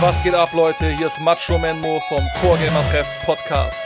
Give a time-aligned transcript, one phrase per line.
[0.00, 0.90] Was geht ab, Leute?
[0.90, 3.80] Hier ist Macho Menmo vom Core Gamer Treff Podcast.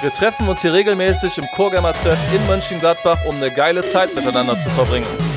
[0.00, 4.12] Wir treffen uns hier regelmäßig im Core Gamer Treff in Mönchengladbach, um eine geile Zeit
[4.16, 5.27] miteinander zu verbringen.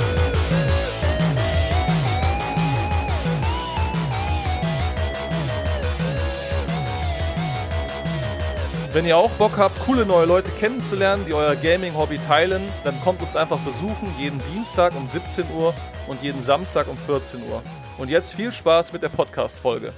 [8.94, 13.22] Wenn ihr auch Bock habt, coole neue Leute kennenzulernen, die euer Gaming-Hobby teilen, dann kommt
[13.22, 15.74] uns einfach besuchen, jeden Dienstag um 17 Uhr
[16.10, 17.64] und jeden Samstag um 14 Uhr.
[17.98, 19.94] Und jetzt viel Spaß mit der Podcast-Folge.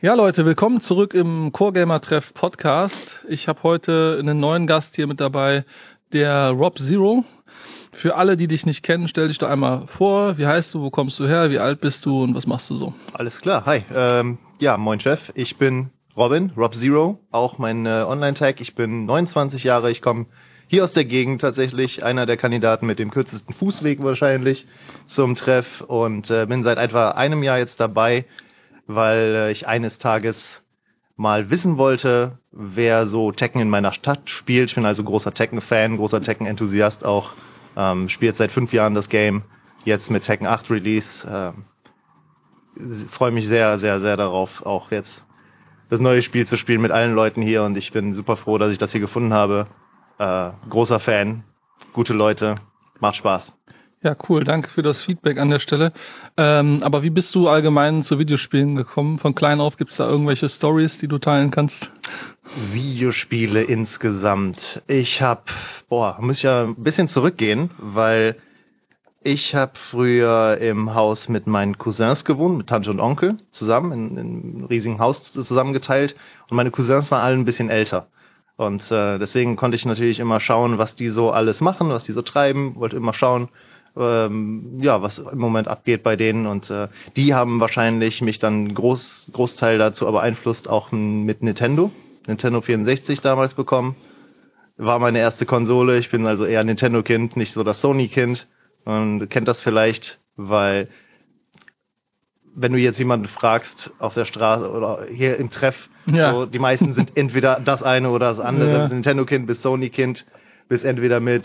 [0.00, 2.96] Ja, Leute, willkommen zurück im Core Gamer Treff Podcast.
[3.28, 5.64] Ich habe heute einen neuen Gast hier mit dabei,
[6.12, 7.24] der Rob Zero.
[7.92, 10.36] Für alle, die dich nicht kennen, stell dich doch einmal vor.
[10.36, 12.76] Wie heißt du, wo kommst du her, wie alt bist du und was machst du
[12.76, 12.92] so?
[13.12, 13.84] Alles klar, hi.
[13.94, 15.20] Ähm, ja, moin Chef.
[15.36, 18.62] Ich bin Robin, Rob Zero, auch mein äh, Online-Tag.
[18.62, 20.24] Ich bin 29 Jahre, ich komme
[20.66, 24.66] hier aus der Gegend tatsächlich, einer der Kandidaten mit dem kürzesten Fußweg wahrscheinlich
[25.08, 28.24] zum Treff und äh, bin seit etwa einem Jahr jetzt dabei,
[28.86, 30.42] weil äh, ich eines Tages
[31.16, 34.70] mal wissen wollte, wer so Tekken in meiner Stadt spielt.
[34.70, 37.32] Ich bin also großer Tekken-Fan, großer Tekken-Enthusiast auch.
[37.76, 39.42] Ähm, spielt seit fünf Jahren das Game,
[39.84, 41.08] jetzt mit Tekken 8 Release.
[41.28, 45.25] Ähm, Freue mich sehr, sehr, sehr darauf, auch jetzt
[45.88, 48.72] das neue Spiel zu spielen mit allen Leuten hier und ich bin super froh, dass
[48.72, 49.66] ich das hier gefunden habe.
[50.18, 51.44] Äh, großer Fan,
[51.92, 52.56] gute Leute,
[53.00, 53.52] macht Spaß.
[54.02, 55.92] Ja, cool, danke für das Feedback an der Stelle.
[56.36, 59.18] Ähm, aber wie bist du allgemein zu Videospielen gekommen?
[59.18, 61.74] Von klein auf gibt es da irgendwelche Stories, die du teilen kannst?
[62.70, 64.82] Videospiele insgesamt.
[64.86, 65.42] Ich habe,
[65.88, 68.36] boah, muss ja ein bisschen zurückgehen, weil
[69.26, 74.10] ich habe früher im Haus mit meinen Cousins gewohnt, mit Tante und Onkel zusammen, in,
[74.10, 76.14] in einem riesigen Haus zusammengeteilt.
[76.48, 78.06] Und meine Cousins waren alle ein bisschen älter.
[78.56, 82.12] Und äh, deswegen konnte ich natürlich immer schauen, was die so alles machen, was die
[82.12, 82.76] so treiben.
[82.76, 83.48] Wollte immer schauen,
[83.96, 86.46] ähm, ja, was im Moment abgeht bei denen.
[86.46, 91.90] Und äh, die haben wahrscheinlich mich dann groß, Großteil dazu beeinflusst, auch mit Nintendo.
[92.28, 93.96] Nintendo 64 damals bekommen.
[94.76, 95.98] War meine erste Konsole.
[95.98, 98.46] Ich bin also eher Nintendo-Kind, nicht so das Sony-Kind.
[98.86, 100.88] Und kennt das vielleicht, weil
[102.54, 105.74] wenn du jetzt jemanden fragst auf der Straße oder hier im Treff,
[106.06, 106.32] ja.
[106.32, 108.72] so, die meisten sind entweder das eine oder das andere.
[108.72, 108.88] Ja.
[108.88, 110.24] Nintendo-Kind bis Sony-Kind,
[110.68, 111.44] bis entweder mit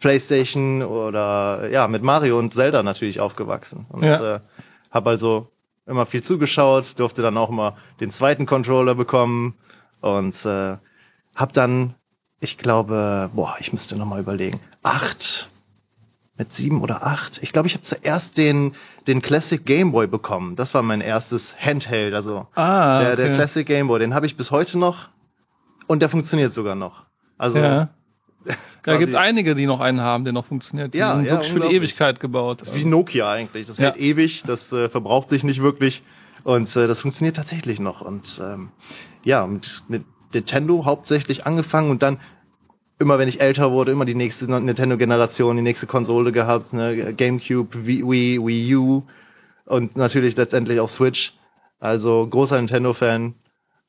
[0.00, 3.86] PlayStation oder ja, mit Mario und Zelda natürlich aufgewachsen.
[3.88, 4.36] Und ja.
[4.36, 4.40] äh,
[4.90, 5.48] habe also
[5.86, 9.54] immer viel zugeschaut, durfte dann auch mal den zweiten Controller bekommen
[10.02, 10.76] und äh,
[11.34, 11.94] habe dann,
[12.40, 15.48] ich glaube, boah, ich müsste nochmal überlegen, acht
[16.38, 17.38] mit sieben oder acht.
[17.42, 18.74] Ich glaube, ich habe zuerst den,
[19.06, 20.56] den Classic Game Boy bekommen.
[20.56, 22.14] Das war mein erstes Handheld.
[22.14, 25.08] Also ah, der, der Classic Game Boy, den habe ich bis heute noch
[25.86, 27.04] und der funktioniert sogar noch.
[27.38, 27.88] Also ja.
[28.84, 30.94] Da gibt einige, die noch einen haben, der noch funktioniert.
[30.94, 32.60] Die ja, sind ja, wirklich für die Ewigkeit gebaut.
[32.60, 33.66] Das ist wie Nokia eigentlich.
[33.66, 33.86] Das ja.
[33.86, 36.04] hält ewig, das äh, verbraucht sich nicht wirklich
[36.44, 38.02] und äh, das funktioniert tatsächlich noch.
[38.02, 38.70] Und ähm,
[39.24, 42.20] ja, mit, mit Nintendo hauptsächlich angefangen und dann
[42.98, 47.14] immer wenn ich älter wurde, immer die nächste Nintendo-Generation, die nächste Konsole gehabt, ne?
[47.14, 49.02] GameCube, Wii, Wii U
[49.66, 51.32] und natürlich letztendlich auch Switch.
[51.78, 53.34] Also großer Nintendo-Fan.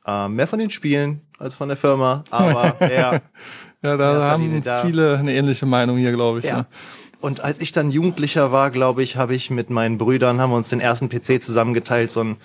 [0.05, 3.21] Ähm, mehr von den Spielen als von der Firma, aber ja.
[3.81, 4.83] ja, da haben da.
[4.83, 6.45] viele eine ähnliche Meinung hier, glaube ich.
[6.45, 6.59] Ja.
[6.59, 6.65] Ne?
[7.19, 10.57] Und als ich dann Jugendlicher war, glaube ich, habe ich mit meinen Brüdern, haben wir
[10.57, 12.37] uns den ersten PC zusammengeteilt, so ein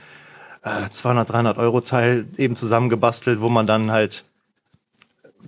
[0.62, 4.24] äh, 200, 300 Euro Teil eben zusammengebastelt, wo man dann halt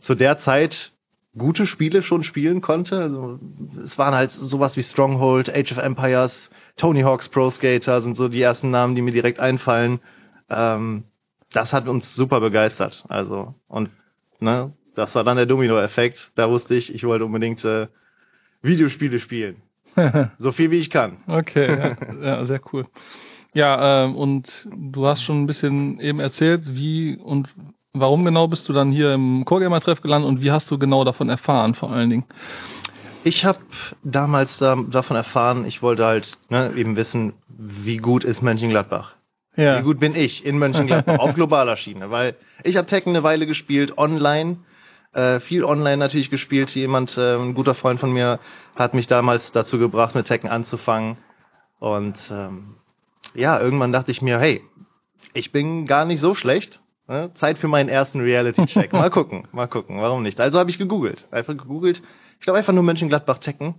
[0.02, 0.92] zu der Zeit
[1.36, 2.98] gute Spiele schon spielen konnte.
[2.98, 3.38] Also
[3.84, 8.28] es waren halt sowas wie Stronghold, Age of Empires, Tony Hawk's Pro Skater sind so
[8.28, 10.00] die ersten Namen, die mir direkt einfallen.
[10.50, 11.04] Ähm,
[11.52, 13.04] das hat uns super begeistert.
[13.08, 13.90] Also und
[14.40, 16.32] ne, das war dann der Domino-Effekt.
[16.36, 17.86] Da wusste ich, ich wollte unbedingt äh,
[18.62, 19.62] Videospiele spielen.
[20.38, 21.18] so viel wie ich kann.
[21.26, 22.86] Okay, ja, ja sehr cool.
[23.54, 27.54] Ja, ähm, und du hast schon ein bisschen eben erzählt, wie und
[27.96, 31.04] Warum genau bist du dann hier im Core Treff gelandet und wie hast du genau
[31.04, 32.24] davon erfahren, vor allen Dingen?
[33.22, 33.60] Ich habe
[34.02, 39.14] damals da, davon erfahren, ich wollte halt ne, eben wissen, wie gut ist Mönchengladbach.
[39.56, 39.78] Ja.
[39.78, 42.34] Wie gut bin ich in Mönchengladbach auf globaler Schiene, weil
[42.64, 44.58] ich habe Tekken eine Weile gespielt, online,
[45.12, 46.70] äh, viel online natürlich gespielt.
[46.70, 48.40] Jemand, äh, ein guter Freund von mir,
[48.74, 51.16] hat mich damals dazu gebracht, mit Tekken anzufangen.
[51.78, 52.74] Und ähm,
[53.34, 54.62] ja, irgendwann dachte ich mir, hey,
[55.32, 56.80] ich bin gar nicht so schlecht?
[57.34, 58.92] Zeit für meinen ersten Reality-Check.
[58.92, 60.40] Mal gucken, mal gucken, warum nicht.
[60.40, 61.26] Also habe ich gegoogelt.
[61.30, 62.02] Einfach gegoogelt.
[62.38, 63.74] Ich glaube einfach nur Mönchengladbach Tekken.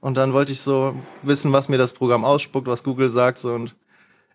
[0.00, 3.38] Und dann wollte ich so wissen, was mir das Programm ausspuckt, was Google sagt.
[3.38, 3.74] So, und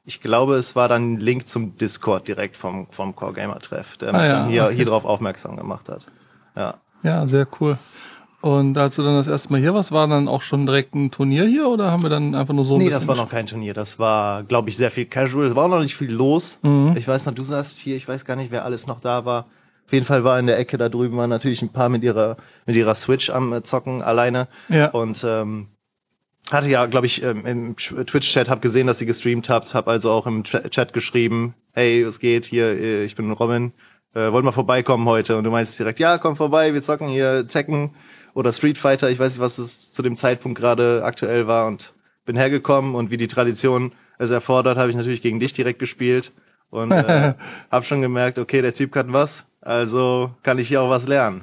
[0.06, 3.98] ich glaube, es war dann ein Link zum Discord direkt vom, vom Core Gamer Treff,
[3.98, 6.06] der ah, mich ja, dann hier, hier drauf aufmerksam gemacht hat.
[6.56, 6.76] Ja.
[7.04, 7.78] Ja, sehr cool.
[8.46, 11.10] Und als du dann das erste Mal hier warst, war dann auch schon direkt ein
[11.10, 13.48] Turnier hier oder haben wir dann einfach nur so ein Nee, das war noch kein
[13.48, 13.74] Turnier.
[13.74, 15.48] Das war, glaube ich, sehr viel casual.
[15.48, 16.60] Es war auch noch nicht viel los.
[16.62, 16.94] Mhm.
[16.96, 19.48] Ich weiß noch, du saßt hier, ich weiß gar nicht, wer alles noch da war.
[19.88, 22.38] Auf jeden Fall war in der Ecke da drüben waren natürlich ein paar mit ihrer
[22.68, 24.48] mit ihrer Switch am äh, Zocken alleine.
[24.70, 24.90] Ja.
[24.92, 25.70] Und ähm,
[26.52, 30.12] hatte ja, glaube ich, ähm, im Twitch-Chat, hab gesehen, dass sie gestreamt habt, hab also
[30.12, 33.74] auch im Ch- Chat geschrieben, hey, was geht hier, äh, ich bin Robin,
[34.14, 35.36] äh, wollt mal vorbeikommen heute?
[35.36, 37.96] Und du meinst direkt, ja, komm vorbei, wir zocken hier Tekken
[38.36, 41.94] oder Street Fighter, ich weiß nicht, was es zu dem Zeitpunkt gerade aktuell war und
[42.26, 46.32] bin hergekommen und wie die Tradition es erfordert, habe ich natürlich gegen dich direkt gespielt
[46.70, 47.34] und äh,
[47.72, 49.30] hab schon gemerkt, okay, der Typ kann was,
[49.62, 51.42] also kann ich hier auch was lernen.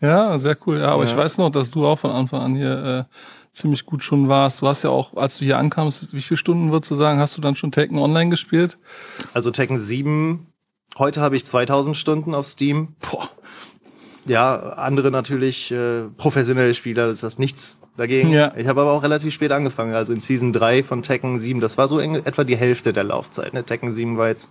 [0.00, 0.80] Ja, sehr cool.
[0.80, 1.10] Ja, aber Ja.
[1.12, 4.60] ich weiß noch, dass du auch von Anfang an hier äh, ziemlich gut schon warst.
[4.60, 7.36] Du hast ja auch, als du hier ankamst, wie viele Stunden würdest du sagen, hast
[7.36, 8.76] du dann schon Tekken online gespielt?
[9.32, 10.48] Also Tekken 7,
[10.98, 12.96] heute habe ich 2000 Stunden auf Steam.
[13.00, 13.28] Boah.
[14.24, 18.30] Ja, andere natürlich äh, professionelle Spieler, ist das nichts dagegen.
[18.30, 18.52] Ja.
[18.56, 21.76] Ich habe aber auch relativ spät angefangen, also in Season 3 von Tekken 7, das
[21.76, 23.52] war so eng, etwa die Hälfte der Laufzeit.
[23.52, 23.64] Ne?
[23.64, 24.48] Tekken 7 war jetzt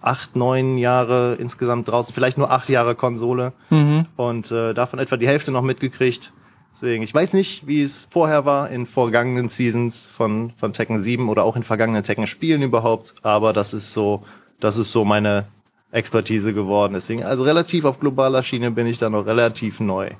[0.00, 4.06] acht, neun Jahre insgesamt draußen, vielleicht nur acht Jahre Konsole Mhm.
[4.16, 6.32] und äh, davon etwa die Hälfte noch mitgekriegt.
[6.74, 11.28] Deswegen, ich weiß nicht, wie es vorher war in vergangenen Seasons von, von Tekken 7
[11.28, 14.24] oder auch in vergangenen Tekken-Spielen überhaupt, aber das ist so,
[14.60, 15.44] das ist so meine
[15.92, 16.94] Expertise geworden.
[16.94, 20.10] Deswegen, also relativ auf globaler Schiene bin ich da noch relativ neu.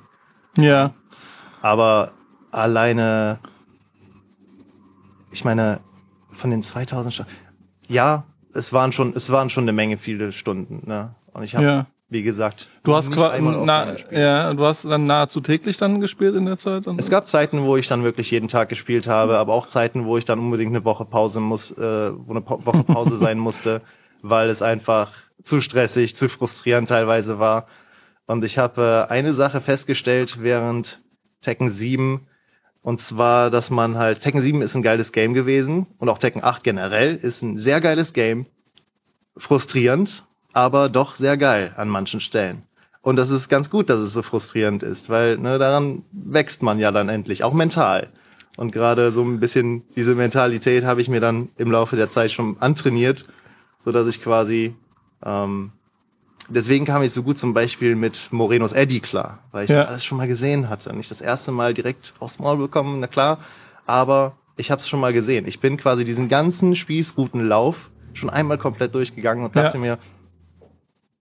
[0.57, 0.93] Ja.
[1.61, 2.11] Aber
[2.51, 3.39] alleine,
[5.31, 5.79] ich meine,
[6.39, 7.31] von den 2000 Stunden,
[7.87, 8.23] ja,
[8.53, 11.15] es waren schon, es waren schon eine Menge viele Stunden, ne?
[11.33, 11.85] Und ich habe, Ja.
[12.09, 16.45] wie gesagt, Du hast quasi, na, ja, du hast dann nahezu täglich dann gespielt in
[16.45, 16.85] der Zeit?
[16.97, 20.17] Es gab Zeiten, wo ich dann wirklich jeden Tag gespielt habe, aber auch Zeiten, wo
[20.17, 23.81] ich dann unbedingt eine Woche Pause muss, äh, wo eine pa Woche Pause sein musste,
[24.21, 25.11] weil es einfach
[25.43, 27.67] zu stressig, zu frustrierend teilweise war.
[28.27, 30.99] Und ich habe äh, eine Sache festgestellt während
[31.41, 32.27] Tekken 7,
[32.83, 36.43] und zwar, dass man halt, Tekken 7 ist ein geiles Game gewesen und auch Tekken
[36.43, 38.47] 8 generell ist ein sehr geiles Game.
[39.37, 42.63] Frustrierend, aber doch sehr geil an manchen Stellen.
[43.03, 46.79] Und das ist ganz gut, dass es so frustrierend ist, weil ne, daran wächst man
[46.79, 48.09] ja dann endlich, auch mental.
[48.57, 52.31] Und gerade so ein bisschen diese Mentalität habe ich mir dann im Laufe der Zeit
[52.31, 53.25] schon antrainiert,
[53.85, 54.75] so dass ich quasi
[55.23, 55.71] ähm,
[56.49, 59.81] deswegen kam ich so gut zum Beispiel mit Morenos Eddie klar, weil ich Ja.
[59.81, 60.95] das alles schon mal gesehen hatte.
[60.95, 63.39] Nicht das erste Mal direkt aufs Maul bekommen, na klar,
[63.85, 65.47] aber ich habe es schon mal gesehen.
[65.47, 67.75] Ich bin quasi diesen ganzen Spießrutenlauf
[68.13, 69.63] schon einmal komplett durchgegangen und Ja.
[69.63, 69.97] dachte mir,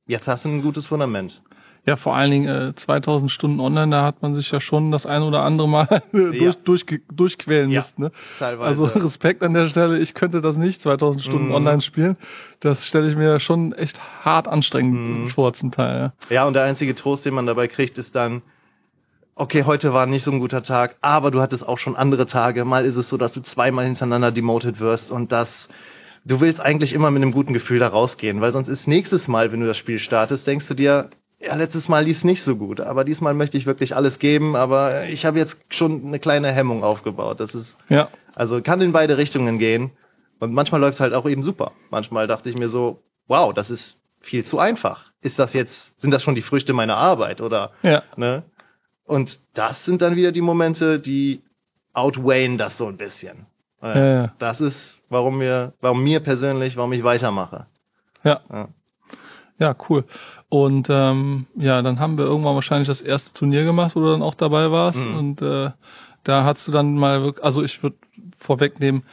[0.07, 1.41] jetzt hast du ein gutes Fundament.
[1.87, 5.07] Ja, vor allen Dingen äh, 2000 Stunden online, da hat man sich ja schon das
[5.07, 8.03] ein oder andere Mal durch, durch, durchquälen Ja, müssen.
[8.03, 8.13] Ne?
[8.39, 8.69] teilweise.
[8.69, 11.55] Also Respekt an der Stelle, ich könnte das nicht 2000 Stunden Mhm.
[11.55, 12.17] online spielen.
[12.61, 15.29] Das stelle ich mir schon echt hart anstrengend Mhm.
[15.29, 16.13] vor zum Teil.
[16.29, 18.43] Ja, und der einzige Trost, den man dabei kriegt, ist dann,
[19.35, 22.67] okay, heute war nicht so ein guter Tag, aber du hattest auch schon andere Tage.
[22.67, 25.49] Mal ist es so, dass du zweimal hintereinander demoted wirst und das,
[26.27, 29.51] du willst eigentlich immer mit einem guten Gefühl da rausgehen, weil sonst ist nächstes Mal,
[29.51, 31.09] wenn du das Spiel startest, denkst du dir,
[31.41, 35.07] ja, letztes Mal lief nicht so gut, aber diesmal möchte ich wirklich alles geben, aber
[35.09, 37.41] ich habe jetzt schon eine kleine Hemmung aufgebaut.
[37.41, 38.09] Das ist, Ja.
[38.35, 39.93] also kann in beide Richtungen gehen.
[40.39, 41.73] Und manchmal läuft es halt auch eben super.
[41.91, 45.11] Manchmal dachte ich mir so, wow, das ist viel zu einfach.
[45.23, 48.03] Ist das jetzt, sind das schon die Früchte meiner Arbeit oder, Ja.
[48.17, 48.43] ne?
[49.05, 51.43] Und das sind dann wieder die Momente, die
[51.93, 53.47] outweighen das so ein bisschen.
[53.83, 54.33] Ja.
[54.39, 57.67] Das ist, warum wir, warum mir persönlich, warum ich weitermache.
[58.25, 58.41] Ja.
[59.59, 60.05] Ja, cool.
[60.51, 64.21] Und ähm, ja, dann haben wir irgendwann wahrscheinlich das erste Turnier gemacht, wo du dann
[64.21, 64.99] auch dabei warst.
[64.99, 65.17] Mhm.
[65.17, 65.71] Und äh,
[66.25, 67.97] da hast du dann mal wirklich, also ich würde
[68.41, 69.05] vorwegnehmen,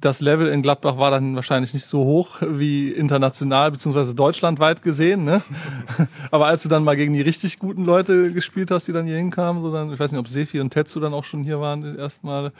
[0.00, 5.24] das Level in Gladbach war dann wahrscheinlich nicht so hoch wie international beziehungsweise deutschlandweit gesehen,
[5.24, 5.42] ne?
[6.30, 9.16] Aber als du dann mal gegen die richtig guten Leute gespielt hast, die dann hier
[9.16, 11.82] hinkamen, so dann, ich weiß nicht, ob Sefi und Tetsu dann auch schon hier waren
[11.82, 12.52] das erste Mal,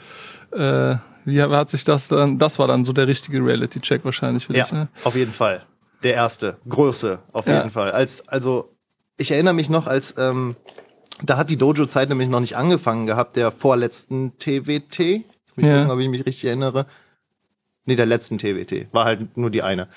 [0.51, 4.55] äh, wie hat sich das dann, das war dann so der richtige Reality-Check wahrscheinlich für
[4.55, 4.87] Ja, dich, ne?
[5.03, 5.63] auf jeden Fall.
[6.03, 7.57] Der erste, große, auf Ja.
[7.59, 7.91] jeden Fall.
[7.91, 8.69] Als, also,
[9.17, 10.55] ich erinnere mich noch, als, ähm,
[11.23, 14.99] da hat die Dojo-Zeit nämlich noch nicht angefangen gehabt, der vorletzten TWT.
[14.99, 15.77] Jetzt muss ich Ja.
[15.81, 16.87] gucken, ob ich mich richtig erinnere.
[17.85, 18.87] Nee, der letzten TWT.
[18.93, 19.87] War halt nur die eine.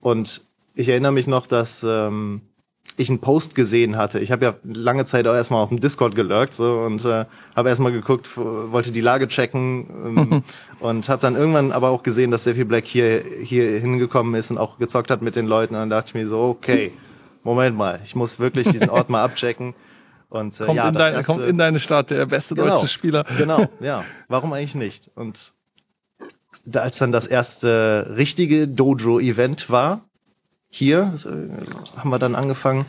[0.00, 0.40] Und
[0.74, 2.42] ich erinnere mich noch, dass ähm,
[2.96, 4.18] ich einen Post gesehen hatte.
[4.18, 7.24] Ich habe ja lange Zeit auch erstmal auf dem Discord gelurkt so, und äh,
[7.56, 10.42] habe erstmal geguckt, wollte die Lage checken ähm,
[10.80, 14.58] und habe dann irgendwann aber auch gesehen, dass Steffi Black hier, hier hingekommen ist und
[14.58, 15.74] auch gezockt hat mit den Leuten.
[15.74, 16.92] Und dann dachte ich mir so, okay,
[17.44, 19.74] Moment mal, ich muss wirklich diesen Ort mal abchecken.
[20.28, 22.76] Und äh, Kommt, ja, in dein, erste- kommt in deine Stadt, der beste Genau.
[22.76, 23.24] deutsche Spieler.
[23.36, 24.02] Genau, ja.
[24.28, 25.10] Warum eigentlich nicht?
[25.14, 25.38] Und
[26.64, 30.00] da, als dann das erste richtige Dojo-Event war,
[30.72, 32.86] hier, äh, haben wir dann angefangen,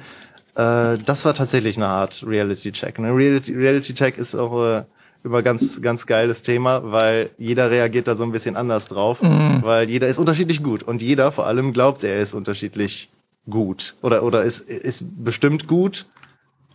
[0.56, 3.00] Äh, das war tatsächlich eine Art Reality-Check.
[3.00, 4.84] Ein Reality- Reality-Check ist auch äh,
[5.24, 9.18] immer ganz, ganz geiles Thema, weil jeder reagiert da so ein bisschen anders drauf,
[9.64, 13.10] weil jeder ist unterschiedlich gut und jeder vor allem glaubt, er ist unterschiedlich
[13.50, 16.06] gut oder, oder ist, ist bestimmt gut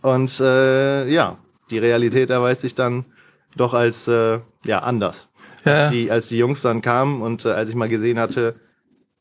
[0.01, 1.37] und äh, ja,
[1.71, 3.05] die Realität erweist sich dann
[3.55, 5.15] doch als äh, ja anders.
[5.63, 8.55] Ja, Die, als die Jungs dann kamen und äh, als ich mal gesehen hatte,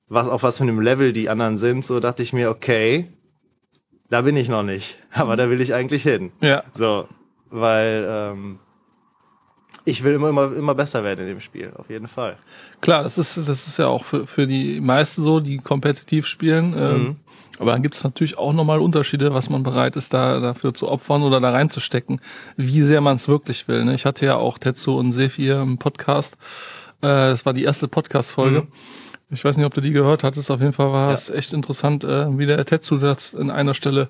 [0.09, 3.09] was auf was für einem Level die anderen sind, so dachte ich mir, okay,
[4.11, 6.33] da bin ich noch nicht, aber da will ich eigentlich hin.
[6.41, 6.65] ja.
[6.75, 7.09] So,
[7.51, 8.59] weil ähm,
[9.85, 12.37] ich will immer, immer, immer besser werden in dem Spiel, auf jeden Fall.
[12.83, 16.75] Klar, das ist, das ist ja auch für, für die meisten so, die kompetitiv spielen.
[16.77, 17.17] Ähm, Mhm.
[17.59, 20.89] Aber dann gibt es natürlich auch nochmal Unterschiede, was man bereit ist, da dafür zu
[20.89, 22.21] opfern oder da reinzustecken,
[22.57, 23.85] wie sehr man es wirklich will.
[23.85, 23.95] Ne?
[23.95, 26.33] Ich hatte ja auch Tetsu und Sephir im Podcast.
[27.01, 28.61] Äh, das war die erste Podcast-Folge.
[28.63, 28.69] Mhm.
[29.31, 30.51] Ich weiß nicht, ob du die gehört hattest.
[30.51, 31.15] Auf jeden Fall war Ja.
[31.17, 34.09] es echt interessant, äh, wie der Tetsu das in einer Stelle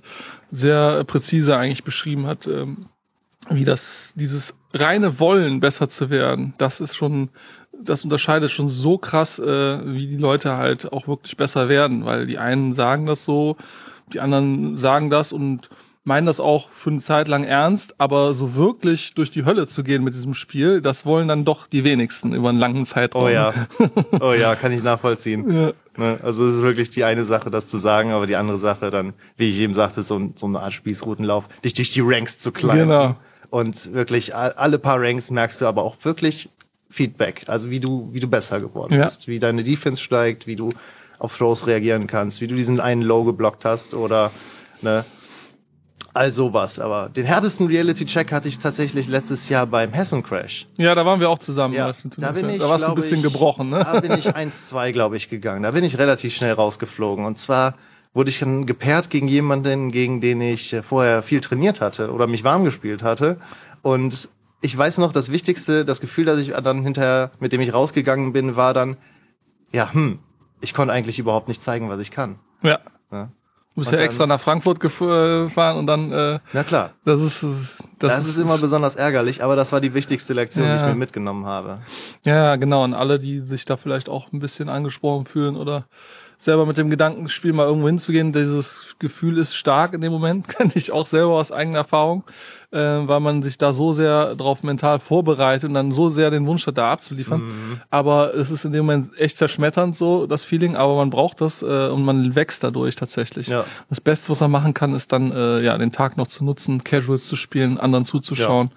[0.52, 2.46] sehr präzise eigentlich beschrieben hat.
[2.46, 2.86] Ähm,
[3.50, 3.80] wie das,
[4.14, 7.30] dieses reine Wollen, besser zu werden, das ist schon,
[7.82, 9.44] das unterscheidet schon so krass, äh,
[9.94, 13.56] wie die Leute halt auch wirklich besser werden, weil die einen sagen das so,
[14.12, 15.68] die anderen sagen das und
[16.08, 19.84] meinen das auch für eine Zeit lang ernst, aber so wirklich durch die Hölle zu
[19.84, 23.24] gehen mit diesem Spiel, das wollen dann doch die wenigsten über einen langen Zeitraum.
[23.24, 23.54] Oh ja,
[24.20, 25.48] oh ja, kann ich nachvollziehen.
[25.48, 25.72] Ja.
[25.96, 26.18] Ne?
[26.22, 29.12] Also es ist wirklich die eine Sache, das zu sagen, aber die andere Sache dann,
[29.36, 32.50] wie ich eben sagte, so, ein- so eine Art Spießrutenlauf, dich durch die Ranks zu
[32.52, 32.88] climben.
[32.88, 33.16] Genau.
[33.50, 36.48] Und wirklich alle paar Ranks merkst du aber auch wirklich
[36.90, 39.06] Feedback, also wie du, wie du besser geworden Ja.
[39.06, 40.70] bist, wie deine Defense steigt, wie du
[41.18, 44.30] auf Throws reagieren kannst, wie du diesen einen Low geblockt hast oder
[44.80, 45.04] ne,
[46.14, 46.78] all sowas.
[46.78, 50.66] Aber den härtesten Reality-Check hatte ich tatsächlich letztes Jahr beim Hessen Crash.
[50.76, 51.74] Ja, da waren wir auch zusammen.
[51.74, 52.16] Ja, stimmt.
[52.18, 53.84] da bin ich, da warst du ein bisschen ich, gebrochen, ne?
[53.84, 55.62] Da bin ich 1-2, glaube ich, gegangen.
[55.62, 57.24] Da bin ich relativ schnell rausgeflogen.
[57.24, 57.74] Und zwar
[58.14, 62.26] wurde ich dann gepaart gegen jemanden, gegen den ich äh, vorher viel trainiert hatte oder
[62.26, 63.38] mich warm gespielt hatte.
[63.82, 64.28] Und
[64.60, 68.32] ich weiß noch, das Wichtigste, das Gefühl, das ich dann hinterher, mit dem ich rausgegangen
[68.32, 68.96] bin, war dann,
[69.72, 70.18] ja, hm,
[70.60, 72.40] ich konnte eigentlich überhaupt nicht zeigen, was ich kann.
[72.62, 72.78] ja.
[73.10, 73.30] Ne?
[73.78, 76.90] Du bist ja extra nach Frankfurt gef- gefahren und dann, äh, Na klar.
[77.04, 77.44] das ist,
[78.00, 80.76] Das, ist immer besonders ärgerlich, aber das war die wichtigste Lektion, die Ja.
[80.78, 81.78] ich mir mitgenommen habe.
[82.24, 82.82] Ja, genau.
[82.82, 85.84] Und alle, die sich da vielleicht auch ein bisschen angesprochen fühlen oder
[86.40, 88.66] selber mit dem Gedankenspiel mal irgendwo hinzugehen, dieses
[88.98, 92.24] Gefühl ist stark in dem Moment, kenne ich auch selber aus eigener Erfahrung,
[92.70, 96.46] äh, weil man sich da so sehr drauf mental vorbereitet und dann so sehr den
[96.46, 97.40] Wunsch hat, da abzuliefern.
[97.40, 97.80] Mhm.
[97.90, 101.60] Aber es ist in dem Moment echt zerschmetternd so, das Feeling, aber man braucht das
[101.62, 103.48] äh, und man wächst dadurch tatsächlich.
[103.48, 103.64] Ja.
[103.90, 106.84] Das Beste, was man machen kann, ist dann äh, ja den Tag noch zu nutzen,
[106.84, 108.70] Casuals zu spielen, anderen zuzuschauen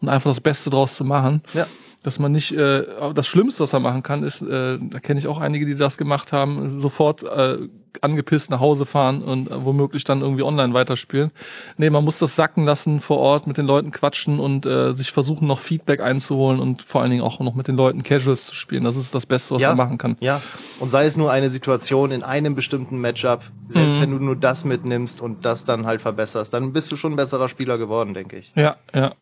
[0.00, 1.66] und einfach das Beste draus zu machen Ja.
[2.02, 5.26] Dass man nicht, äh, das Schlimmste, was er machen kann, ist, äh, da kenne ich
[5.26, 7.58] auch einige, die das gemacht haben, sofort äh,
[8.00, 11.30] angepisst nach Hause fahren und äh, womöglich dann irgendwie online weiterspielen.
[11.76, 15.12] Nee, man muss das sacken lassen vor Ort, mit den Leuten quatschen und äh, sich
[15.12, 18.54] versuchen, noch Feedback einzuholen und vor allen Dingen auch noch mit den Leuten Casuals zu
[18.54, 18.84] spielen.
[18.84, 20.16] Das ist das Beste, was ja, man machen kann.
[20.20, 20.40] Ja,
[20.78, 24.00] und sei es nur eine Situation in einem bestimmten Matchup, selbst Mhm.
[24.00, 27.16] wenn du nur das mitnimmst und das dann halt verbesserst, dann bist du schon ein
[27.16, 28.52] besserer Spieler geworden, denke ich.
[28.54, 29.12] Ja, ja.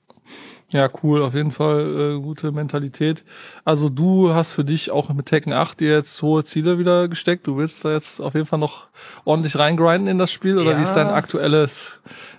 [0.71, 3.25] Ja, cool, auf jeden Fall äh, gute Mentalität.
[3.65, 7.47] Also du hast für dich auch mit Tekken 8 dir jetzt hohe Ziele wieder gesteckt.
[7.47, 8.89] Du willst da jetzt auf jeden Fall noch
[9.25, 10.79] ordentlich reingrinden in das Spiel oder Ja.
[10.79, 11.71] wie ist dein aktuelles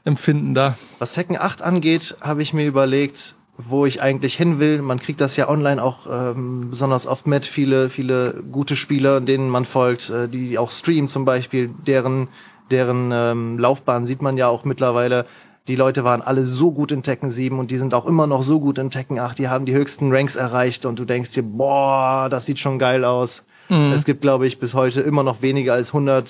[0.05, 0.77] Empfinden da?
[0.99, 3.17] Was Tekken 8 angeht, habe ich mir überlegt,
[3.57, 4.83] wo ich eigentlich hin will.
[4.83, 7.47] Man kriegt das ja online auch ähm, besonders oft mit.
[7.47, 12.27] Viele, viele gute Spieler, denen man folgt, äh, die auch streamen zum Beispiel, deren,
[12.69, 15.25] deren ähm, Laufbahn sieht man ja auch mittlerweile.
[15.69, 18.41] Die Leute waren alle so gut in Tekken 7 und die sind auch immer noch
[18.41, 19.37] so gut in Tekken 8.
[19.37, 23.05] Die haben die höchsten Ranks erreicht und du denkst dir, boah, das sieht schon geil
[23.05, 23.43] aus.
[23.69, 23.93] Mhm.
[23.93, 26.27] Es gibt, glaube ich, bis heute immer noch weniger als 100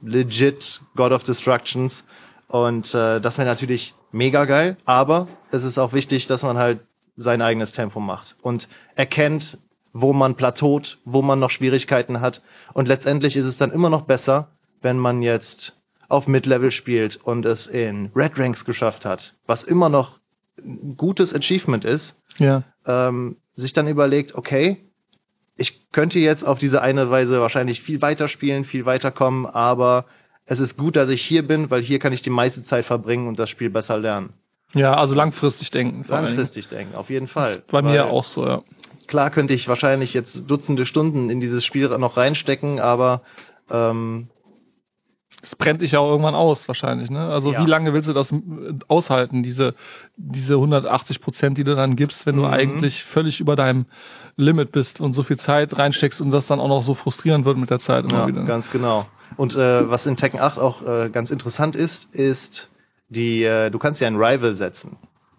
[0.00, 2.04] legit God of Destructions.
[2.46, 6.78] Und äh, das wäre natürlich mega geil, aber es ist auch wichtig, dass man halt
[7.16, 9.58] sein eigenes Tempo macht und erkennt,
[9.92, 12.42] wo man plateaut, wo man noch Schwierigkeiten hat.
[12.74, 14.50] Und letztendlich ist es dann immer noch besser,
[14.82, 15.77] wenn man jetzt
[16.08, 20.18] auf Mid-Level spielt und es in Red Ranks geschafft hat, was immer noch
[20.58, 22.64] ein gutes Achievement ist, Ja.
[22.86, 24.78] ähm, sich dann überlegt, okay,
[25.56, 30.06] ich könnte jetzt auf diese eine Weise wahrscheinlich viel weiter spielen, viel weiterkommen, aber
[30.46, 33.28] es ist gut, dass ich hier bin, weil hier kann ich die meiste Zeit verbringen
[33.28, 34.32] und das Spiel besser lernen.
[34.74, 36.04] Ja, also langfristig denken.
[36.08, 37.62] Langfristig denken, auf jeden Fall.
[37.70, 38.62] Bei mir auch so, ja.
[39.06, 43.22] Klar könnte ich wahrscheinlich jetzt Dutzende Stunden in dieses Spiel noch reinstecken, aber
[43.70, 44.28] ähm,
[45.42, 47.28] Es brennt dich ja auch irgendwann aus, wahrscheinlich, ne?
[47.30, 47.62] Also Ja.
[47.64, 48.36] wie lange willst du das äh,
[48.88, 49.74] aushalten, diese,
[50.16, 52.52] diese 180 Prozent, die du dann gibst, wenn du Mhm.
[52.52, 53.86] eigentlich völlig über deinem
[54.36, 57.56] Limit bist und so viel Zeit reinsteckst und das dann auch noch so frustrierend wird
[57.56, 58.44] mit der Zeit immer ja, wieder.
[58.44, 59.06] ganz genau.
[59.36, 62.68] Und äh, was in Tekken 8 auch äh, ganz interessant ist, ist
[63.08, 64.96] die, äh, du kannst ja einen Rival setzen.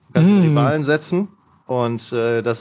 [0.07, 0.41] Du kannst Mm.
[0.41, 1.27] Rivalen setzen
[1.65, 2.57] und äh, das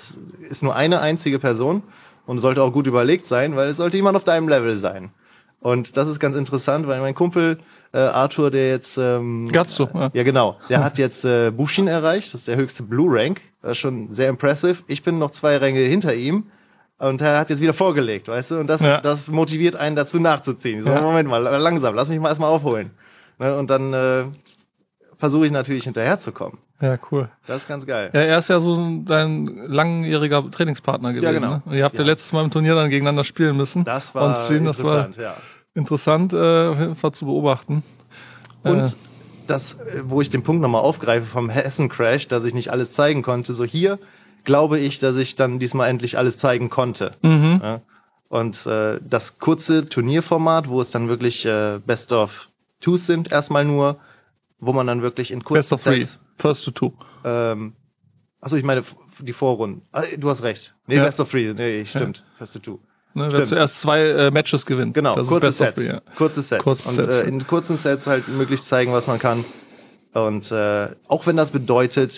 [0.50, 1.82] ist nur eine einzige Person
[2.26, 5.12] und sollte auch gut überlegt sein, weil es sollte jemand auf deinem Level sein.
[5.60, 7.58] Und das ist ganz interessant, weil mein Kumpel
[7.92, 10.10] äh, Arthur, der jetzt ähm, Gatsu, ja.
[10.12, 13.72] ja genau, der hat jetzt äh, Bushin erreicht, das ist der höchste Blue Rank, das
[13.72, 14.78] ist schon sehr impressive.
[14.86, 16.44] Ich bin noch zwei Ränge hinter ihm
[16.98, 19.00] und er hat jetzt wieder vorgelegt, weißt du, und das, Ja.
[19.00, 20.82] das motiviert einen dazu nachzuziehen.
[20.82, 21.00] So, Ja.
[21.00, 22.92] Moment mal, langsam, lass mich mal erstmal aufholen.
[23.38, 24.24] Ne, und dann äh,
[25.16, 26.58] versuche ich natürlich hinterherzukommen.
[26.80, 27.28] Ja, cool.
[27.46, 28.10] Das ist ganz geil.
[28.12, 31.34] Ja, er ist ja so ein- dein langjähriger Trainingspartner gewesen.
[31.34, 31.50] genau.
[31.54, 31.62] Ne?
[31.64, 32.02] Und Ihr habt ja.
[32.02, 32.06] Ja.
[32.06, 33.84] letztes Mal im Turnier dann gegeneinander spielen müssen.
[33.84, 35.34] Das war Stream, das war interessant, ja.
[35.74, 37.82] interessant, äh, auf jeden Fall zu beobachten.
[38.62, 38.90] Und Äh,
[39.48, 43.22] das, äh, wo ich den Punkt nochmal aufgreife vom Hessen-Crash, dass ich nicht alles zeigen
[43.22, 43.98] konnte, so hier
[44.44, 47.10] glaube ich, dass ich dann diesmal endlich alles zeigen konnte.
[47.22, 47.60] mhm.
[47.62, 47.80] Ja.
[48.30, 52.30] Und äh, das kurze Turnierformat, wo es dann wirklich äh, Best of
[52.82, 53.96] Twos sind, erstmal nur,
[54.60, 56.06] wo man dann wirklich in kurzen Best of three.
[56.38, 56.92] First to two.
[57.24, 57.74] ähm,
[58.40, 58.84] achso, ich meine
[59.20, 59.82] die Vorrunden.
[59.92, 60.74] Ah, du hast recht.
[60.86, 61.04] Nee, Ja.
[61.04, 62.24] Best of Three, nee, stimmt.
[62.38, 62.78] Best of Two.
[63.14, 64.94] Ne, wer zuerst zwei äh, Matches gewinnt.
[64.94, 65.74] Genau, das kurze Sets.
[65.74, 66.00] three, ja.
[66.16, 66.62] Kurze Sets.
[66.62, 67.20] Kurze und Sets, äh, ja.
[67.22, 69.44] in kurzen Sets halt möglichst zeigen, was man kann.
[70.14, 72.12] Und äh, auch wenn das bedeutet,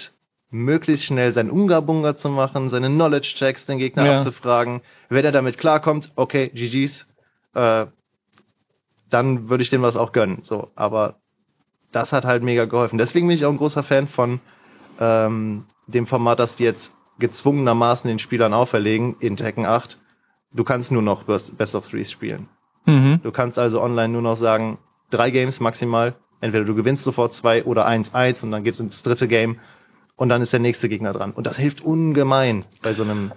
[0.50, 4.18] möglichst schnell sein Unga-Bunga zu machen, seine Knowledge-Checks den Gegner Ja.
[4.18, 4.82] abzufragen.
[5.08, 7.06] Wenn er damit klarkommt, okay, GG's,
[7.54, 7.86] äh,
[9.08, 10.42] dann würde ich dem was auch gönnen.
[10.44, 11.16] So, aber
[11.92, 12.98] das hat halt mega geholfen.
[12.98, 14.40] Deswegen bin ich auch ein großer Fan von
[14.98, 19.98] ähm, dem Format, das die jetzt gezwungenermaßen den Spielern auferlegen in Tekken 8.
[20.52, 22.48] Du kannst nur noch Best of Threes spielen.
[22.86, 23.20] Mhm.
[23.22, 24.78] Du kannst also online nur noch sagen,
[25.10, 26.14] drei Games maximal.
[26.40, 29.58] Entweder du gewinnst sofort zwei oder eins, eins und dann geht's ins dritte Game
[30.16, 31.32] und dann ist der nächste Gegner dran.
[31.32, 33.32] Und das hilft ungemein bei so einem.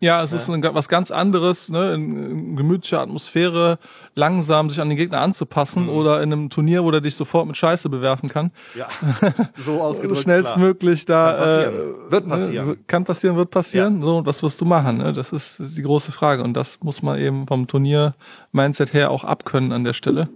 [0.00, 3.78] Ja, es ist ein, was ganz anderes, ne, in, in gemütlicher Atmosphäre,
[4.14, 5.88] langsam sich an den Gegner anzupassen Mhm.
[5.88, 8.52] oder in einem Turnier, wo der dich sofort mit Scheiße bewerfen kann.
[8.76, 8.86] Ja,
[9.66, 10.22] so ausgedrückt.
[10.22, 11.32] Schnellstmöglich da.
[11.32, 11.74] Kann passieren.
[11.74, 12.76] Äh, Wird ne, passieren.
[12.86, 14.02] kann passieren, wird passieren.
[14.02, 14.98] So, und was wirst du machen?
[14.98, 15.12] Ne?
[15.12, 16.44] Das ist die große Frage.
[16.44, 20.28] Und das muss man eben vom Turnier-Mindset her auch abkönnen an der Stelle.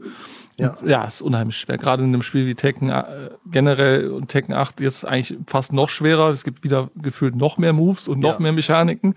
[0.56, 0.76] Ja.
[0.84, 1.78] Ja, ist unheimlich schwer.
[1.78, 5.88] Gerade in einem Spiel wie Tekken äh, generell und Tekken 8 jetzt eigentlich fast noch
[5.88, 6.28] schwerer.
[6.30, 8.38] Es gibt wieder gefühlt noch mehr Moves und noch Ja.
[8.40, 9.14] mehr Mechaniken.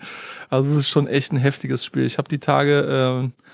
[0.50, 2.06] Also es ist schon echt ein heftiges Spiel.
[2.06, 3.45] Ich habe die Tage äh,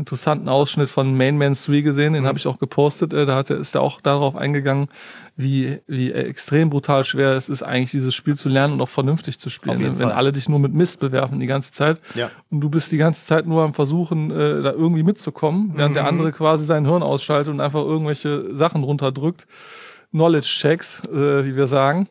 [0.00, 2.26] interessanten Ausschnitt von Main Man 3 gesehen, den Mhm.
[2.26, 3.12] habe ich auch gepostet.
[3.12, 4.88] Äh, da hat er, ist er auch darauf eingegangen,
[5.36, 9.38] wie, wie extrem brutal schwer es ist, eigentlich dieses Spiel zu lernen und auch vernünftig
[9.38, 9.78] zu spielen.
[9.80, 9.98] Ne?
[9.98, 12.30] Wenn alle dich nur mit Mist bewerfen die ganze Zeit Ja.
[12.50, 16.02] und du bist die ganze Zeit nur am Versuchen, äh, da irgendwie mitzukommen, während der
[16.04, 16.08] Mhm.
[16.08, 19.46] andere quasi sein Hirn ausschaltet und einfach irgendwelche Sachen runterdrückt.
[20.12, 22.08] Knowledge-Checks, äh, wie wir sagen.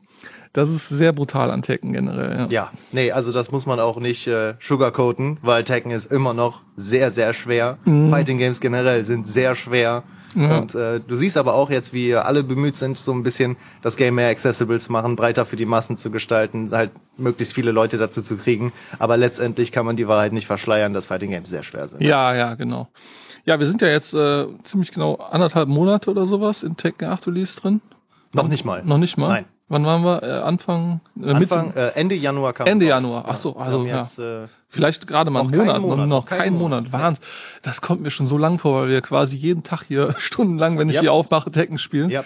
[0.53, 2.39] Das ist sehr brutal an Tekken generell.
[2.39, 2.47] Ja.
[2.49, 6.61] Ja, nee, also das muss man auch nicht äh, sugarcoaten, weil Tekken ist immer noch
[6.75, 7.77] sehr, sehr schwer.
[7.85, 8.09] Mhm.
[8.09, 10.03] Fighting Games generell sind sehr schwer.
[10.35, 10.59] Ja.
[10.59, 13.95] Und äh, du siehst aber auch jetzt, wie alle bemüht sind, so ein bisschen das
[13.95, 17.97] Game mehr accessible zu machen, breiter für die Massen zu gestalten, halt möglichst viele Leute
[17.97, 18.71] dazu zu kriegen.
[18.99, 22.01] Aber letztendlich kann man die Wahrheit nicht verschleiern, dass Fighting Games sehr schwer sind.
[22.01, 22.87] Ja, ja, genau.
[23.45, 27.27] Ja, wir sind ja jetzt äh, ziemlich genau anderthalb Monate oder sowas in Tekken 8
[27.27, 27.81] Release drin.
[28.33, 28.83] Noch nicht mal.
[28.83, 29.29] Noch nicht mal?
[29.29, 29.45] Nein.
[29.69, 30.23] Wann waren wir?
[30.23, 31.79] Äh, Anfang, äh, Anfang, Mitte?
[31.79, 32.87] äh, Ende Januar kam Ende.
[32.87, 33.25] Januar.
[33.27, 34.01] Ach so, also, haben ja.
[34.03, 36.83] jetzt, äh, Vielleicht gerade mal einen Monat, Monat, noch, noch keinen Monat.
[36.85, 36.93] Monat.
[37.01, 37.23] Wahnsinn.
[37.63, 40.89] Das kommt mir schon so lang vor, weil wir quasi jeden Tag hier stundenlang, wenn
[40.89, 41.01] ich Ja.
[41.01, 42.09] hier aufmache, Tekken spielen.
[42.09, 42.23] ja.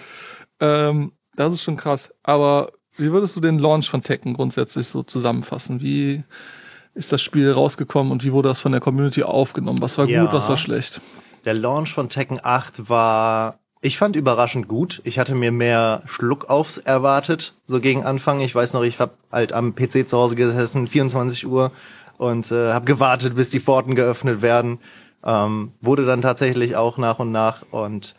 [0.60, 2.10] Ähm, das ist schon krass.
[2.22, 5.80] Aber wie würdest du den Launch von Tekken grundsätzlich so zusammenfassen?
[5.80, 6.22] Wie
[6.94, 9.80] ist das Spiel rausgekommen und wie wurde das von der Community aufgenommen?
[9.82, 10.22] Was war Ja.
[10.22, 11.00] gut, was war schlecht?
[11.44, 15.02] Der Launch von Tekken 8 war, ich fand überraschend gut.
[15.04, 18.40] Ich hatte mir mehr Schluckaufs erwartet, so gegen Anfang.
[18.40, 21.70] Ich weiß noch, ich habe halt am PC zu Hause gesessen, 24 Uhr,
[22.16, 24.78] und äh, habe gewartet, bis die Pforten geöffnet werden.
[25.22, 27.60] Ähm, wurde dann tatsächlich auch nach und nach.
[27.72, 28.14] Und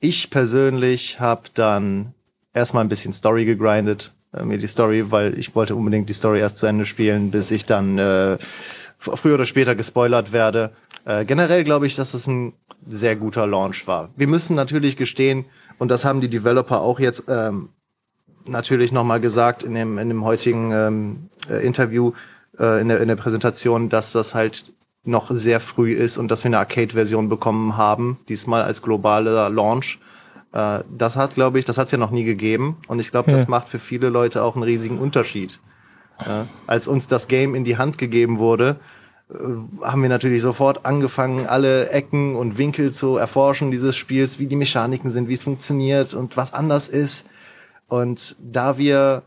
[0.00, 2.14] ich persönlich habe dann
[2.52, 6.40] erstmal ein bisschen Story gegrindet, äh, mir die Story, weil ich wollte unbedingt die Story
[6.40, 8.36] erst zu Ende spielen, bis ich dann äh,
[9.04, 10.72] früher oder später gespoilert werde.
[11.04, 12.54] Äh, generell glaube ich, dass es ein
[12.86, 14.10] sehr guter Launch war.
[14.16, 15.44] Wir müssen natürlich gestehen,
[15.78, 17.70] und das haben die Developer auch jetzt ähm,
[18.46, 22.12] natürlich nochmal gesagt in dem, in dem heutigen ähm, äh, Interview,
[22.58, 24.64] äh, in, der, in der Präsentation, dass das halt
[25.04, 29.98] noch sehr früh ist und dass wir eine Arcade-Version bekommen haben, diesmal als globaler Launch.
[30.52, 33.30] Äh, das hat, glaube ich, das hat es ja noch nie gegeben und ich glaube,
[33.30, 33.38] Ja.
[33.38, 35.58] das macht für viele Leute auch einen riesigen Unterschied.
[36.24, 38.93] Ja, als uns das Game in die Hand gegeben wurde, äh,
[39.30, 44.56] haben wir natürlich sofort angefangen, alle Ecken und Winkel zu erforschen dieses Spiels, wie die
[44.56, 47.24] Mechaniken sind, wie es funktioniert und was anders ist.
[47.88, 49.22] Und da wir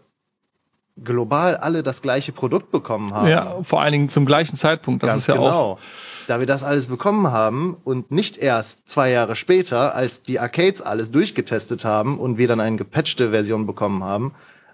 [1.04, 5.04] global alle das gleiche Produkt bekommen haben, Ja, vor allen Dingen zum gleichen Zeitpunkt.
[5.04, 5.80] Das ganz ist ja genau, auch
[6.28, 10.82] da wir das alles bekommen haben und nicht erst zwei Jahre später, als die Arcades
[10.82, 14.34] alles durchgetestet haben und wir dann eine gepatchte Version bekommen haben,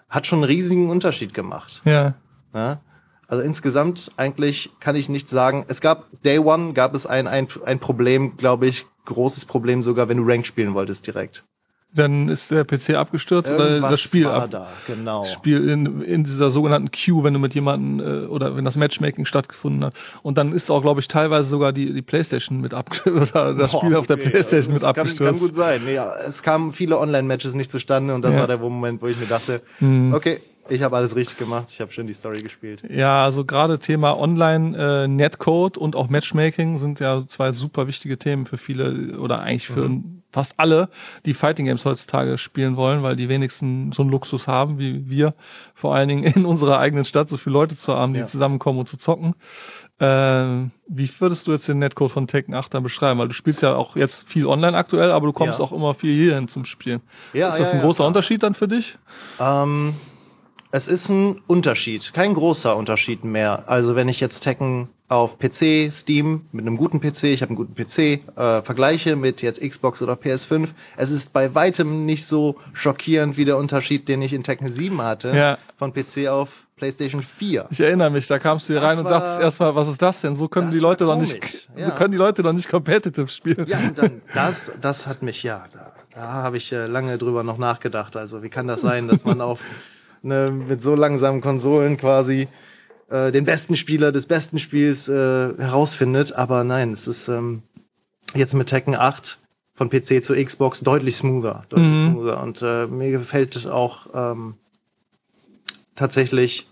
[0.09, 1.81] hat schon einen riesigen Unterschied gemacht.
[1.85, 2.15] Ja.
[2.53, 2.79] Ja?
[3.27, 5.65] Also insgesamt eigentlich kann ich nicht sagen.
[5.67, 10.09] Es gab Day One gab es ein, ein, ein Problem, glaube ich, großes Problem sogar,
[10.09, 11.43] wenn du Rank spielen wolltest direkt.
[11.95, 14.49] Dann ist der PC abgestürzt oder Irgendwas das Spiel war ab.
[14.49, 15.25] da, genau.
[15.37, 19.25] Spiel in, in dieser sogenannten Queue, wenn du mit jemandem äh, oder wenn das Matchmaking
[19.25, 19.93] stattgefunden hat.
[20.23, 23.71] Und dann ist auch, glaube ich, teilweise sogar die, die Playstation mit ab oder das
[23.73, 25.39] Boah, Spiel auf der okay, Playstation mit das kann, abgestürzt.
[25.39, 25.83] Kann gut sein.
[25.85, 28.39] Nee, ja, es kamen viele Online-Matches nicht zustande und das Ja.
[28.39, 30.13] war der Moment, wo ich mir dachte, Hm.
[30.15, 32.83] okay, ich habe alles richtig gemacht, ich habe schön die Story gespielt.
[32.89, 38.17] Ja, also gerade Thema Online, äh, Netcode und auch Matchmaking sind ja zwei super wichtige
[38.17, 39.89] Themen für viele oder eigentlich für
[40.31, 40.89] fast alle,
[41.25, 45.35] die Fighting Games heutzutage spielen wollen, weil die wenigsten so einen Luxus haben wie wir,
[45.75, 48.27] vor allen Dingen in unserer eigenen Stadt so viele Leute zu haben, die Ja.
[48.27, 49.35] zusammenkommen und zu zocken.
[49.99, 53.19] Ähm, wie würdest du jetzt den Netcode von Tekken 8 dann beschreiben?
[53.19, 55.63] Weil du spielst ja auch jetzt viel online aktuell, aber du kommst Ja.
[55.63, 57.01] auch immer viel hierhin zum Spielen.
[57.33, 58.05] Ja, ist das ja, ein großer.
[58.05, 58.97] Unterschied dann für dich?
[59.39, 59.93] Ähm,
[60.73, 63.65] es ist ein Unterschied, kein großer Unterschied mehr.
[63.69, 67.57] Also wenn ich jetzt Tekken auf PC, Steam, mit einem guten PC, ich habe einen
[67.57, 72.55] guten PC, äh, vergleiche mit jetzt Xbox oder PS5, es ist bei weitem nicht so
[72.73, 75.57] schockierend wie der Unterschied, den ich in Tekken 7 hatte, Ja.
[75.77, 77.67] von PC auf PlayStation 4.
[77.69, 80.19] Ich erinnere mich, da kamst du hier Das rein und sagst erstmal, was ist das
[80.21, 80.37] denn?
[80.37, 81.91] So können die Leute doch nicht, komisch, so ja.
[81.91, 83.67] können die Leute doch nicht competitive spielen.
[83.67, 87.43] Ja, und dann, das, das hat mich, ja, da, da habe ich äh, lange drüber
[87.43, 88.17] noch nachgedacht.
[88.17, 89.59] Also wie kann das sein, dass man auf
[90.23, 92.47] ne, mit so langsamen Konsolen quasi
[93.09, 95.11] äh, den besten Spieler des besten Spiels äh,
[95.57, 96.33] herausfindet?
[96.33, 97.63] Aber nein, es ist ähm,
[98.33, 99.37] jetzt mit Tekken 8
[99.75, 102.11] von PC zu Xbox deutlich smoother, deutlich Mhm.
[102.11, 102.41] smoother.
[102.43, 104.55] Und äh, mir gefällt es auch ähm,
[105.95, 106.65] tatsächlich,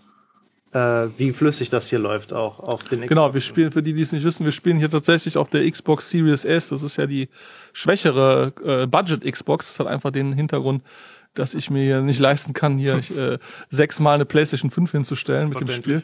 [0.72, 3.08] äh, wie flüssig das hier läuft, auch auf den Xbox.
[3.08, 5.68] Genau, wir spielen, für die, die es nicht wissen, wir spielen hier tatsächlich auf der
[5.70, 6.68] Xbox Series S.
[6.70, 7.28] Das ist ja die
[7.72, 9.66] schwächere äh, Budget-Xbox.
[9.68, 10.82] Das hat einfach den Hintergrund,
[11.34, 13.38] dass ich mir nicht leisten kann, hier ich, äh,
[13.70, 16.02] sechsmal eine PlayStation 5 hinzustellen mit dem Spiel.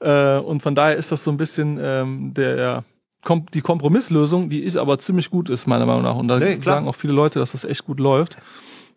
[0.00, 2.84] Äh, und von daher ist das so ein bisschen ähm, der
[3.24, 6.16] kom die Kompromisslösung, die ist aber ziemlich gut ist, meiner Meinung nach.
[6.16, 8.36] Und da Nee, sagen auch viele Leute, dass das echt gut läuft.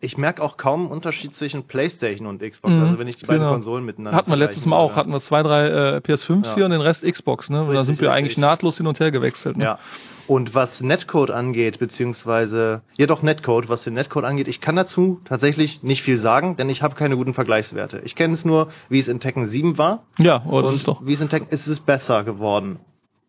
[0.00, 2.74] Ich merke auch kaum einen Unterschied zwischen PlayStation und Xbox.
[2.74, 3.52] Mhm, Also wenn ich die beiden genau.
[3.54, 6.54] Konsolen miteinander Hatten wir letztes Mal auch, vergleichen hatten wir zwei, drei äh, PS5s Ja.
[6.54, 7.60] hier und den Rest Xbox, ne?
[7.60, 8.18] Und da Richtig, sind wir richtig.
[8.24, 9.56] eigentlich nahtlos hin und her gewechselt.
[9.56, 9.64] Ne?
[9.64, 9.78] Ja.
[10.26, 15.20] Und was Netcode angeht, beziehungsweise, ja doch Netcode, was den Netcode angeht, ich kann dazu
[15.26, 18.00] tatsächlich nicht viel sagen, denn ich habe keine guten Vergleichswerte.
[18.04, 21.12] Ich kenne es nur, wie es in Tekken 7 war Ja, oh, das und wie
[21.12, 22.80] es in Tekken ist es besser geworden.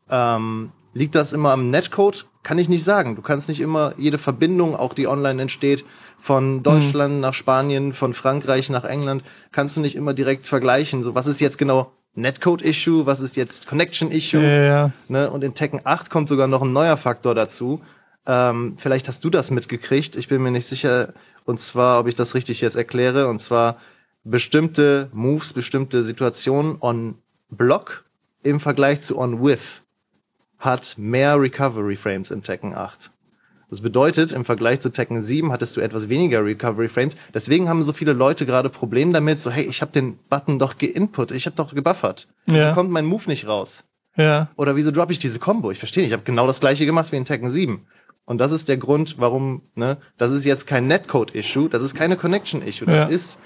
[0.10, 2.25] Ähm, liegt das immer am Netcode?
[2.43, 3.15] Kann ich nicht sagen.
[3.15, 5.84] Du kannst nicht immer jede Verbindung, auch die online entsteht,
[6.21, 11.03] von Deutschland nach Spanien, von Frankreich nach England, kannst du nicht immer direkt vergleichen.
[11.03, 14.41] So, was ist jetzt genau Netcode-Issue, was ist jetzt Connection-Issue?
[14.41, 14.91] Ja, ja.
[15.08, 15.30] Ne?
[15.30, 17.82] Und in Tekken 8 kommt sogar noch ein neuer Faktor dazu.
[18.25, 21.13] Ähm, vielleicht hast du das mitgekriegt, ich bin mir nicht sicher,
[21.45, 23.78] und zwar, ob ich das richtig jetzt erkläre, und zwar
[24.23, 27.15] bestimmte Moves, bestimmte Situationen on
[27.51, 28.04] Block
[28.41, 29.60] im Vergleich zu on With
[30.58, 33.12] hat mehr Recovery Frames in Tekken 8.
[33.75, 37.13] Das bedeutet, im Vergleich zu Tekken 7 hattest du etwas weniger Recovery Frames.
[37.33, 40.77] Deswegen haben so viele Leute gerade Probleme damit, so hey, ich habe den Button doch
[40.77, 42.25] geinput, ich habe doch gebuffert.
[42.45, 42.53] Ja.
[42.53, 43.83] Wieso kommt mein Move nicht raus?
[44.15, 44.47] Ja.
[44.55, 45.71] Oder wieso droppe ich diese Combo?
[45.71, 46.11] Ich verstehe nicht.
[46.11, 47.85] Ich habe genau das gleiche gemacht wie in Tekken 7.
[48.23, 52.15] Und das ist der Grund, warum, ne, das ist jetzt kein Netcode-Issue, das ist keine
[52.15, 53.15] Connection-Issue, das Ja.
[53.17, 53.38] ist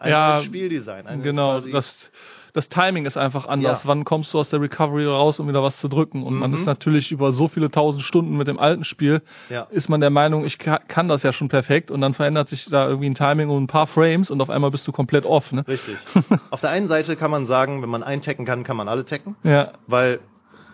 [0.00, 1.06] ein Ja, Spieldesign.
[1.06, 2.10] eine Genau, das,
[2.54, 3.82] das Timing ist einfach anders.
[3.84, 3.88] Ja.
[3.88, 6.22] Wann kommst du aus der Recovery raus, um wieder was zu drücken?
[6.22, 6.58] Und man Mhm.
[6.58, 9.62] ist natürlich über so viele tausend Stunden mit dem alten Spiel, Ja.
[9.70, 12.66] ist man der Meinung, ich ka- kann das ja schon perfekt und dann verändert sich
[12.70, 15.50] da irgendwie ein Timing um ein paar Frames und auf einmal bist du komplett off,
[15.52, 15.64] ne?
[15.66, 15.96] Richtig.
[16.50, 19.36] Auf der einen Seite kann man sagen, wenn man einen kann, kann man alle tekken,
[19.44, 20.20] Ja, weil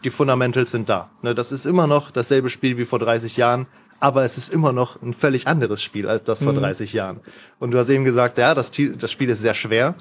[0.05, 1.11] die Fundamentals sind da.
[1.23, 3.67] Ne, das ist immer noch dasselbe Spiel wie vor 30 Jahren,
[4.01, 6.59] aber es ist immer noch ein völlig anderes Spiel als das vor Mhm.
[6.61, 7.21] 30 Jahren.
[7.59, 9.95] Und du hast eben gesagt, ja, das, das Spiel ist sehr schwer.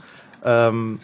[0.43, 0.99] Ähm,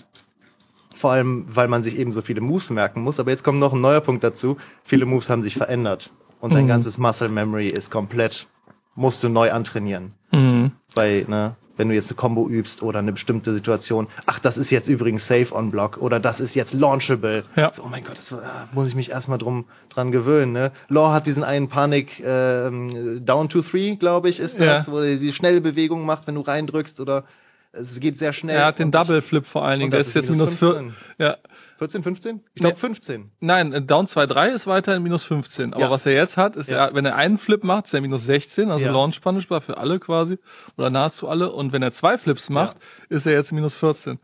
[1.03, 3.19] vor allem, weil man sich eben so viele Moves merken muss.
[3.19, 4.55] Aber jetzt kommt noch ein neuer Punkt dazu.
[4.85, 6.09] Viele Moves haben sich verändert.
[6.39, 6.69] Und dein Mhm.
[6.69, 8.47] ganzes Muscle Memory ist komplett,
[8.95, 10.71] musst du neu antrainieren mhm.
[10.95, 14.69] bei, ne, wenn du jetzt eine Combo übst oder eine bestimmte Situation, ach, das ist
[14.71, 17.43] jetzt übrigens safe on block oder das ist jetzt launchable.
[17.57, 17.73] Ja.
[17.75, 20.53] So, oh mein Gott, das ah, muss ich mich erstmal drum dran gewöhnen.
[20.53, 20.71] Ne?
[20.87, 24.91] Law hat diesen einen Panik ähm, Down to Three, glaube ich, ist das, Ja.
[24.91, 27.25] wo er die schnelle Bewegung macht, wenn du reindrückst oder
[27.73, 28.55] es geht sehr schnell.
[28.55, 30.69] er hat den Double Flip vor allen Dingen, der das ist jetzt minus minus 4.
[30.69, 30.95] 15.
[31.17, 31.37] Ja,
[31.79, 32.41] 14, 15?
[32.53, 32.79] Ich glaube Nee.
[32.79, 33.31] 15.
[33.41, 35.73] Nein, Down 2-3 ist weiterhin minus 15.
[35.73, 35.89] Aber Ja.
[35.91, 36.87] was er jetzt hat, ist, Ja.
[36.89, 36.95] ja.
[36.95, 38.91] wenn er einen Flip macht, ist er minus 16, also Ja.
[38.91, 40.37] Launch Punishbar für alle quasi.
[40.77, 41.51] Oder nahezu alle.
[41.51, 42.77] Und wenn er zwei Flips macht,
[43.09, 44.19] ist er jetzt minus 14.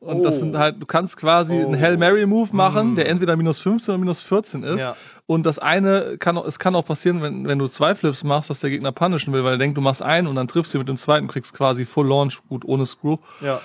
[0.00, 0.40] Und das Oh.
[0.40, 1.66] sind halt, du kannst quasi Oh.
[1.68, 2.96] einen Hail Mary Move machen, Mm.
[2.96, 4.78] der entweder minus 15 oder minus 14 ist.
[5.26, 8.50] Und das eine kann auch, es kann auch passieren, wenn, wenn du zwei Flips machst,
[8.50, 10.78] dass der Gegner punishen will, weil er denkt, du machst einen und dann triffst du
[10.78, 13.16] mit dem zweiten, kriegst quasi Full Launch, gut, ohne Screw.
[13.40, 13.60] Ja.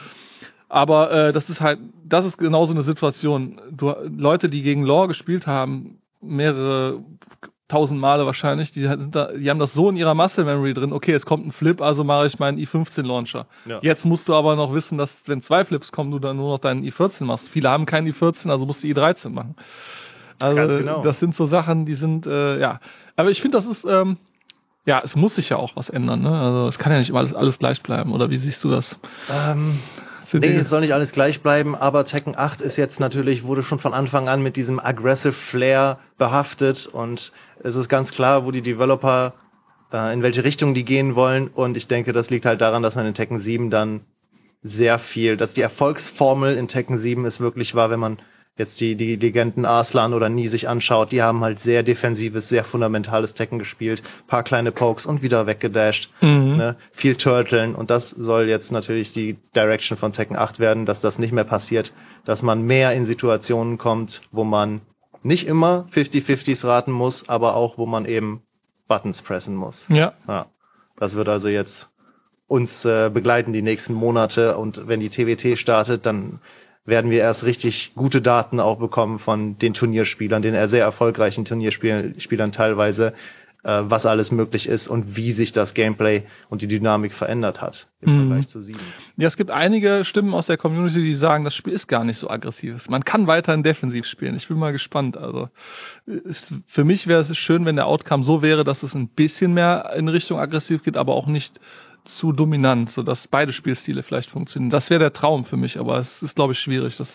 [0.70, 3.60] Aber äh, das ist halt, das ist genau so eine Situation.
[3.72, 7.04] Du, Leute, die gegen Law gespielt haben, mehrere
[7.70, 10.92] tausend Male wahrscheinlich, die, sind da, die haben das so in ihrer Muscle Memory drin,
[10.92, 13.46] okay, es kommt ein Flip, also mache ich meinen i15 Launcher.
[13.66, 13.80] Ja.
[13.82, 16.60] Jetzt musst du aber noch wissen, dass wenn zwei Flips kommen, du dann nur noch
[16.60, 17.48] deinen i14 machst.
[17.50, 19.56] Viele haben keinen i14, also musst du i13 machen.
[20.40, 21.04] Also genau.
[21.04, 22.80] das sind so Sachen, die sind, äh, ja.
[23.16, 24.18] Aber ich finde, das ist, ähm,
[24.86, 26.22] ja, es muss sich ja auch was ändern.
[26.22, 26.32] Ne?
[26.32, 28.14] Also es kann ja nicht immer alles, alles gleich bleiben.
[28.14, 28.96] Oder wie siehst du das?
[29.30, 29.80] Ähm,
[30.32, 33.64] Sind Nee, es soll nicht alles gleich bleiben, aber Tekken 8 ist jetzt natürlich, wurde
[33.64, 37.32] schon von Anfang an mit diesem Aggressive Flair behaftet und
[37.64, 39.34] es ist ganz klar, wo die Developer,
[39.92, 42.96] äh, in welche Richtung die gehen wollen und ich denke, das liegt halt daran, dass
[42.96, 44.02] man in Tekken 7 dann
[44.62, 48.20] sehr viel, dass die Erfolgsformel in Tekken 7 ist wirklich war, wenn man
[48.60, 52.64] jetzt die, die Legenden Arslan oder Nie sich anschaut, die haben halt sehr defensives, sehr
[52.66, 56.58] fundamentales Tekken gespielt, paar kleine Pokes und wieder weggedasht, Mhm.
[56.58, 56.76] ne?
[56.92, 61.18] viel Turteln und das soll jetzt natürlich die Direction von Tekken 8 werden, dass das
[61.18, 61.92] nicht mehr passiert,
[62.26, 64.82] dass man mehr in Situationen kommt, wo man
[65.24, 68.42] nicht immer 50-50s raten muss, aber auch wo man eben
[68.88, 69.82] Buttons pressen muss.
[69.90, 70.14] Ja.
[70.28, 70.46] Ja,
[70.98, 71.88] das wird also jetzt
[72.48, 76.40] uns äh, begleiten die nächsten Monate und wenn die TWT startet, dann
[76.86, 82.16] werden wir erst richtig gute Daten auch bekommen von den Turnierspielern, den sehr erfolgreichen Turnierspielern
[82.20, 83.14] Spielern teilweise,
[83.64, 87.88] äh, was alles möglich ist und wie sich das Gameplay und die Dynamik verändert hat
[88.00, 88.28] im Mhm.
[88.28, 88.80] Vergleich zu sieben.
[89.18, 92.18] Ja, es gibt einige Stimmen aus der Community, die sagen, das Spiel ist gar nicht
[92.18, 92.88] so aggressiv.
[92.88, 94.38] Man kann weiterhin defensiv spielen.
[94.38, 95.18] Ich bin mal gespannt.
[95.18, 95.50] Also
[96.06, 99.54] ist, für mich wäre es schön, wenn der Outcome so wäre, dass es ein bisschen
[99.54, 101.60] mehr in Richtung aggressiv geht, aber auch nicht
[102.18, 104.70] zu dominant, sodass beide Spielstile vielleicht funktionieren.
[104.70, 107.10] Das wäre der Traum für mich, aber es ist, glaube ich, schwierig, das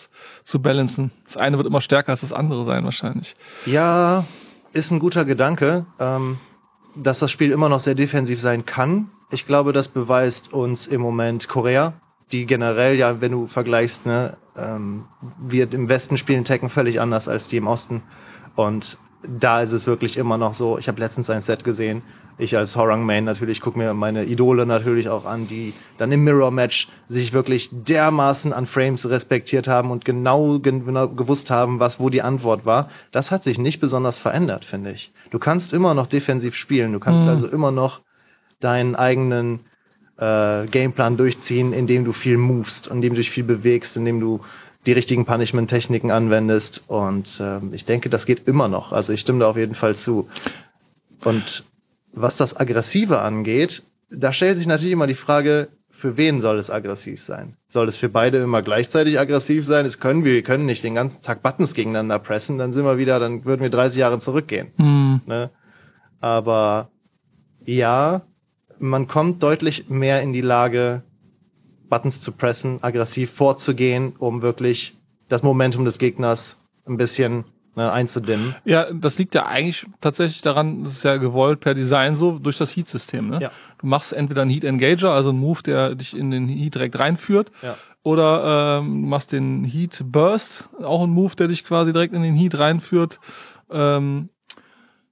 [0.45, 1.11] zu balancen.
[1.27, 3.35] Das eine wird immer stärker als das andere sein, wahrscheinlich.
[3.65, 4.25] Ja,
[4.73, 6.37] ist ein guter Gedanke, ähm,
[6.95, 9.09] dass das Spiel immer noch sehr defensiv sein kann.
[9.31, 11.93] Ich glaube, das beweist uns im Moment Korea,
[12.31, 15.05] die generell ja, wenn du vergleichst, ne, ähm,
[15.39, 18.03] wir im Westen spielen Tekken völlig anders als die im Osten.
[18.55, 20.77] Und da ist es wirklich immer noch so.
[20.77, 22.03] Ich habe letztens ein Set gesehen.
[22.37, 26.25] Ich als Horang Main natürlich gucke mir meine Idole natürlich auch an, die dann im
[26.25, 31.79] Mirror Match sich wirklich dermaßen an Frames respektiert haben und genau, gen- genau gewusst haben,
[31.79, 32.89] was wo die Antwort war.
[33.13, 35.11] Das hat sich nicht besonders verändert, finde ich.
[35.31, 36.91] Du kannst immer noch defensiv spielen.
[36.91, 37.29] Du kannst Mhm.
[37.29, 38.01] also immer noch
[38.59, 39.61] deinen eigenen
[40.17, 44.41] äh, Gameplan durchziehen, indem du viel movest, indem du dich viel bewegst, indem du
[44.85, 46.83] die richtigen Punishment-Techniken anwendest.
[46.87, 48.91] Und ähm, ich denke, das geht immer noch.
[48.91, 50.27] Also ich stimme da auf jeden Fall zu.
[51.23, 51.63] Und
[52.15, 56.69] was das Aggressive angeht, da stellt sich natürlich immer die Frage, für wen soll es
[56.69, 57.55] aggressiv sein?
[57.69, 59.85] Soll es für beide immer gleichzeitig aggressiv sein?
[59.85, 62.97] Es können wir, wir können nicht den ganzen Tag Buttons gegeneinander pressen, dann sind wir
[62.97, 64.71] wieder, dann würden wir 30 Jahre zurückgehen.
[64.77, 65.21] Hm.
[65.25, 65.49] Ne?
[66.19, 66.89] Aber
[67.65, 68.21] ja,
[68.79, 71.03] man kommt deutlich mehr in die Lage,
[71.89, 74.93] Buttons zu pressen, aggressiv vorzugehen, um wirklich
[75.29, 78.55] das Momentum des Gegners ein bisschen ne, einzudimmen.
[78.65, 82.57] Ja, das liegt ja eigentlich tatsächlich daran, das ist ja gewollt per Design so durch
[82.57, 83.29] das Heat-System.
[83.29, 83.39] Ne?
[83.41, 83.51] Ja.
[83.79, 86.97] Du machst entweder einen Heat Engager, also einen Move, der dich in den Heat direkt
[86.97, 87.75] reinführt, Ja.
[88.03, 92.23] oder ähm, du machst den Heat Burst, auch ein Move, der dich quasi direkt in
[92.23, 93.19] den Heat reinführt.
[93.71, 94.29] Ähm,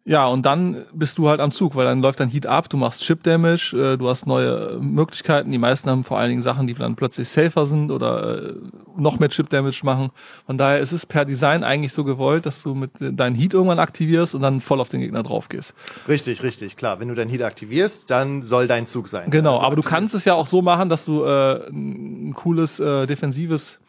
[0.06, 2.76] ja, und dann bist du halt am Zug, weil dann läuft dein Heat ab, du
[2.76, 5.50] machst Chip Damage, äh, du hast neue Möglichkeiten.
[5.50, 8.54] Die meisten haben vor allen Dingen Sachen, die dann plötzlich safer sind oder äh,
[8.98, 10.12] noch mehr Chip Damage machen.
[10.46, 13.54] Von daher ist es per Design eigentlich so gewollt, dass du mit äh, deinen Heat
[13.54, 15.74] irgendwann aktivierst und dann voll auf den Gegner drauf gehst.
[16.06, 17.00] Richtig, richtig, klar.
[17.00, 19.32] Wenn du dein Heat aktivierst, dann soll dein Zug sein.
[19.32, 23.06] Genau, aber du kannst es ja auch so machen, dass du äh, ein cooles äh,
[23.06, 23.80] defensives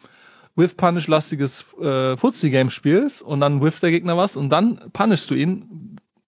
[0.55, 4.89] with punish lastiges äh, Fuzzy Game spielst und dann whiffst der Gegner was und dann
[4.93, 5.84] punishst du ihn,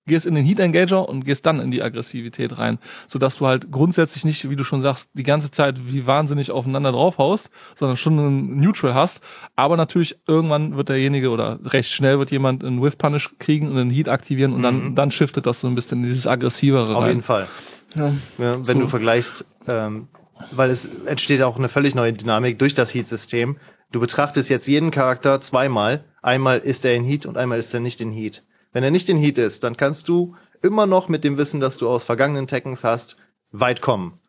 [0.07, 3.71] gehst in den Heat Engager und gehst dann in die Aggressivität rein, sodass du halt
[3.71, 8.17] grundsätzlich nicht, wie du schon sagst, die ganze Zeit wie wahnsinnig aufeinander draufhaust, sondern schon
[8.17, 9.19] einen Neutral hast,
[9.55, 13.77] aber natürlich irgendwann wird derjenige oder recht schnell wird jemand einen Whiff Punish kriegen und
[13.77, 17.03] einen Heat aktivieren und dann dann shiftet das so ein bisschen in dieses aggressivere Auf
[17.03, 17.09] rein.
[17.09, 17.47] jeden Fall.
[17.95, 18.13] Ja.
[18.37, 18.83] Ja, wenn So.
[18.83, 20.07] du vergleichst, ähm,
[20.51, 23.57] weil es entsteht auch eine völlig neue Dynamik durch das Heat-System.
[23.91, 26.03] Du betrachtest jetzt jeden Charakter zweimal.
[26.21, 28.43] Einmal ist er in Heat und einmal ist er nicht in Heat.
[28.73, 31.77] Wenn er nicht in Heat ist, dann kannst du immer noch mit dem Wissen, das
[31.77, 33.17] du aus vergangenen Tekkens hast,
[33.51, 34.19] weit kommen.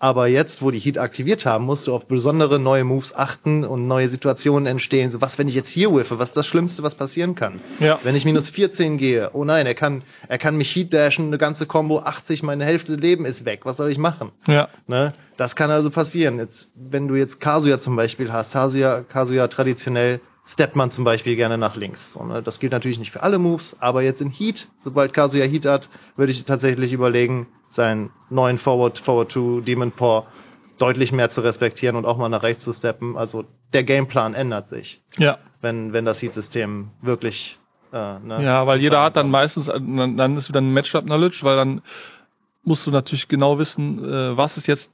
[0.00, 3.88] Aber jetzt, wo die Heat aktiviert haben, musst du auf besondere neue Moves achten und
[3.88, 5.10] neue Situationen entstehen.
[5.10, 6.20] So, was, wenn ich jetzt hier whiffe?
[6.20, 7.60] Was ist das Schlimmste, was passieren kann?
[7.80, 7.98] Ja.
[8.04, 11.38] Wenn ich minus 14 gehe, oh nein, er kann, er kann mich Heat dashen, eine
[11.38, 13.62] ganze Combo, 80, meine Hälfte Leben ist weg.
[13.64, 14.30] Was soll ich machen?
[14.46, 14.68] Ja.
[14.86, 15.14] Ne?
[15.36, 16.38] Das kann also passieren.
[16.38, 20.20] Jetzt, wenn du jetzt Kazuya zum Beispiel hast, Kazuya, Kazuya traditionell
[20.52, 22.00] steppt man zum Beispiel gerne nach links.
[22.12, 22.42] So, ne?
[22.42, 25.88] Das gilt natürlich nicht für alle Moves, aber jetzt in Heat, sobald Kazuya Heat hat,
[26.16, 30.26] würde ich tatsächlich überlegen, seinen neuen Forward, Forward to Demon Paw
[30.78, 33.16] deutlich mehr zu respektieren und auch mal nach rechts zu steppen.
[33.16, 35.38] Also der Gameplan ändert sich, Ja.
[35.60, 37.58] wenn, wenn das Heat-System wirklich
[37.92, 41.56] äh, ne, Ja, weil jeder hat dann meistens, dann, dann ist wieder ein Matchup-Knowledge, weil
[41.56, 41.82] dann
[42.62, 44.90] musst du natürlich genau wissen, äh, was ist jetzt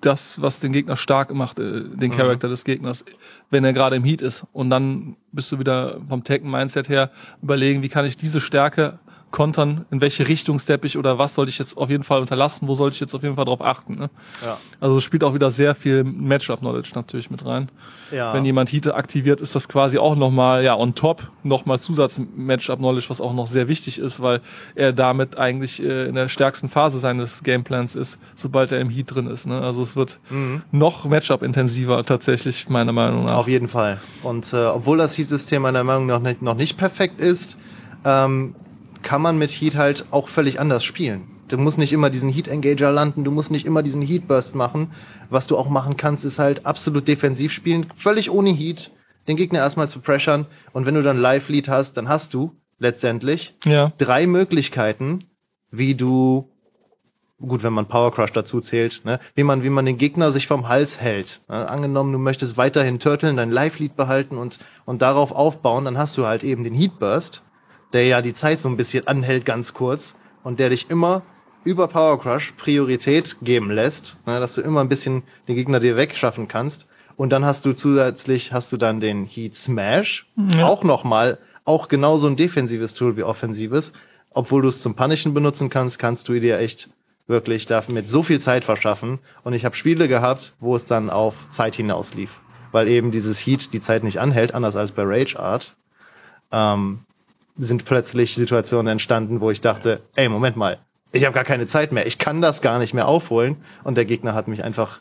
[0.00, 3.04] das, was den Gegner stark macht, äh, den Charakter des Gegners,
[3.50, 4.44] wenn er gerade im Heat ist.
[4.52, 7.10] Und dann bist du wieder vom Tekken-Mindset her
[7.42, 11.50] überlegen, wie kann ich diese Stärke kontern, in welche Richtung steppe ich oder was sollte
[11.50, 13.96] ich jetzt auf jeden Fall unterlassen, wo sollte ich jetzt auf jeden Fall drauf achten.
[13.96, 14.10] Ne?
[14.42, 14.58] Ja.
[14.80, 17.68] Also es spielt auch wieder sehr viel Matchup-Knowledge natürlich mit rein.
[18.10, 18.32] Ja.
[18.32, 23.20] Wenn jemand Heat aktiviert, ist das quasi auch nochmal, ja, on top, nochmal Zusatz-Matchup-Knowledge, was
[23.20, 24.40] auch noch sehr wichtig ist, weil
[24.74, 29.14] er damit eigentlich äh, in der stärksten Phase seines Gameplans ist, sobald er im Heat
[29.14, 29.46] drin ist.
[29.46, 29.60] Ne?
[29.60, 30.62] Also es wird Mhm.
[30.72, 33.36] noch Matchup-intensiver tatsächlich, meiner Meinung nach.
[33.36, 34.00] Auf jeden Fall.
[34.22, 37.58] Und äh, obwohl das Heat-System meiner Meinung nach nicht, noch nicht perfekt ist,
[38.04, 38.54] ähm,
[39.02, 41.28] kann man mit Heat halt auch völlig anders spielen.
[41.48, 44.92] Du musst nicht immer diesen Heat-Engager landen, du musst nicht immer diesen Heat-Burst machen.
[45.30, 48.90] Was du auch machen kannst, ist halt absolut defensiv spielen, völlig ohne Heat,
[49.28, 50.46] den Gegner erstmal zu pressern.
[50.72, 55.24] Und wenn du dann Live-Lead hast, dann hast du letztendlich Ja, drei Möglichkeiten,
[55.70, 56.48] wie du
[57.40, 60.46] gut, wenn man Power Crush dazu zählt, ne, wie man wie man den Gegner sich
[60.46, 61.40] vom Hals hält.
[61.48, 61.68] Ne?
[61.68, 66.16] Angenommen, du möchtest weiterhin turteln, dein Live Lead behalten und und darauf aufbauen, dann hast
[66.16, 67.42] du halt eben den Heat Burst,
[67.92, 71.22] der ja die Zeit so ein bisschen anhält ganz kurz und der dich immer
[71.64, 75.96] über Power Crush Priorität geben lässt, ne, dass du immer ein bisschen den Gegner dir
[75.96, 76.86] wegschaffen kannst.
[77.16, 80.66] Und dann hast du zusätzlich hast du dann den Heat Smash, Ja.
[80.66, 83.92] auch nochmal, auch genauso ein defensives Tool wie offensives.
[84.30, 86.88] Obwohl du es zum Punishen benutzen kannst, kannst du dir echt
[87.26, 89.18] wirklich damit so viel Zeit verschaffen.
[89.42, 92.30] Und ich habe Spiele gehabt, wo es dann auf Zeit hinauslief.
[92.70, 95.74] Weil eben dieses Heat die Zeit nicht anhält, anders als bei Rage Art.
[96.52, 97.00] Ähm,
[97.58, 100.78] sind plötzlich Situationen entstanden, wo ich dachte, ey, Moment mal,
[101.12, 103.56] ich habe gar keine Zeit mehr, ich kann das gar nicht mehr aufholen.
[103.84, 105.00] Und der Gegner hat mich einfach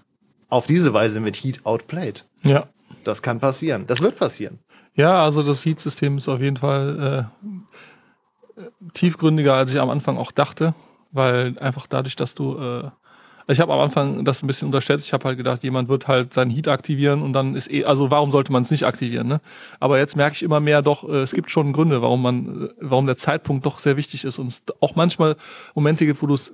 [0.50, 2.24] auf diese Weise mit Heat outplayed.
[2.44, 2.68] ja.
[3.04, 3.86] Das kann passieren.
[3.88, 4.60] Das wird passieren.
[4.96, 7.30] Ja, also das Heat-System ist auf jeden Fall
[8.58, 8.64] äh,
[8.96, 10.74] tiefgründiger, als ich am Anfang auch dachte,
[11.12, 12.90] weil einfach dadurch, dass du äh,
[13.48, 15.06] ich habe am Anfang das ein bisschen unterschätzt.
[15.06, 18.12] Ich habe halt gedacht, jemand wird halt seinen Heat aktivieren und dann ist eh, also
[18.12, 19.42] warum sollte man es nicht aktivieren, ne?
[19.80, 22.70] Aber jetzt merke ich immer mehr doch, äh, es gibt schon Gründe, warum man, äh,
[22.82, 25.38] warum der Zeitpunkt doch sehr wichtig ist und auch manchmal
[25.76, 26.54] Momente gibt, wo du es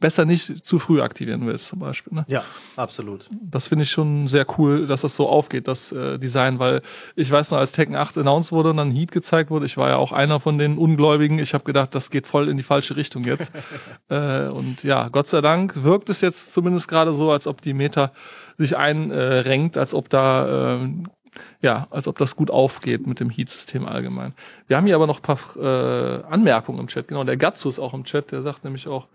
[0.00, 2.14] besser nicht zu früh aktivieren willst, zum Beispiel.
[2.14, 2.24] Ne?
[2.28, 2.44] Ja,
[2.76, 3.28] absolut.
[3.42, 6.82] Das finde ich schon sehr cool, dass das so aufgeht, das äh, Design, weil
[7.14, 9.88] ich weiß noch, als Tekken 8 announced wurde und dann Heat gezeigt wurde, ich war
[9.88, 12.96] ja auch einer von den Ungläubigen, ich habe gedacht, das geht voll in die falsche
[12.96, 13.50] Richtung jetzt.
[14.08, 17.74] äh, und ja, Gott sei Dank wirkt es jetzt zumindest gerade so, als ob die
[17.74, 18.12] Meta
[18.58, 20.88] sich einrenkt, als ob da äh,
[21.60, 24.34] ja, als ob das gut aufgeht mit dem Heat-System allgemein.
[24.68, 27.08] Wir haben hier aber noch ein paar äh, Anmerkungen im Chat.
[27.08, 29.06] Genau, der Gatsu ist auch im Chat, der sagt nämlich auch.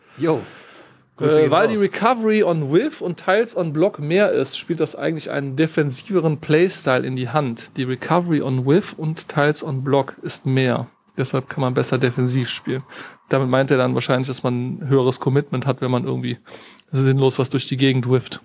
[1.17, 1.71] Grüße äh, weil raus.
[1.71, 6.39] die Recovery on Whiff und teils on Block mehr ist, spielt das eigentlich einen defensiveren
[6.39, 7.71] Playstyle in die Hand.
[7.77, 10.87] Die Recovery on Whiff und teils on Block ist mehr.
[11.17, 12.83] Deshalb kann man besser defensiv spielen.
[13.29, 16.37] Damit meint er dann wahrscheinlich, dass man ein höheres Commitment hat, wenn man irgendwie
[16.91, 18.41] sinnlos was durch die Gegend whifft.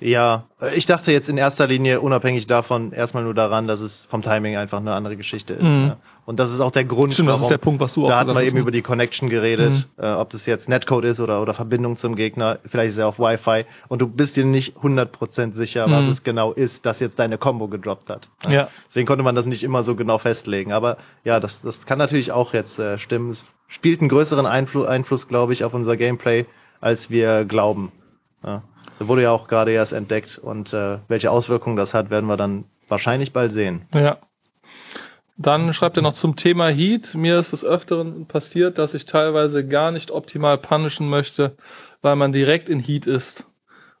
[0.00, 4.06] Ja, äh, ich dachte jetzt in erster Linie unabhängig davon erstmal nur daran, dass es
[4.10, 5.62] vom Timing einfach eine andere Geschichte ist.
[5.62, 5.86] Mhm.
[5.86, 5.96] Ne?
[6.26, 8.18] Und das ist auch der Grund, Stimmt, das ist der Punkt, was du auch Da
[8.20, 8.62] hatten wir eben ne?
[8.62, 12.58] über die Connection geredet, äh, ob das jetzt Netcode ist oder, oder Verbindung zum Gegner.
[12.70, 16.10] Vielleicht ist er auf Wi-Fi und du bist dir nicht 100% sicher, was Mhm.
[16.10, 18.28] es genau ist, das jetzt deine Combo gedroppt hat.
[18.48, 18.68] Ja.
[18.88, 20.72] Deswegen konnte man das nicht immer so genau festlegen.
[20.72, 23.32] Aber ja, das, das kann natürlich auch jetzt äh, stimmen.
[23.32, 26.46] Es spielt einen größeren Einflu Einfluss, glaube ich, auf unser Gameplay,
[26.80, 27.92] als wir glauben.
[28.42, 28.62] Ja.
[28.98, 32.64] Wurde ja auch gerade erst entdeckt und äh, welche Auswirkungen das hat, werden wir dann
[32.88, 33.86] wahrscheinlich bald sehen.
[33.92, 34.18] Ja.
[35.36, 37.12] Dann schreibt er noch zum Thema Heat.
[37.14, 41.56] Mir ist des Öfteren passiert, dass ich teilweise gar nicht optimal punishen möchte,
[42.02, 43.44] weil man direkt in Heat ist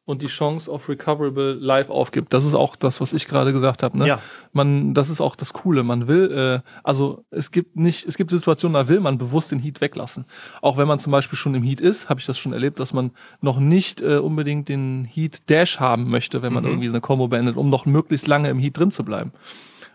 [0.06, 2.34] und die Chance auf Recoverable live aufgibt.
[2.34, 3.96] Das ist auch das, was ich gerade gesagt habe.
[3.96, 4.06] Ne?
[4.06, 4.20] Ja.
[4.52, 5.82] Man, das ist auch das Coole.
[5.82, 9.60] Man will, äh, also es gibt nicht, es gibt Situationen, da will man bewusst den
[9.60, 10.26] Heat weglassen.
[10.60, 12.92] Auch wenn man zum Beispiel schon im Heat ist, habe ich das schon erlebt, dass
[12.92, 16.70] man noch nicht äh, unbedingt den Heat Dash haben möchte, wenn man Mhm.
[16.70, 19.32] irgendwie eine Combo beendet, um noch möglichst lange im Heat drin zu bleiben.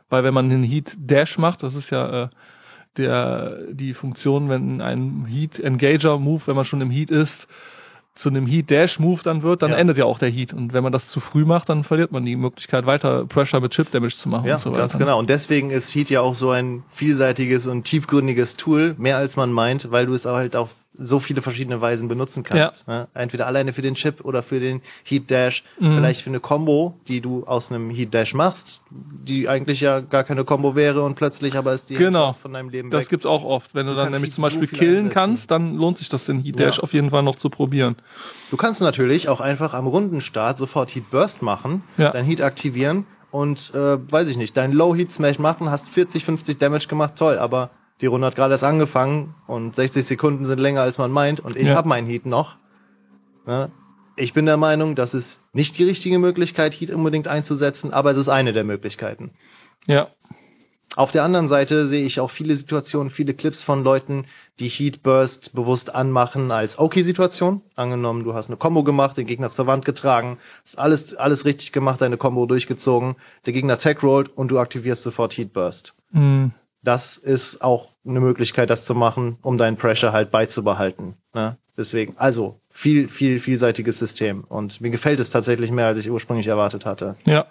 [0.09, 2.29] Weil wenn man den Heat Dash macht, das ist ja äh,
[2.97, 7.47] der die Funktion, wenn ein Heat Engager Move, wenn man schon im Heat ist,
[8.19, 9.77] zu einem Heat-Dash-Move dann wird, dann Ja.
[9.77, 10.53] endet ja auch der Heat.
[10.53, 13.71] Und wenn man das zu früh macht, dann verliert man die Möglichkeit, weiter Pressure mit
[13.71, 14.81] Chip-Damage zu machen Ja, und so weiter.
[14.87, 15.17] ganz genau.
[15.17, 19.51] Und deswegen ist Heat ja auch so ein vielseitiges und tiefgründiges Tool, mehr als man
[19.51, 20.69] meint, weil du es auch halt auf
[21.01, 22.87] so viele verschiedene Weisen benutzen kannst.
[22.87, 23.07] Ne?
[23.13, 25.95] Entweder alleine für den Chip oder für den Heat Dash, Mhm.
[25.95, 30.23] vielleicht für eine Combo, die du aus einem Heat Dash machst, die eigentlich ja gar
[30.23, 32.33] keine Combo wäre und plötzlich aber ist die Genau.
[32.41, 33.09] von deinem Leben Das weg.
[33.09, 33.73] gibt's auch oft.
[33.73, 35.13] Wenn du, Du dann nämlich zum Beispiel so killen einsetzen.
[35.13, 36.83] kannst, dann lohnt sich das, den Heat Dash Ja.
[36.83, 37.95] auf jeden Fall noch zu probieren.
[38.51, 42.11] Du kannst natürlich auch einfach am Rundenstart sofort Heat Burst machen, Ja.
[42.11, 46.25] dein Heat aktivieren und, äh, weiß ich nicht, deinen Low Heat Smash machen, hast 40,
[46.25, 47.69] 50 Damage gemacht, toll, aber
[48.01, 51.55] die Runde hat gerade erst angefangen und 60 Sekunden sind länger als man meint und
[51.57, 51.75] ich Ja.
[51.75, 52.55] habe meinen Heat noch.
[53.45, 53.71] Ne?
[54.15, 58.17] Ich bin der Meinung, das ist nicht die richtige Möglichkeit, Heat unbedingt einzusetzen, aber es
[58.17, 59.31] ist eine der Möglichkeiten.
[59.87, 60.07] Ja.
[60.95, 64.25] Auf der anderen Seite sehe ich auch viele Situationen, viele Clips von Leuten,
[64.59, 67.61] die Heat Burst bewusst anmachen als Okay-Situation.
[67.75, 71.71] Angenommen, du hast eine Combo gemacht, den Gegner zur Wand getragen, hast alles, alles richtig
[71.71, 75.93] gemacht, deine Combo durchgezogen, der Gegner tech rollt und du aktivierst sofort Heat Burst.
[76.11, 76.51] Mhm.
[76.83, 81.15] Das ist auch eine Möglichkeit, das zu machen, um deinen Pressure halt beizubehalten.
[81.33, 81.57] Ne?
[81.77, 84.43] Deswegen, also viel, viel, vielseitiges System.
[84.43, 87.15] Und mir gefällt es tatsächlich mehr, als ich ursprünglich erwartet hatte.
[87.25, 87.45] Ja.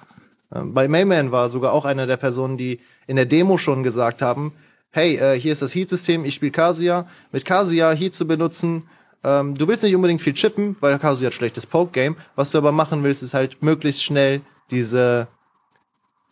[0.54, 4.22] Ähm, Bei Mayman war sogar auch einer der Personen, die in der Demo schon gesagt
[4.22, 4.52] haben,
[4.90, 7.06] hey, äh, hier ist das Heat-System, ich spiele Kazuya.
[7.32, 8.84] Mit Kazuya Heat zu benutzen,
[9.24, 12.16] ähm, du willst nicht unbedingt viel chippen, weil Kazuya hat schlechtes Poke-Game.
[12.34, 15.28] Was du aber machen willst, ist halt möglichst schnell diese,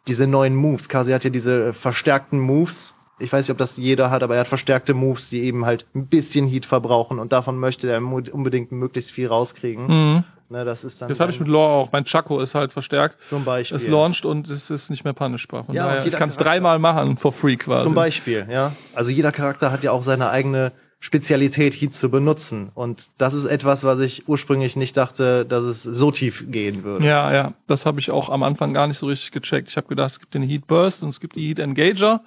[0.09, 0.89] diese neuen Moves.
[0.89, 2.95] Kazuya hat ja diese äh, verstärkten Moves.
[3.19, 5.87] Ich weiß nicht, ob das jeder hat, aber er hat verstärkte Moves, die eben halt
[5.95, 9.87] ein bisschen Heat verbrauchen und davon möchte er unbedingt möglichst viel rauskriegen.
[9.87, 10.25] Mhm.
[10.49, 11.93] Ne, das ist dann Das habe ich mit Lore auch.
[11.93, 13.17] Mein Chaco ist halt verstärkt.
[13.29, 13.79] zum Beispiel.
[13.79, 15.65] Es launcht und es ist nicht mehr punishbar.
[15.65, 17.85] Von Ja, daher, ich kann es dreimal machen, for free quasi.
[17.85, 18.73] Zum Beispiel, ja.
[18.95, 20.71] Also jeder Charakter hat ja auch seine eigene
[21.01, 22.71] Spezialität, Heat zu benutzen.
[22.75, 27.05] Und das ist etwas, was ich ursprünglich nicht dachte, dass es so tief gehen würde.
[27.07, 29.69] Ja, ja, das habe ich auch am Anfang gar nicht so richtig gecheckt.
[29.69, 32.23] Ich habe gedacht, es gibt den Heat Burst und es gibt die Heat Engager,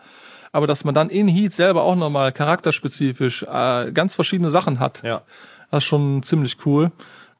[0.51, 5.01] aber dass man dann in Heat selber auch nochmal charakterspezifisch äh, ganz verschiedene Sachen hat,
[5.03, 5.23] Ja.
[5.71, 6.91] das ist schon ziemlich cool.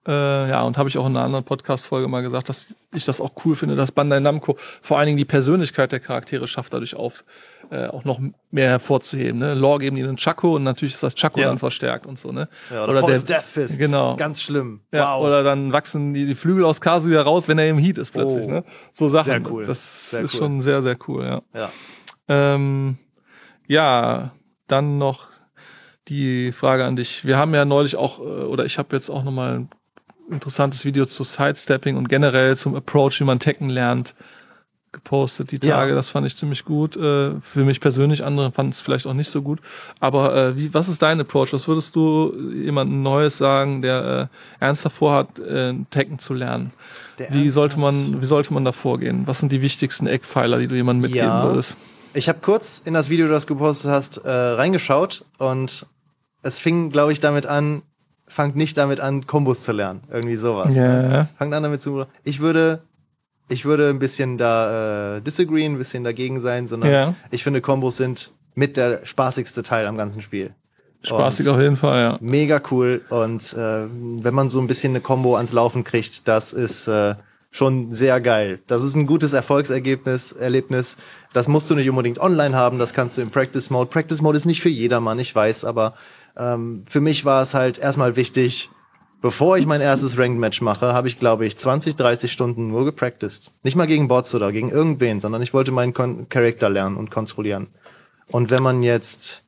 [0.08, 3.20] Äh, ja, und habe ich auch in einer anderen Podcast-Folge mal gesagt, dass ich das
[3.20, 6.96] auch cool finde, dass Bandai Namco vor allen Dingen die Persönlichkeit der Charaktere schafft, dadurch
[6.96, 7.14] auf,
[7.70, 8.20] äh, auch noch
[8.50, 9.40] mehr hervorzuheben.
[9.40, 9.56] Ne?
[9.56, 11.50] Lore geben die einen Chaco und natürlich ist das Chaco Ja.
[11.50, 12.32] dann verstärkt und so.
[12.32, 12.48] Ne?
[12.72, 13.78] ja oder Poison Death Fist.
[13.78, 14.16] Genau.
[14.16, 14.82] Ganz schlimm.
[14.94, 15.26] Ja, wow.
[15.26, 18.48] Oder dann wachsen die, die Flügel aus Kazuya raus, wenn er im Heat ist plötzlich.
[18.48, 18.52] Oh.
[18.52, 18.64] Ne?
[18.94, 19.30] So Sachen.
[19.44, 19.66] Sehr cool.
[19.66, 19.80] Das
[20.12, 20.40] Sehr ist cool.
[20.40, 21.42] schon sehr, sehr cool, ja.
[21.54, 21.70] ja.
[22.30, 22.98] Ähm,
[23.68, 24.32] ja,
[24.68, 25.28] dann noch
[26.08, 27.26] die Frage an dich.
[27.26, 29.70] Wir haben ja neulich auch, äh, oder ich habe jetzt auch nochmal ein
[30.32, 34.14] interessantes Video zu Sidestepping und generell zum Approach, wie man Tekken lernt,
[34.92, 35.76] gepostet die Ja.
[35.78, 35.94] Tage.
[35.94, 36.96] Das fand ich ziemlich gut.
[36.96, 39.60] Äh, für mich persönlich, andere fanden es vielleicht auch nicht so gut.
[40.00, 41.54] Aber äh, wie, was ist dein Approach?
[41.54, 46.74] Was würdest du jemandem Neues sagen, der äh, ernsthaft vorhat, äh, Tekken zu lernen?
[47.20, 49.28] Der Wie sollte man, wie sollte man da vorgehen?
[49.28, 51.44] Was sind die wichtigsten Eckpfeiler, die du jemandem mitgeben Ja.
[51.44, 51.76] würdest?
[52.14, 55.86] Ich habe kurz in das Video, das du gepostet hast, reingeschaut und
[56.42, 57.84] es fing, glaube ich, damit an,
[58.40, 60.00] fangt nicht damit an, Kombos zu lernen.
[60.10, 60.74] Irgendwie sowas.
[60.74, 61.28] Ja.
[61.38, 62.06] Fangt an damit zu.
[62.24, 62.84] Ich würde,
[63.50, 67.16] ich würde ein bisschen da äh, disagreeen, ein bisschen dagegen sein, sondern Ja.
[67.32, 70.52] ich finde, Kombos sind mit der spaßigste Teil am ganzen Spiel.
[71.04, 72.18] Spaßig auf jeden Fall, ja.
[72.22, 73.88] Mega cool und äh,
[74.24, 77.16] wenn man so ein bisschen eine Combo ans Laufen kriegt, das ist äh,
[77.52, 78.60] schon sehr geil.
[78.68, 80.96] Das ist ein gutes Erfolgsergebnis, Erlebnis.
[81.34, 83.90] Das musst du nicht unbedingt online haben, das kannst du im Practice Mode.
[83.90, 85.96] Practice Mode ist nicht für jedermann, ich weiß, aber
[86.40, 88.70] ähm, für mich war es halt erstmal wichtig,
[89.22, 92.86] bevor ich mein erstes Ranked Match mache, habe ich, glaube ich, 20, 30 Stunden nur
[92.86, 93.52] gepracticed.
[93.64, 97.12] Nicht mal gegen Bots oder gegen irgendwen, sondern ich wollte meinen Kon Charakter lernen und
[97.12, 97.68] kontrollieren.
[98.28, 99.44] Und wenn man jetzt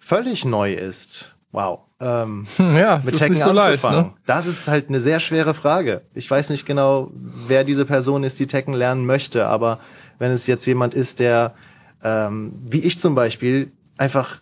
[0.00, 4.06] völlig neu ist, wow, ähm, Hm, Ja, mit nicht so leicht, anzufangen.
[4.06, 4.12] ne?
[4.26, 6.02] Das ist halt eine sehr schwere Frage.
[6.14, 7.10] Ich weiß nicht genau,
[7.46, 9.78] wer diese Person ist, die Tekken lernen möchte, aber
[10.18, 11.54] wenn es jetzt jemand ist, der,
[12.02, 14.38] ähm, wie ich zum Beispiel, einfach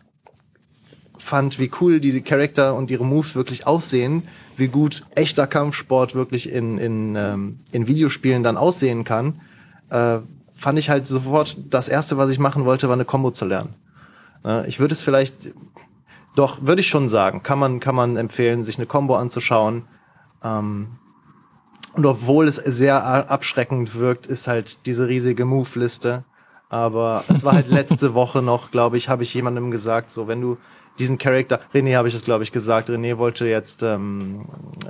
[1.24, 4.24] fand, wie cool diese Charakter und ihre Moves wirklich aussehen,
[4.56, 9.40] wie gut echter Kampfsport wirklich in, in, ähm, in Videospielen dann aussehen kann,
[9.90, 10.18] äh,
[10.60, 13.74] fand ich halt sofort, das erste, was ich machen wollte, war eine Combo zu lernen.
[14.44, 15.34] Äh, ich würde es vielleicht,
[16.36, 19.84] doch, würde ich schon sagen, kann man, kann man empfehlen, sich eine Combo anzuschauen.
[20.42, 20.88] Ähm,
[21.94, 26.24] und obwohl es sehr abschreckend wirkt, ist halt diese riesige Move-Liste.
[26.68, 30.40] Aber es war halt letzte Woche noch, glaube ich, habe ich jemandem gesagt, so wenn
[30.40, 30.56] du
[31.00, 34.46] diesen Charakter, René habe ich es, glaube ich, gesagt, René wollte jetzt ähm,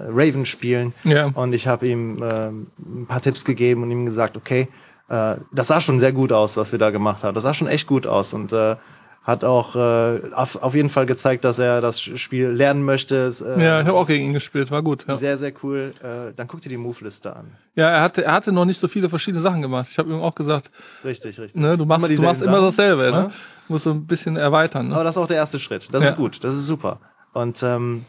[0.09, 1.27] Raven spielen Ja.
[1.35, 4.69] und ich habe ihm ähm, ein paar Tipps gegeben und ihm gesagt, okay,
[5.09, 7.35] äh, das sah schon sehr gut aus, was wir da gemacht haben.
[7.35, 8.77] Das sah schon echt gut aus und äh,
[9.23, 13.35] hat auch äh, auf, auf jeden Fall gezeigt, dass er das Spiel lernen möchte.
[13.41, 15.05] Äh, ja, ich habe auch gegen ihn gespielt, war gut.
[15.07, 15.19] Ja.
[15.19, 15.93] Sehr, sehr cool.
[16.03, 17.53] Äh, dann guck dir die Move-Liste an.
[17.77, 19.89] Ja, er hatte, er hatte noch nicht so viele verschiedene Sachen gemacht.
[19.93, 20.71] Ich habe ihm auch gesagt,
[21.05, 21.61] richtig, richtig.
[21.61, 23.31] Ne, du machst, immer, du machst immer dasselbe, ne?
[23.71, 24.89] Musst so ein bisschen erweitern.
[24.89, 24.95] Ne?
[24.95, 25.89] Aber das ist auch der erste Schritt.
[25.93, 26.11] Das ja.
[26.11, 27.01] ist gut, das ist super.
[27.33, 28.05] Und ähm,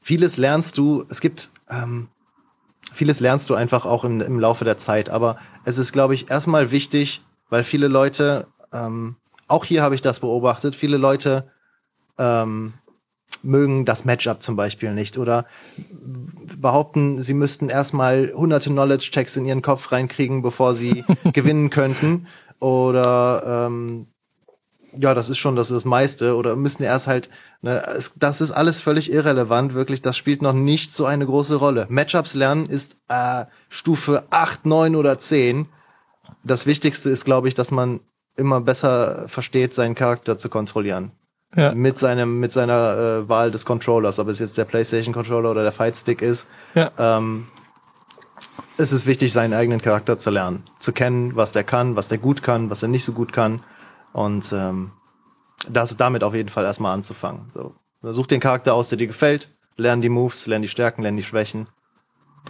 [0.00, 2.08] vieles lernst du, es gibt ähm,
[2.94, 6.30] vieles lernst du einfach auch im, im Laufe der Zeit, aber es ist, glaube ich,
[6.30, 9.16] erstmal wichtig, weil viele Leute ähm,
[9.48, 10.74] auch hier habe ich das beobachtet.
[10.74, 11.50] Viele Leute
[12.18, 12.72] ähm,
[13.42, 15.46] mögen das Matchup zum Beispiel nicht oder
[16.60, 22.28] behaupten, sie müssten erstmal hunderte Knowledge-Checks in ihren Kopf reinkriegen, bevor sie gewinnen könnten.
[22.60, 24.06] Oder ähm,
[24.96, 26.36] ja, das ist schon das, ist das meiste.
[26.36, 27.28] Oder müssen erst halt,
[27.62, 31.86] ne, das ist alles völlig irrelevant, wirklich, das spielt noch nicht so eine große Rolle.
[31.88, 35.66] Matchups lernen ist äh, Stufe 8, 9 oder 10.
[36.44, 38.00] Das Wichtigste ist, glaube ich, dass man
[38.36, 41.12] immer besser versteht, seinen Charakter zu kontrollieren.
[41.54, 41.74] Ja.
[41.74, 45.62] Mit seinem, mit seiner äh, Wahl des Controllers, ob es jetzt der PlayStation Controller oder
[45.62, 46.42] der Fight Stick ist.
[46.74, 46.90] Ja.
[46.98, 47.46] Ähm,
[48.78, 52.16] es ist wichtig, seinen eigenen Charakter zu lernen, zu kennen, was der kann, was der
[52.16, 53.60] gut kann, was er nicht so gut kann
[54.12, 54.92] und ähm,
[55.68, 57.50] das damit auf jeden Fall erstmal anzufangen.
[57.54, 61.16] So, such den Charakter aus, der dir gefällt, lern die Moves, lern die Stärken, lern
[61.16, 61.68] die Schwächen,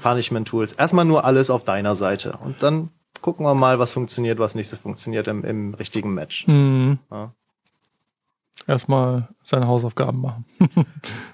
[0.02, 2.90] Punishment Tools, erstmal nur alles auf deiner Seite und dann
[3.20, 6.46] gucken wir mal, was funktioniert, was nicht so funktioniert im, im richtigen Match.
[6.46, 6.98] Mhm.
[7.10, 7.32] Ja.
[8.66, 10.44] Erstmal seine Hausaufgaben machen.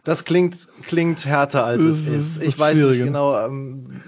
[0.05, 0.57] das klingt,
[0.87, 2.43] klingt härter als es ist.
[2.43, 4.01] Ich weiß nicht genau, ähm,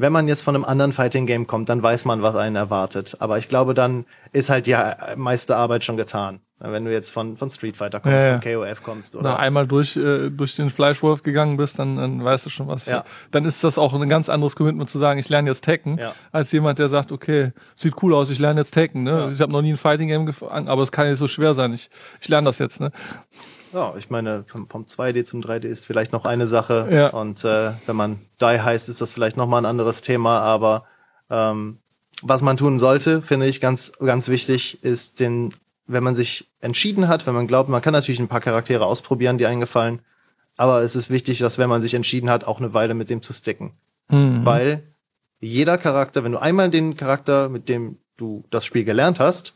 [0.00, 3.16] wenn man jetzt von einem anderen Fighting Game kommt, dann weiß man, was einen erwartet.
[3.18, 4.76] Aber ich glaube, dann ist halt die
[5.16, 6.40] meiste Arbeit schon getan.
[6.58, 8.40] Wenn du jetzt von, von Street Fighter kommst, ja, ja.
[8.40, 9.14] von KOF kommst.
[9.14, 12.68] Oder, oder einmal durch, äh, durch den Fleischwurf gegangen bist, dann, dann weißt du schon
[12.68, 12.84] was.
[12.84, 13.04] Ja.
[13.30, 15.98] Dann ist das auch ein ganz anderes Commitment zu sagen, ich lerne jetzt Tekken,
[16.32, 19.04] als jemand, der sagt, okay, sieht cool aus, ich lerne jetzt Tekken.
[19.04, 19.32] Ne?
[19.34, 21.72] Ich habe noch nie ein Fighting Game gefangen, aber es kann nicht so schwer sein.
[21.72, 21.88] Ich,
[22.20, 22.78] ich lerne das jetzt.
[22.78, 22.92] Ne?
[23.72, 26.88] Ja, ich meine, vom, vom 2D zum 3D ist vielleicht noch eine Sache.
[26.90, 27.08] Ja.
[27.08, 30.40] Und äh, wenn man Die heißt, ist das vielleicht nochmal ein anderes Thema.
[30.40, 30.84] Aber
[31.30, 31.78] ähm,
[32.22, 35.54] was man tun sollte, finde ich ganz, ganz wichtig, ist den
[35.92, 39.38] wenn man sich entschieden hat, wenn man glaubt, man kann natürlich ein paar Charaktere ausprobieren,
[39.38, 40.00] die eingefallen,
[40.56, 43.22] aber es ist wichtig, dass wenn man sich entschieden hat, auch eine Weile mit dem
[43.22, 43.72] zu sticken.
[44.08, 44.44] Mhm.
[44.44, 44.82] Weil
[45.40, 49.54] jeder Charakter, wenn du einmal den Charakter, mit dem du das Spiel gelernt hast,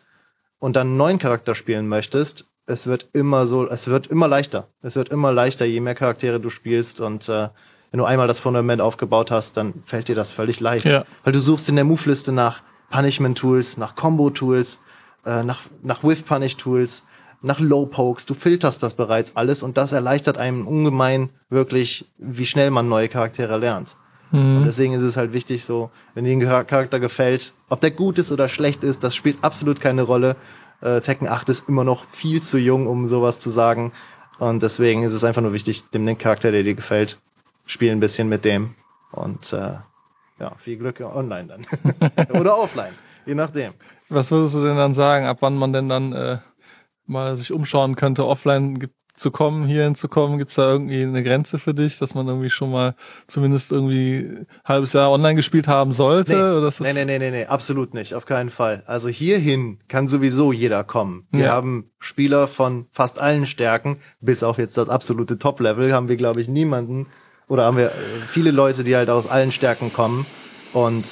[0.59, 4.69] und dann einen neuen Charakter spielen möchtest, es wird immer so, es wird immer leichter.
[4.83, 7.49] Es wird immer leichter, je mehr Charaktere du spielst und äh,
[7.91, 10.85] wenn du einmal das Fundament aufgebaut hast, dann fällt dir das völlig leicht.
[10.85, 11.05] Ja.
[11.23, 12.61] Weil du suchst in der Move-Liste nach
[12.91, 14.79] Punishment-Tools, nach Combo-Tools,
[15.25, 17.03] äh, nach, nach Whiff-Punish-Tools,
[17.43, 22.71] nach Low-Pokes, du filterst das bereits alles und das erleichtert einem ungemein wirklich, wie schnell
[22.71, 23.95] man neue Charaktere lernt.
[24.33, 24.57] Mhm.
[24.57, 28.19] Und deswegen ist es halt wichtig, so, wenn dir ein Charakter gefällt, ob der gut
[28.19, 30.37] ist oder schlecht ist, das spielt absolut keine Rolle.
[30.81, 33.93] Äh, Tekken 8 ist immer noch viel zu jung, um sowas zu sagen.
[34.39, 37.19] Und deswegen ist es einfach nur wichtig, dem Charakter, der dir gefällt,
[37.67, 38.75] spiel ein bisschen mit dem.
[39.13, 39.77] Und äh,
[40.41, 41.67] ja, viel Glück online dann.
[42.41, 42.95] oder offline,
[43.27, 43.75] je nachdem.
[44.09, 46.39] Was würdest du denn dann sagen, ab wann man denn dann äh,
[47.07, 50.39] mal sich umschauen könnte, offline zu kommen, hierhin zu kommen?
[50.39, 52.95] Gibt es da irgendwie eine Grenze für dich, dass man irgendwie schon mal
[53.29, 56.33] zumindest irgendwie ein halbes Jahr online gespielt haben sollte?
[56.33, 58.83] Nee, oder nee, nee, nee, nee, nee, absolut nicht, auf keinen Fall.
[58.87, 61.27] Also hierhin kann sowieso jeder kommen.
[61.31, 61.53] Wir ja.
[61.53, 66.41] haben Spieler von fast allen Stärken, bis auf jetzt das absolute Top-Level, haben wir, glaube
[66.41, 67.07] ich, niemanden,
[67.49, 70.27] oder haben wir äh, viele Leute, die halt aus allen Stärken kommen
[70.73, 71.05] und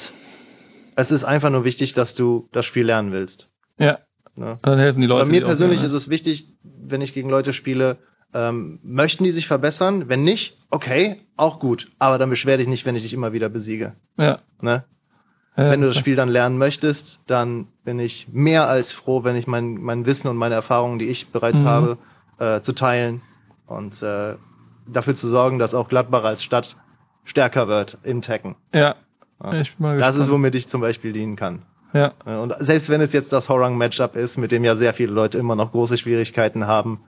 [0.95, 3.47] es ist einfach nur wichtig, dass du das Spiel lernen willst.
[3.77, 3.99] Ja.
[4.35, 4.59] Ne?
[4.61, 5.25] Dann helfen die Leute.
[5.25, 7.97] Bei mir persönlich ist es wichtig, wenn ich gegen Leute spiele,
[8.33, 10.09] ähm, möchten die sich verbessern?
[10.09, 11.87] Wenn nicht, okay, auch gut.
[11.99, 13.93] Aber dann beschwer dich nicht, wenn ich dich immer wieder besiege.
[14.17, 14.39] Ja.
[14.61, 14.83] Ne?
[15.55, 19.35] Ja, wenn du das Spiel dann lernen möchtest, dann bin ich mehr als froh, wenn
[19.35, 21.65] ich mein, mein Wissen und meine Erfahrungen, die ich bereits mhm.
[21.65, 21.97] habe,
[22.39, 23.21] äh, zu teilen
[23.67, 24.35] und äh,
[24.91, 26.75] dafür zu sorgen, dass auch Gladbach als Stadt
[27.23, 28.55] stärker wird in Tekken.
[28.73, 28.95] Ja,
[29.61, 31.61] ich bin mal das ist, womit ich zum Beispiel dienen kann.
[31.93, 32.13] Ja.
[32.25, 35.55] Und selbst wenn es jetzt das Horang-Matchup ist, mit dem ja sehr viele Leute immer
[35.55, 37.01] noch große Schwierigkeiten haben,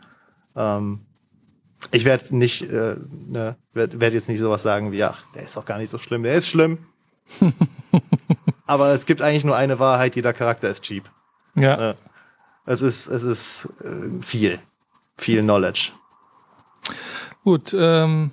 [0.55, 1.01] ähm,
[1.91, 2.95] ich werde nicht, äh,
[3.27, 5.97] ne, werde werd jetzt nicht sowas sagen wie, ach, der ist doch gar nicht so
[5.97, 6.79] schlimm, der ist schlimm.
[8.67, 11.03] Aber es gibt eigentlich nur eine Wahrheit, jeder Charakter ist cheap.
[11.55, 11.91] Ja.
[11.91, 11.95] Äh,
[12.67, 14.59] es ist, es ist äh, viel,
[15.17, 15.91] viel Knowledge.
[17.43, 18.31] Gut, ähm,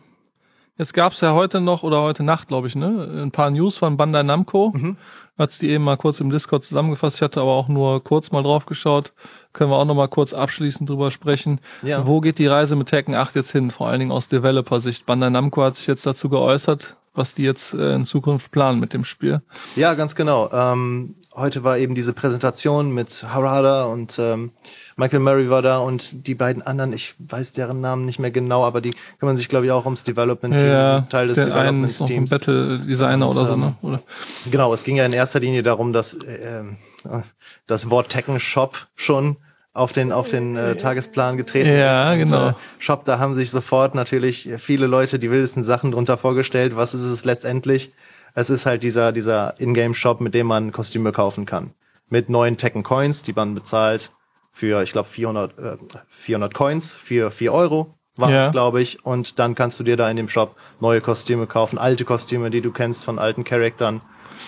[0.79, 3.77] Jetzt gab es ja heute noch oder heute Nacht, glaube ich, ne, ein paar News
[3.77, 4.73] von Bandai Namco.
[4.75, 4.97] Mhm.
[5.39, 7.17] Hat die eben mal kurz im Discord zusammengefasst.
[7.17, 9.13] Ich hatte aber auch nur kurz mal drauf geschaut.
[9.53, 11.61] Können wir auch noch mal kurz abschließend drüber sprechen.
[11.83, 12.07] Ja.
[12.07, 13.71] Wo geht die Reise mit Tekken 8 jetzt hin?
[13.71, 15.07] Vor allen Dingen aus Developer-Sicht.
[15.07, 18.93] Bandai Namco hat sich jetzt dazu geäußert, was die jetzt äh, in Zukunft planen mit
[18.93, 19.43] dem Spiel.
[19.77, 20.51] Ja, ganz genau.
[20.51, 24.53] Ähm, heute war eben diese Präsentation mit Harada und ähm,
[24.97, 28.65] Michael Murray war da und die beiden anderen, ich weiß deren Namen nicht mehr genau,
[28.65, 31.83] aber die kümmern sich, glaube ich, auch ums Development Team, Ja, sind Teil des Development
[31.83, 32.31] noch ein Teams.
[32.31, 33.75] Battle Designer Und, oder so, ähm, ne?
[33.83, 34.03] Oder?
[34.51, 36.77] Genau, es ging ja in erster Linie darum, dass äh, ähm,
[37.67, 39.37] das Wort Tekken Shop schon
[39.75, 42.21] auf den auf den äh, Tagesplan getreten Ja, ist.
[42.23, 42.49] Und, genau.
[42.51, 46.77] Äh, Shop, da haben sich sofort natürlich viele Leute die wildesten Sachen drunter vorgestellt.
[46.77, 47.93] Was ist es letztendlich?
[48.35, 51.73] Es ist halt dieser dieser Ingame Shop, mit dem man Kostüme kaufen kann.
[52.09, 54.11] Mit neuen Tekken Coins, die man bezahlt
[54.53, 55.77] für, ich glaube 400 äh,
[56.25, 58.47] 400 Coins für 4 Euro war Ja.
[58.47, 59.05] es, glaube ich.
[59.07, 62.61] Und dann kannst du dir da in dem Shop neue Kostüme kaufen, alte Kostüme, die
[62.61, 64.03] du kennst von alten Charaktern.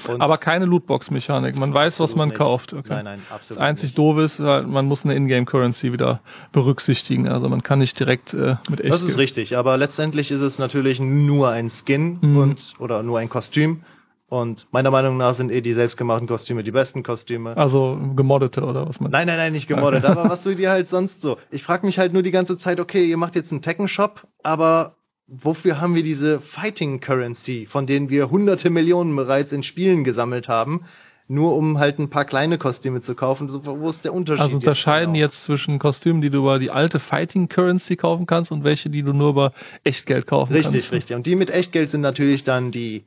[0.08, 1.56] Und Aber keine Lootbox-Mechanik.
[1.58, 2.38] Man weiß, was man nicht.
[2.38, 2.72] kauft.
[2.72, 2.88] Okay.
[2.88, 6.20] Nein, nein, absolut Das einzig doof ist, halt, man muss eine Ingame-Currency wieder
[6.52, 7.28] berücksichtigen.
[7.28, 8.92] Also man kann nicht direkt äh, mit echt.
[8.92, 12.36] Das ist richtig, aber letztendlich ist es natürlich nur ein Skin Mhm.
[12.38, 13.82] und oder nur ein Kostüm.
[14.28, 17.56] Und meiner Meinung nach sind eh die selbstgemachten Kostüme die besten Kostüme.
[17.56, 19.10] Also gemoddete oder was man.
[19.12, 21.36] Nein, nein, nein, nicht gemoddet, aber was du dir halt sonst so.
[21.50, 24.94] Ich frage mich halt nur die ganze Zeit, okay, ihr macht jetzt einen Tekken-Shop, aber
[25.26, 30.48] wofür haben wir diese Fighting Currency, von denen wir hunderte Millionen bereits in Spielen gesammelt
[30.48, 30.84] haben,
[31.26, 33.48] nur um halt ein paar kleine Kostüme zu kaufen?
[33.48, 34.40] So, wo ist der Unterschied?
[34.42, 35.26] Also jetzt unterscheiden genau?
[35.26, 39.02] jetzt zwischen Kostümen, die du über die alte Fighting Currency kaufen kannst und welche, die
[39.02, 39.52] du nur über
[39.82, 40.92] Echtgeld kaufen Richtig, kannst.
[40.92, 41.16] richtig.
[41.16, 43.04] Und die mit Echtgeld sind natürlich dann die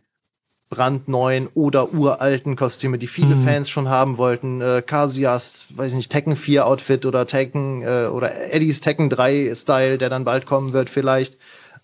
[0.70, 3.44] brandneuen oder uralten Kostüme, die viele Mhm.
[3.46, 4.60] Fans schon haben wollten.
[4.60, 9.56] Äh, Kasuyas, weiß ich nicht, Tekken 4 Outfit oder Tekken äh, oder Eddies Tekken 3
[9.56, 11.38] Style, der dann bald kommen wird vielleicht.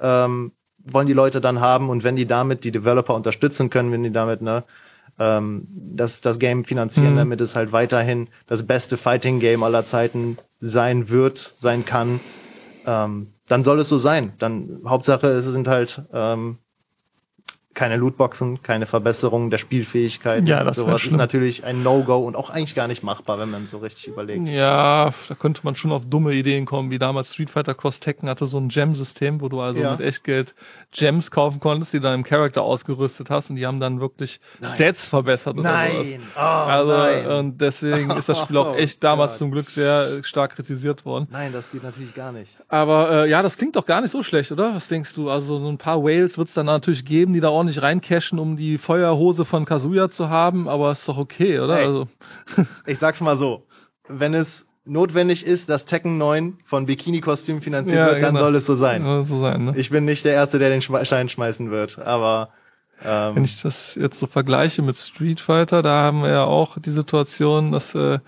[0.03, 0.51] Ähm,
[0.85, 4.11] wollen die Leute dann haben und wenn die damit die Developer unterstützen können, wenn die
[4.11, 4.63] damit ne
[5.19, 7.17] ähm, das, das Game finanzieren, Mhm.
[7.17, 12.19] damit es halt weiterhin das beste Fighting Game aller Zeiten sein wird, sein kann,
[12.85, 14.33] ähm, dann soll es so sein.
[14.39, 16.57] Dann Hauptsache es sind halt ähm,
[17.73, 20.47] keine Lootboxen, keine Verbesserung der Spielfähigkeit.
[20.47, 23.67] Ja, das Sowas ist natürlich ein No-Go und auch eigentlich gar nicht machbar, wenn man
[23.67, 24.47] so richtig überlegt.
[24.47, 28.29] Ja, da könnte man schon auf dumme Ideen kommen, wie damals Street Fighter Cross Tekken
[28.29, 29.91] hatte so ein Gem-System, wo du also Ja.
[29.91, 30.53] mit Echtgeld
[30.91, 34.75] Gems kaufen konntest, die deinem Charakter ausgerüstet hast und die haben dann wirklich Nein.
[34.75, 35.53] Stats verbessert.
[35.57, 35.63] oder.
[35.63, 36.21] Nein!
[36.35, 37.25] Oh, Also nein.
[37.27, 39.39] und deswegen ist das Spiel auch Oh echt damals Gott.
[39.39, 41.27] zum Glück sehr äh, stark kritisiert worden.
[41.31, 42.51] Nein, das geht natürlich gar nicht.
[42.69, 44.75] Aber äh, ja, das klingt doch gar nicht so schlecht, oder?
[44.75, 45.29] Was denkst du?
[45.29, 48.55] Also so ein paar Whales wird es dann natürlich geben, die da ordentlich reincashen, um
[48.57, 51.75] die Feuerhose von Kazuya zu haben, aber ist doch okay, oder?
[51.75, 51.85] Hey.
[51.85, 52.07] Also
[52.85, 53.63] Ich sag's mal so,
[54.07, 58.45] wenn es notwendig ist, dass Tekken 9 von Bikini-Kostüm finanziert Ja, wird, dann genau.
[58.45, 59.03] soll es so sein.
[59.03, 59.73] soll so sein, ne?
[59.77, 62.49] Ich bin nicht der Erste, der den Stein schmeißen wird, aber
[63.03, 66.77] ähm, Wenn ich das jetzt so vergleiche mit Street Fighter, da haben wir ja auch
[66.79, 68.19] die Situation, dass äh,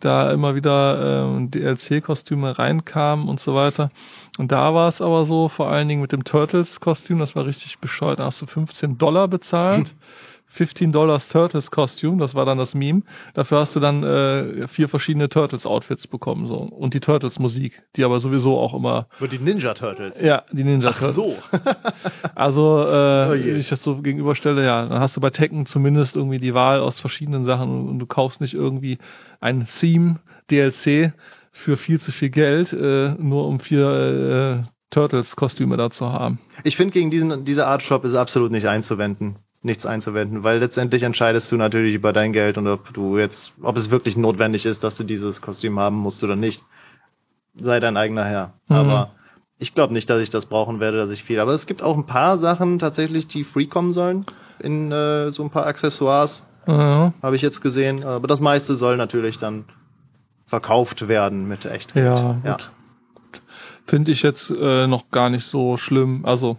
[0.00, 3.90] da immer wieder ähm, DLC-Kostüme reinkamen und so weiter.
[4.38, 7.78] Und da war es aber so, vor allen Dingen mit dem Turtles-Kostüm, das war richtig
[7.78, 8.18] bescheuert.
[8.20, 9.94] Da hast du 15 Dollar bezahlt.
[10.52, 13.02] 15 Dollars Turtles Kostüm, das war dann das Meme.
[13.34, 17.80] Dafür hast du dann äh, vier verschiedene Turtles Outfits bekommen so und die Turtles Musik,
[17.94, 20.20] die aber sowieso auch immer wird die Ninja Turtles.
[20.20, 21.14] ja, die Ninja Ach Turtles.
[21.16, 21.36] so.
[22.34, 26.16] Also, äh, Oh wenn ich das so gegenüberstelle, ja, dann hast du bei Tekken zumindest
[26.16, 28.98] irgendwie die Wahl aus verschiedenen Sachen und du kaufst nicht irgendwie
[29.40, 30.16] ein Theme
[30.50, 31.12] DLC
[31.52, 36.38] für viel zu viel Geld, äh, nur um vier äh, Turtles-Kostüme da zu haben.
[36.64, 39.36] Ich finde, gegen diesen, diese Art Shop ist absolut nicht einzuwenden.
[39.62, 43.76] Nichts einzuwenden, weil letztendlich entscheidest du natürlich über dein Geld und ob du jetzt, ob
[43.76, 46.62] es wirklich notwendig ist, dass du dieses Kostüm haben musst oder nicht.
[47.54, 48.54] Sei dein eigener Herr.
[48.68, 48.76] Mhm.
[48.76, 49.10] Aber
[49.58, 51.40] ich glaube nicht, dass ich das brauchen werde, dass ich viel.
[51.40, 54.24] Aber es gibt auch ein paar Sachen tatsächlich, die free kommen sollen.
[54.60, 58.02] In äh, so ein paar Accessoires Ja, habe ich jetzt gesehen.
[58.02, 59.66] Aber das meiste soll natürlich dann
[60.50, 62.04] verkauft werden mit Echtgeld.
[62.44, 62.56] ja,
[63.14, 63.40] gut.
[63.86, 66.26] Finde ich jetzt äh, noch gar nicht so schlimm.
[66.26, 66.58] Also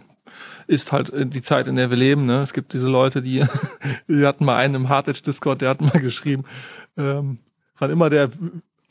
[0.66, 2.26] ist halt äh, die Zeit, in der wir leben.
[2.26, 2.40] Ne?
[2.40, 3.46] Es gibt diese Leute, die,
[4.06, 6.44] wir hatten mal einen im Hardedge Discord, der hat mal geschrieben,
[6.96, 7.38] ähm,
[7.78, 8.30] wann immer der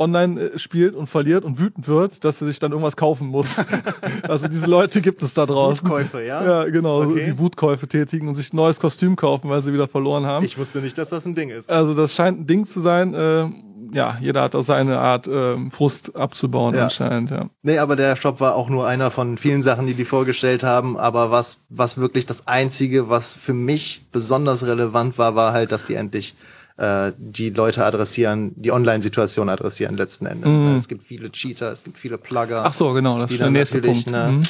[0.02, 3.47] online äh, spielt und verliert und wütend wird, dass er sich dann irgendwas kaufen muss.
[4.24, 5.84] also diese Leute gibt es da draußen.
[5.84, 6.43] Wutkäufe, ja?
[6.64, 7.26] Ja, genau, Okay.
[7.32, 10.45] die Wutkäufe tätigen und sich ein neues Kostüm kaufen, weil sie wieder verloren haben.
[10.45, 11.70] Ich wusste nicht, dass das ein Ding ist.
[11.70, 13.14] also das scheint ein Ding zu sein.
[13.14, 13.47] Äh,
[13.93, 16.86] ja, jeder hat auch seine Art, ähm, Frust abzubauen Ja.
[16.86, 17.49] anscheinend, ja.
[17.62, 20.97] Nee, aber der Shop war auch nur einer von vielen Sachen, die die vorgestellt haben.
[20.97, 25.86] Aber was, was wirklich das Einzige, was für mich besonders relevant war, war halt, dass
[25.88, 26.34] die endlich
[26.82, 30.49] äh, die Leute adressieren, die Online-Situation adressieren letzten Endes.
[30.49, 30.77] Mhm.
[30.79, 32.65] Es gibt viele Cheater, es gibt viele Plugger.
[32.65, 34.11] Ach so, genau, das die ist der nächste natürlich, Punkt.
[34.11, 34.47] ne, Mhm.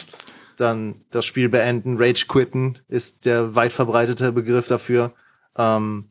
[0.57, 5.11] Dann das Spiel beenden, Rage quitten ist der weit verbreitete Begriff dafür.
[5.57, 6.05] Ähm,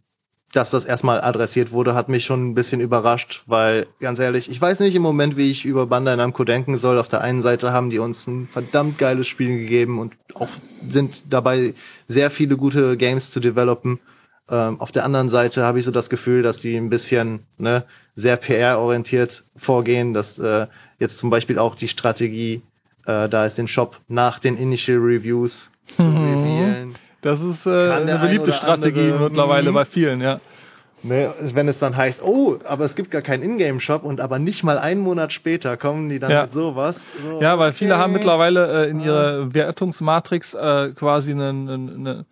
[0.52, 4.60] dass das erstmal adressiert wurde, hat mich schon ein bisschen überrascht, weil ganz ehrlich, ich
[4.60, 6.98] weiß nicht im Moment, wie ich über Bandai Namco denken soll.
[6.98, 10.48] Auf der einen Seite haben die uns ein verdammt geiles Spiel gegeben und auch
[10.90, 11.74] sind dabei
[12.08, 14.00] sehr viele gute Games zu developen.
[14.50, 17.84] Ähm, auf der anderen Seite habe ich so das Gefühl, dass die ein bisschen ne,
[18.16, 20.66] sehr PR-orientiert vorgehen, dass äh,
[20.98, 22.62] jetzt zum Beispiel auch die Strategie,
[23.06, 26.16] äh, da ist den Shop nach den Initial Reviews zu Mhm.
[26.24, 26.94] revealen.
[27.22, 29.74] Das ist äh, eine beliebte ein Strategie mittlerweile Mhm.
[29.74, 30.40] bei vielen, ja.
[31.02, 34.62] Ne, wenn es dann heißt, oh, aber es gibt gar keinen Ingame-Shop und aber nicht
[34.64, 36.42] mal einen Monat später kommen die dann Ja.
[36.42, 36.94] mit sowas.
[37.22, 38.02] So, Ja, weil viele okay.
[38.02, 42.26] haben mittlerweile äh, in ihrer Wertungsmatrix äh, quasi eine, eine,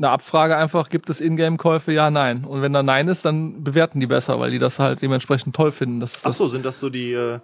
[0.00, 1.92] eine Abfrage einfach, gibt es Ingame-Käufe?
[1.92, 2.44] Ja, nein.
[2.44, 5.72] Und wenn da nein ist, dann bewerten die besser, weil die das halt dementsprechend toll
[5.72, 6.00] finden.
[6.00, 7.38] Das, Ach so, sind das so die, äh,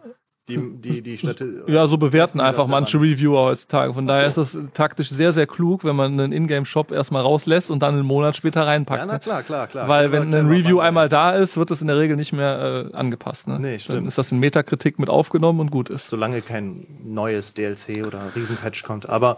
[0.49, 1.65] die, die, die Städte?
[1.67, 2.97] ja, so bewerten einfach manche?
[2.99, 3.93] Reviewer heutzutage.
[3.93, 4.43] Von Ach daher so.
[4.43, 8.07] ist es taktisch sehr, sehr klug, wenn man einen Ingame-Shop erstmal rauslässt und dann einen
[8.07, 9.01] Monat später reinpackt.
[9.01, 9.21] Ja, na ne?
[9.21, 9.87] klar, klar, klar.
[9.87, 12.89] Weil Clever, wenn ein Review einmal da ist, wird es in der Regel nicht mehr
[12.93, 13.47] äh, angepasst.
[13.47, 13.59] Ne?
[13.61, 14.09] Nee, Dann stimmt.
[14.09, 16.09] ist das in Metakritik mit aufgenommen und gut ist.
[16.09, 19.07] solange kein neues DLC oder Riesenpatch kommt.
[19.09, 19.37] Aber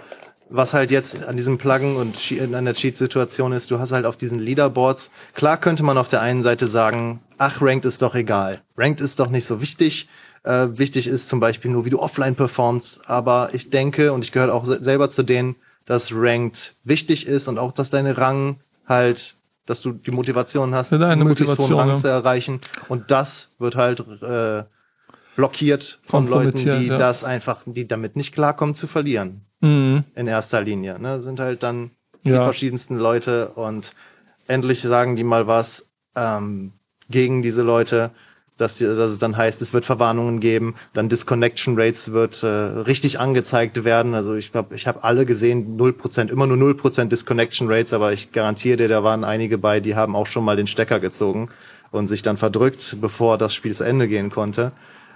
[0.51, 4.17] was halt jetzt an diesem Plugin und in einer Cheat-Situation ist, du hast halt auf
[4.17, 8.61] diesen Leaderboards, klar könnte man auf der einen Seite sagen, ach, Ranked ist doch egal.
[8.77, 10.09] Ranked ist doch nicht so wichtig.
[10.45, 13.01] Äh, wichtig ist zum Beispiel nur, wie du offline performst.
[13.07, 17.49] Aber ich denke, und ich gehöre auch se- selber zu denen, dass Ranked wichtig ist
[17.49, 19.35] und auch, dass deine Rang halt,
[19.67, 22.01] dass du die Motivation hast, Ja, deine möglichst hohen Motivation, Rang ja.
[22.01, 22.61] zu erreichen.
[22.89, 24.63] Und das wird halt äh,
[25.39, 26.99] blockiert von Leuten, die ja.
[26.99, 29.43] das einfach, die damit nicht klarkommen zu verlieren.
[29.61, 30.03] Mhm.
[30.17, 31.01] In erster Linie.
[31.01, 31.23] Ne?
[31.23, 31.93] Sind halt dann
[32.25, 32.43] die Ja.
[32.43, 33.93] verschiedensten Leute und
[34.49, 35.85] endlich sagen die mal was
[36.17, 36.73] ähm,
[37.09, 38.11] gegen diese Leute,
[38.57, 42.47] dass, die, dass es dann heißt, es wird Verwarnungen geben, dann Disconnection Rates wird äh,
[42.47, 44.15] richtig angezeigt werden.
[44.15, 48.33] Also ich glaube, ich habe alle gesehen, 0%, immer nur 0% Disconnection Rates, aber ich
[48.33, 51.49] garantiere dir, da waren einige bei, die haben auch schon mal den Stecker gezogen
[51.93, 54.73] und sich dann verdrückt, bevor das Spiel zu Ende gehen konnte.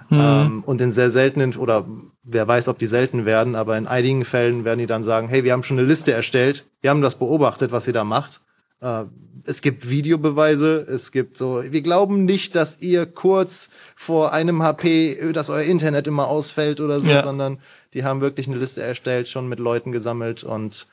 [0.09, 0.19] Mhm.
[0.19, 1.85] Ähm, und in sehr seltenen, oder
[2.23, 5.43] wer weiß, ob die selten werden, aber in einigen Fällen werden die dann sagen, hey,
[5.43, 8.39] wir haben schon eine Liste erstellt, wir haben das beobachtet, was ihr da macht.
[8.81, 9.05] Äh,
[9.45, 15.31] es gibt Videobeweise, es gibt so, wir glauben nicht, dass ihr kurz vor einem HP,
[15.33, 17.23] dass euer Internet immer ausfällt oder so, Ja.
[17.23, 17.59] sondern
[17.93, 20.87] die haben wirklich eine Liste erstellt, schon mit Leuten gesammelt und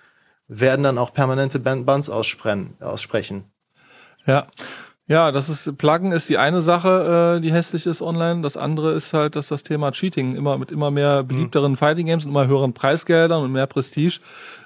[0.49, 2.75] werden dann auch permanente Ban- Bans aussprechen.
[2.81, 3.45] aussprechen.
[4.27, 4.47] Ja.
[5.11, 8.43] Ja, das ist Pluggen ist die eine Sache, äh, die hässlich ist online.
[8.43, 12.25] Das andere ist halt, dass das Thema Cheating immer mit immer mehr beliebteren Fighting Games
[12.25, 14.21] und immer höheren Preisgeldern und mehr Prestige.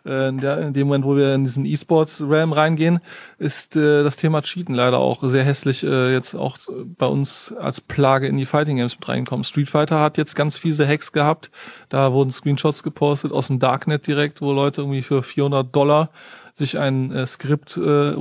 [0.05, 3.01] Äh, in, der, in dem Moment, wo wir in diesen E-Sports Realm reingehen,
[3.38, 6.59] ist äh, das Thema Cheaten leider auch sehr hässlich äh, jetzt auch
[6.99, 9.45] bei uns als Plage in die Fighting Games mit reinkommen.
[9.45, 11.51] Street Fighter hat jetzt ganz fiese Hacks gehabt.
[11.88, 16.11] Da wurden Screenshots gepostet aus dem Darknet direkt, wo Leute irgendwie für 400 Dollar
[16.55, 18.14] sich ein äh, Skript äh,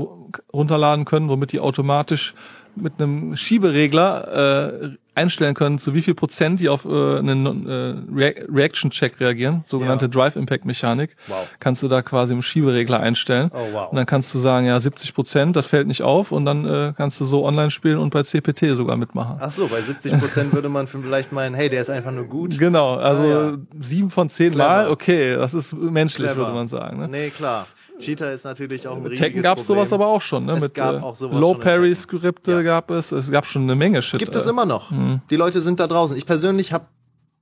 [0.52, 2.34] runterladen können, womit die automatisch
[2.76, 6.88] mit einem Schieberegler äh, einstellen können, zu wie viel Prozent die auf äh,
[7.20, 10.12] einen äh, Rea- Reaction-Check reagieren, sogenannte Ja.
[10.12, 11.12] Drive-Impact-Mechanik.
[11.28, 11.48] Wow.
[11.60, 13.52] Kannst du da quasi im Schieberegler einstellen.
[13.54, 13.90] Oh, wow.
[13.92, 16.94] Und dann kannst du sagen, ja, 70 Prozent, das fällt nicht auf und dann äh,
[16.98, 19.38] kannst du so online spielen und bei CPT sogar mitmachen.
[19.40, 22.58] Ach so, bei 70 Prozent würde man vielleicht meinen, hey, der ist einfach nur gut.
[22.58, 23.54] Genau, also Ah, ja.
[23.88, 24.56] sieben von zehn.
[24.58, 26.38] Mal, okay, das ist menschlich, Clever.
[26.46, 27.00] würde man sagen.
[27.00, 27.08] Ne?
[27.08, 27.68] Nee, klar.
[28.00, 30.54] Cheater ist natürlich auch ein riesiges Tekken gab es sowas aber auch schon, ne?
[30.54, 32.04] Es Mit gab äh, auch sowas Low schon in Parry Tekken.
[32.20, 32.62] Skripte Ja.
[32.64, 33.12] gab es.
[33.12, 34.20] Es gab schon eine Menge Shit.
[34.20, 34.50] Gibt es äh.
[34.50, 34.90] immer noch.
[34.90, 35.03] Mhm.
[35.30, 36.16] Die Leute sind da draußen.
[36.18, 36.86] Ich persönlich habe,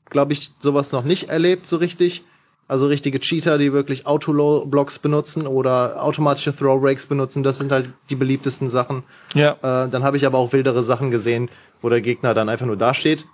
[0.09, 2.23] glaube ich, sowas noch nicht erlebt so richtig.
[2.67, 8.15] Also richtige Cheater, die wirklich Auto-Blocks benutzen oder automatische Throw-Breaks benutzen, das sind halt die
[8.15, 9.03] beliebtesten Sachen.
[9.33, 11.49] Ja, Äh, dann habe ich aber auch wildere Sachen gesehen,
[11.81, 13.25] wo der Gegner dann einfach nur dasteht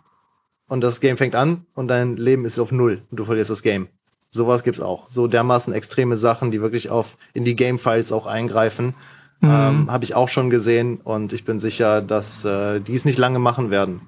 [0.67, 3.61] und das Game fängt an und dein Leben ist auf Null und du verlierst das
[3.61, 3.89] Game.
[4.32, 5.07] Sowas gibt's auch.
[5.11, 8.95] So dermaßen extreme Sachen, die wirklich auf in die Game-Files auch eingreifen,
[9.39, 9.49] Mhm.
[9.51, 13.19] ähm, habe ich auch schon gesehen und ich bin sicher, dass äh, die es nicht
[13.19, 14.01] lange machen werden,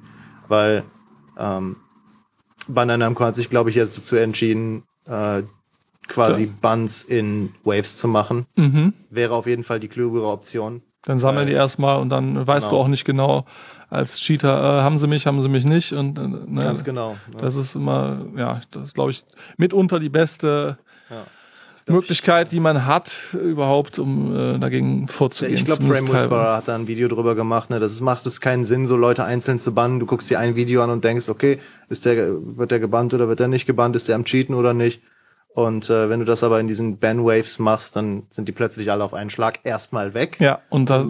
[0.50, 0.84] weil
[1.38, 1.78] ähm,
[2.68, 5.44] Bandai Namco hat sich, glaube ich, jetzt dazu entschieden, äh,
[6.08, 6.52] quasi Ja.
[6.62, 8.46] Buns in Waves zu machen.
[8.56, 8.94] mhm.
[9.10, 10.82] Wäre auf jeden Fall die klügere Option.
[11.06, 12.72] Dann sammeln die erstmal und dann weißt Genau.
[12.72, 13.46] du auch nicht genau
[13.90, 15.94] als Cheater, äh, haben sie mich, haben sie mich nicht.
[15.94, 17.16] Und äh, ne, Ganz genau.
[17.34, 17.40] Ja.
[17.42, 19.24] Das ist immer, ja, das ist, glaube ich,
[19.58, 20.78] mitunter die beste
[21.10, 21.24] Ja.
[21.90, 25.56] Möglichkeit, die man hat, überhaupt, um äh, dagegen vorzugehen.
[25.56, 26.08] Ich glaube, Frame.
[26.08, 27.70] Whisperer hat da ein Video drüber gemacht.
[27.70, 27.80] Ne?
[27.80, 30.00] Das ist, macht es keinen Sinn, so Leute einzeln zu bannen.
[30.00, 31.60] Du guckst dir ein Video an und denkst, okay,
[31.90, 32.18] ist der,
[32.58, 33.96] wird der gebannt oder wird der nicht gebannt?
[33.96, 35.02] Ist der am Cheaten oder nicht?
[35.56, 39.04] Und äh, wenn du das aber in diesen Ban-Waves machst, dann sind die plötzlich alle
[39.04, 40.38] auf einen Schlag erstmal weg.
[40.40, 41.08] Ja, und da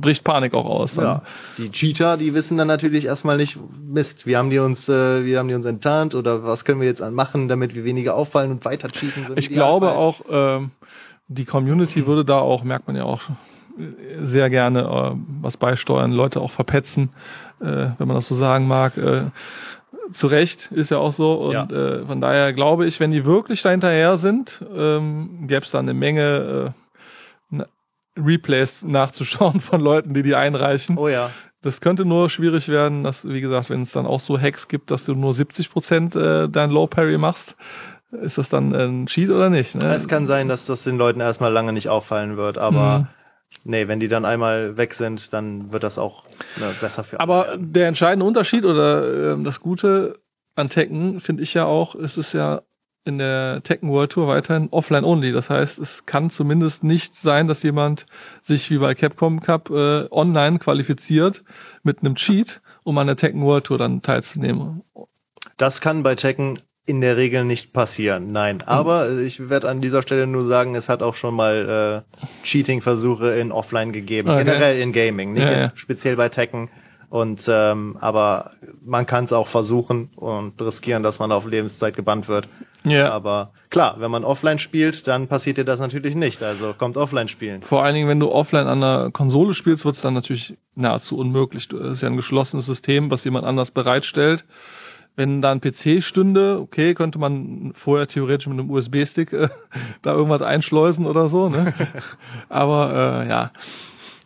[0.00, 0.94] bricht Panik auch aus.
[0.94, 1.04] Dann.
[1.04, 1.22] Ja.
[1.58, 5.36] Die Cheater, die wissen dann natürlich erstmal nicht, Mist, wie haben die uns, äh, wie
[5.36, 8.64] haben die uns enttarnt oder was können wir jetzt machen, damit wir weniger auffallen und
[8.64, 9.38] weiter cheaten sind.
[9.38, 10.70] Ich glaube auch, ähm,
[11.26, 13.20] die Community würde da auch, merkt man ja auch
[14.24, 17.10] sehr gerne äh, was beisteuern, Leute auch verpetzen,
[17.60, 18.96] äh, wenn man das so sagen mag.
[18.96, 19.30] Äh,
[20.12, 21.32] zu Recht, ist ja auch so.
[21.34, 21.64] Und Ja.
[21.64, 25.78] äh, von daher glaube ich, wenn die wirklich da hinterher sind, ähm, gäbe es da
[25.78, 26.72] eine Menge
[27.56, 27.62] äh,
[28.16, 30.98] Replays nachzuschauen von Leuten, die die einreichen.
[30.98, 31.30] Oh ja.
[31.62, 34.90] Das könnte nur schwierig werden, dass, wie gesagt, wenn es dann auch so Hacks gibt,
[34.90, 37.54] dass du nur 70% äh, dein Low Parry machst,
[38.22, 39.74] ist das dann ein Cheat oder nicht?
[39.74, 39.94] Ne?
[39.94, 43.06] Es kann sein, dass das den Leuten erstmal lange nicht auffallen wird, aber Mhm.
[43.64, 46.24] Nee, wenn die dann einmal weg sind, dann wird das auch
[46.58, 47.72] ne, besser für alle Aber werden.
[47.72, 50.18] der entscheidende Unterschied oder ähm, das Gute
[50.54, 52.62] an Tekken finde ich ja auch, es ist ja
[53.04, 55.32] in der Tekken World Tour weiterhin offline only.
[55.32, 58.06] Das heißt, es kann zumindest nicht sein, dass jemand
[58.44, 61.42] sich wie bei Capcom Cup äh, online qualifiziert
[61.82, 64.82] mit einem Cheat, um an der Tekken World Tour dann teilzunehmen.
[65.56, 68.62] Das kann bei Tekken in der Regel nicht passieren, nein.
[68.62, 73.30] Aber ich werde an dieser Stelle nur sagen, es hat auch schon mal äh, Cheating-Versuche
[73.32, 74.28] in Offline gegeben.
[74.28, 74.44] Okay.
[74.44, 75.72] Generell in Gaming, nicht Ja, ja.
[75.76, 76.68] speziell bei Tekken.
[77.10, 78.52] Und ähm, aber
[78.84, 82.48] man kann es auch versuchen und riskieren, dass man auf Lebenszeit gebannt wird.
[82.84, 83.10] Ja.
[83.10, 86.40] Aber klar, wenn man offline spielt, dann passiert dir das natürlich nicht.
[86.40, 87.62] Also kommt offline spielen.
[87.62, 91.18] Vor allen Dingen, wenn du offline an einer Konsole spielst, wird es dann natürlich nahezu
[91.18, 91.66] unmöglich.
[91.68, 94.44] Das ist ja ein geschlossenes System, was jemand anders bereitstellt.
[95.20, 99.50] Wenn da ein PC stünde, okay, könnte man vorher theoretisch mit einem USB-Stick äh,
[100.02, 101.74] da irgendwas einschleusen oder so, ne?
[102.48, 103.50] Aber äh, ja.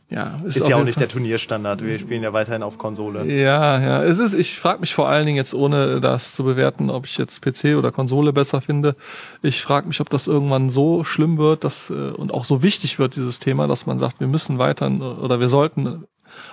[0.09, 1.82] Ja, Ist auf ja auch nicht Fall- der Turnierstandard.
[1.82, 3.24] Wir spielen ja weiterhin auf Konsole.
[3.24, 4.05] Ja, ja.
[4.05, 7.18] Es ist, ich frage mich vor allen Dingen jetzt, ohne das zu bewerten, ob ich
[7.18, 8.95] jetzt PC oder Konsole besser finde.
[9.42, 13.01] Ich frage mich, ob das irgendwann so schlimm wird, dass äh, und auch so wichtig
[13.01, 14.86] wird, dieses Thema, dass man sagt, wir müssen weiter
[15.20, 16.05] oder wir sollten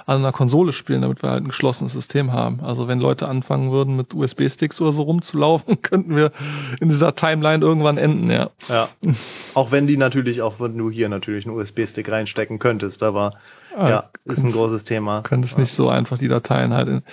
[0.05, 2.59] an einer Konsole spielen, damit wir halt ein geschlossenes System haben.
[2.61, 6.31] Also wenn Leute anfangen würden, mit USB-Sticks oder so rumzulaufen, könnten wir
[6.79, 8.49] in dieser Timeline irgendwann enden, ja.
[8.67, 8.89] Ja.
[9.53, 13.33] Auch wenn die natürlich, auch wenn du hier natürlich einen USB-Stick reinstecken könntest, aber
[13.75, 15.21] Ah, ja, ist ein großes Thema.
[15.21, 17.03] Könnte es nicht so einfach die Dateien halt in.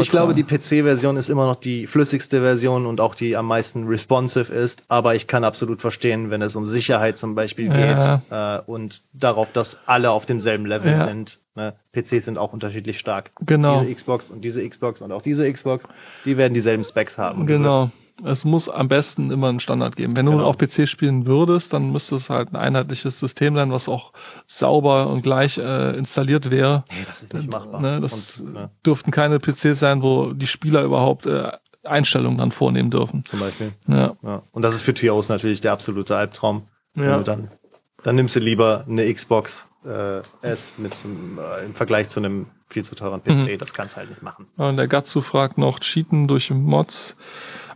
[0.00, 3.86] Ich glaube, die PC-Version ist immer noch die flüssigste Version und auch die am meisten
[3.86, 8.16] responsive ist, aber ich kann absolut verstehen, wenn es um Sicherheit zum Beispiel Ja.
[8.16, 11.06] geht äh, und darauf, dass alle auf demselben Level Ja.
[11.06, 11.38] sind.
[11.56, 11.74] Ne?
[11.92, 13.30] PCs sind auch unterschiedlich stark.
[13.40, 13.80] Genau.
[13.82, 15.84] Diese Xbox und diese Xbox und auch diese Xbox,
[16.24, 17.46] die werden dieselben Specs haben.
[17.46, 17.90] Genau.
[18.24, 20.14] Es muss am besten immer einen Standard geben.
[20.14, 20.44] Wenn du Genau.
[20.44, 24.12] auf PC spielen würdest, dann müsste es halt ein einheitliches System sein, was auch
[24.46, 26.84] sauber und gleich äh, installiert wäre.
[26.90, 27.80] Nee, das ist nicht machbar.
[27.80, 31.50] Ne, das und, ne, dürften keine PCs sein, wo die Spieler überhaupt äh,
[31.82, 33.24] Einstellungen dann vornehmen dürfen.
[33.24, 33.72] zum Beispiel.
[33.86, 34.12] Ja.
[34.22, 34.42] Ja.
[34.52, 36.64] Und das ist für TOs natürlich der absolute Albtraum.
[36.94, 37.16] Ja.
[37.18, 37.50] du dann,
[38.04, 42.46] dann nimmst du lieber eine Xbox äh, S mit zum, äh, im Vergleich zu einem
[42.70, 43.28] viel zu teuren PC.
[43.28, 43.58] Mhm.
[43.58, 44.46] Das kannst du halt nicht machen.
[44.56, 47.16] Und der Gatsu fragt noch, Cheaten durch Mods.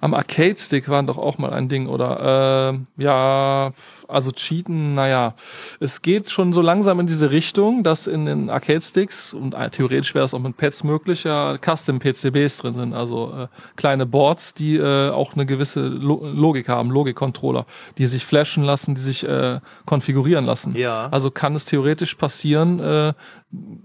[0.00, 2.74] Am Arcade-Stick waren doch auch mal ein Ding, oder?
[2.98, 3.72] Äh, ja,
[4.06, 5.34] also Cheaten, naja.
[5.80, 10.14] Es geht schon so langsam in diese Richtung, dass in den Arcade-Sticks, und äh, theoretisch
[10.14, 14.76] wäre es auch mit Pads möglich, ja Custom-PCBs drin sind, also äh, kleine Boards, die
[14.76, 17.64] äh, auch eine gewisse Lo Logik haben, Logik-Controller,
[17.96, 20.76] die sich flashen lassen, die sich äh, konfigurieren lassen.
[20.76, 21.08] Ja.
[21.10, 23.14] Also kann es theoretisch passieren, äh,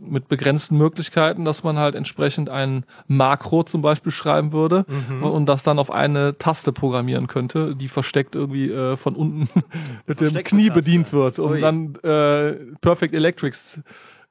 [0.01, 0.98] mit begrenzten Möglichkeiten,
[1.45, 5.23] dass man halt entsprechend ein Makro zum Beispiel schreiben würde Mhm.
[5.23, 9.49] und das dann auf eine Taste programmieren könnte, die versteckt irgendwie äh, von unten
[10.07, 11.61] mit dem Knie bedient wird, um Ui.
[11.61, 13.59] dann äh, Perfect Electrics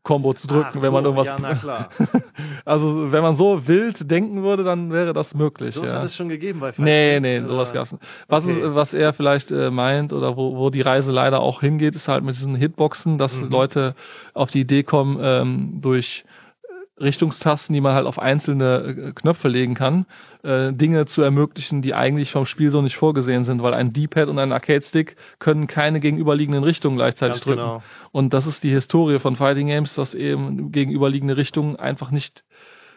[0.04, 1.26] Combo zu drücken, Ach wenn man irgendwas.
[1.26, 1.90] ja, na klar.
[2.64, 5.74] also wenn man so wild denken würde, dann wäre das möglich.
[5.74, 5.96] So ja.
[5.96, 7.48] hat es schon gegeben bei Fight Nee, nee, oder?
[7.48, 8.02] sowas gab's nicht.
[8.28, 8.60] Was, Okay.
[8.60, 12.08] ist, was er vielleicht äh, meint oder wo, wo die Reise leider auch hingeht, ist
[12.08, 13.50] halt mit diesen Hitboxen, dass Mhm.
[13.50, 13.94] Leute
[14.34, 16.24] auf die Idee kommen, ähm, durch
[17.00, 18.78] Richtungstasten, die man halt auf einzelne
[19.08, 20.06] äh, Knöpfe legen kann,
[20.42, 24.28] äh, Dinge zu ermöglichen, die eigentlich vom Spiel so nicht vorgesehen sind, weil ein D-Pad
[24.28, 27.60] und ein Arcade-Stick können keine gegenüberliegenden Richtungen gleichzeitig drücken.
[27.60, 27.82] genau.
[28.12, 32.44] Und das ist die Historie von Fighting Games, dass eben gegenüberliegende Richtungen einfach nicht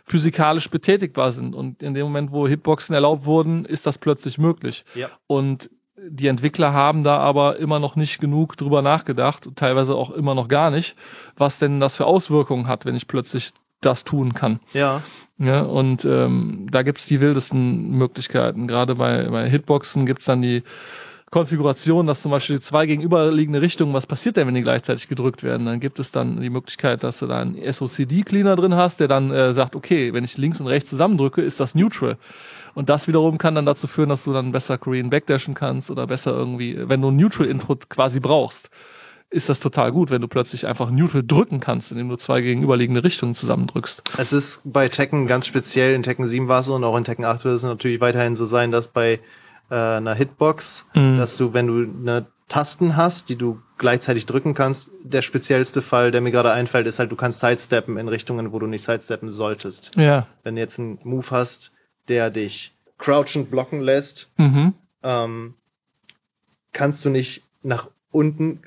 [0.06, 1.56] physikalisch betätigbar sind.
[1.56, 4.84] Und in dem Moment, wo Hitboxen erlaubt wurden, ist das plötzlich möglich.
[4.96, 5.10] Ja.
[5.28, 5.70] Und
[6.10, 10.48] die Entwickler haben da aber immer noch nicht genug drüber nachgedacht, teilweise auch immer noch
[10.48, 10.96] gar nicht,
[11.38, 13.52] was denn das für Auswirkungen hat, wenn ich plötzlich
[13.82, 14.60] das tun kann.
[14.74, 15.02] Ja.
[15.38, 18.68] Ja, und ähm, da gibt's die wildesten Möglichkeiten.
[18.68, 20.62] Gerade bei, bei Hitboxen gibt's dann die
[21.32, 25.66] Konfiguration, dass zum Beispiel zwei gegenüberliegende Richtungen, was passiert denn, wenn die gleichzeitig gedrückt werden?
[25.66, 29.32] Dann gibt es dann die Möglichkeit, dass du da einen SOCD-Cleaner drin hast, der dann
[29.32, 32.18] äh, sagt, okay, wenn ich links und rechts zusammendrücke, ist das neutral.
[32.74, 36.06] Und das wiederum kann dann dazu führen, dass du dann besser Korean backdashen kannst oder
[36.06, 38.70] besser irgendwie, wenn du einen Neutral-Input quasi brauchst,
[39.32, 43.04] ist das total gut, wenn du plötzlich einfach Neutral drücken kannst, indem du zwei gegenüberliegende
[43.04, 44.04] Richtungen zusammendrückst.
[44.18, 47.06] Es ist bei Tekken ganz speziell, in Tekken 7 war es so und auch in
[47.06, 49.20] Tekken 8 wird es natürlich weiterhin so sein, dass bei
[49.70, 51.18] äh, einer Hitbox, Mhm.
[51.18, 54.86] dass du, wenn du eine Tasten hast, die du gleichzeitig drücken kannst.
[55.06, 58.60] Der speziellste Fall, der mir gerade einfällt, ist halt, du kannst sidesteppen in Richtungen, wo
[58.60, 59.92] du nicht sidesteppen solltest.
[59.96, 60.28] Ja.
[60.44, 61.72] Wenn du jetzt einen Move hast,
[62.10, 64.74] der dich crouchend blocken lässt, Mhm.
[65.04, 65.54] ähm,
[66.74, 68.62] kannst du nicht nach unten,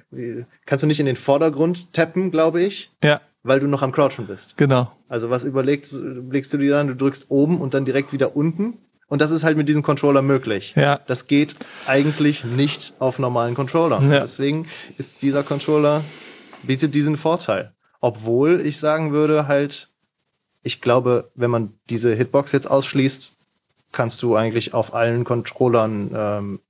[0.66, 4.26] kannst du nicht in den Vordergrund tappen, glaube ich, Ja, weil du noch am Crouchen
[4.26, 4.56] bist.
[4.56, 4.90] genau.
[5.08, 5.92] Also was überlegst,
[6.30, 8.78] legst du dir dann, du drückst oben und dann direkt wieder unten.
[9.06, 10.72] Und das ist halt mit diesem Controller möglich.
[10.76, 10.98] Ja.
[11.06, 11.54] Das geht
[11.86, 14.10] eigentlich nicht auf normalen Controllern.
[14.10, 14.20] Ja.
[14.24, 14.66] Deswegen
[14.96, 16.04] ist dieser Controller,
[16.62, 17.72] bietet diesen Vorteil.
[18.00, 19.88] Obwohl ich sagen würde, halt,
[20.62, 23.32] ich glaube, wenn man diese Hitbox jetzt ausschließt,
[23.92, 26.60] kannst du eigentlich auf allen Controllern ähm,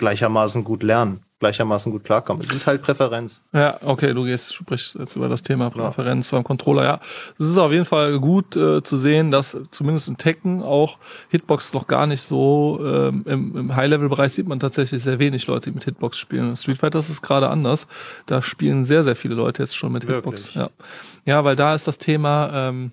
[0.00, 2.42] gleichermaßen gut lernen, gleichermaßen gut klarkommen.
[2.42, 3.44] Es ist halt Präferenz.
[3.52, 6.84] Ja, okay, du gehst, sprichst jetzt über das Thema Präferenz beim Controller.
[6.84, 7.00] Ja,
[7.38, 10.96] es ist auf jeden Fall gut äh, zu sehen, dass zumindest in Tekken auch
[11.28, 15.70] Hitbox noch gar nicht so ähm, im, im High-Level-Bereich sieht man tatsächlich sehr wenig Leute,
[15.70, 16.48] die mit Hitbox spielen.
[16.48, 17.86] In Street Fighter ist es gerade anders.
[18.24, 20.54] Da spielen sehr, sehr viele Leute jetzt schon mit Hitbox.
[20.54, 20.70] Ja.
[21.26, 22.92] ja, weil da ist das Thema ähm,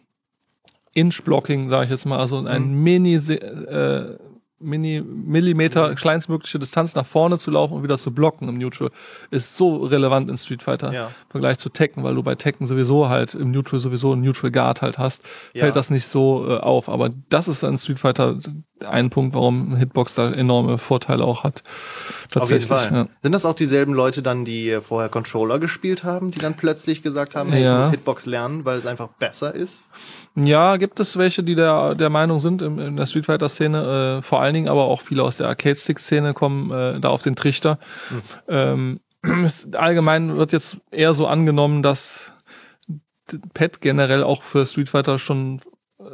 [0.93, 4.17] Inch-Blocking, sage ich jetzt mal, also ein Mini, äh,
[4.59, 8.89] Mini Millimeter kleinstmögliche Distanz nach vorne zu laufen und wieder zu blocken im Neutral
[9.29, 11.07] ist so relevant in Street Fighter Ja.
[11.07, 14.51] im Vergleich zu Tekken, weil du bei Tekken sowieso halt im Neutral sowieso einen Neutral
[14.51, 15.21] Guard halt hast,
[15.53, 15.61] Ja.
[15.63, 16.89] fällt das nicht so äh, auf.
[16.89, 18.39] Aber das ist in Street Fighter
[18.86, 21.63] ein Punkt, warum Hitbox da enorme Vorteile auch hat.
[22.36, 22.91] Auf jeden Fall.
[22.91, 23.07] Ja.
[23.21, 27.36] Sind das auch dieselben Leute dann, die vorher Controller gespielt haben, die dann plötzlich gesagt
[27.36, 27.80] haben, hey, Ja.
[27.80, 29.73] ich muss Hitbox lernen, weil es einfach besser ist?
[30.36, 34.19] Ja, gibt es welche, die der, der Meinung sind in, in der Street Fighter Szene,
[34.19, 37.09] äh, vor allen Dingen aber auch viele aus der Arcade Stick Szene kommen äh, da
[37.09, 37.80] auf den Trichter.
[38.47, 42.32] Ähm, es, allgemein wird jetzt eher so angenommen, dass
[43.53, 45.61] Pad generell auch für Street Fighter schon äh,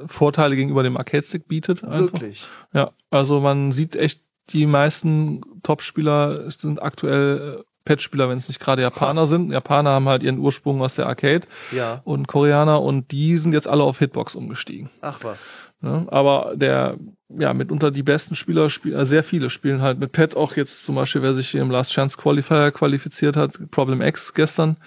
[0.08, 1.84] Vorteile gegenüber dem Arcade Stick bietet.
[1.84, 2.14] Einfach.
[2.14, 2.46] Wirklich.
[2.74, 8.60] Ja, also man sieht echt, die meisten Top-Spieler sind aktuell äh, Pad-Spieler, wenn es nicht
[8.62, 9.52] gerade Japaner sind.
[9.52, 12.02] Japaner haben halt ihren Ursprung aus der Arcade Ja.
[12.06, 14.90] und Koreaner und die sind jetzt alle auf Hitbox umgestiegen.
[15.02, 15.38] Ach was.
[15.84, 16.08] Ne?
[16.10, 20.34] Aber der, ja, mitunter die besten Spieler, spiel, äh, sehr viele spielen halt mit Pad,
[20.34, 24.34] auch jetzt zum Beispiel, wer sich hier im Last Chance Qualifier qualifiziert hat, Problem X
[24.34, 24.78] gestern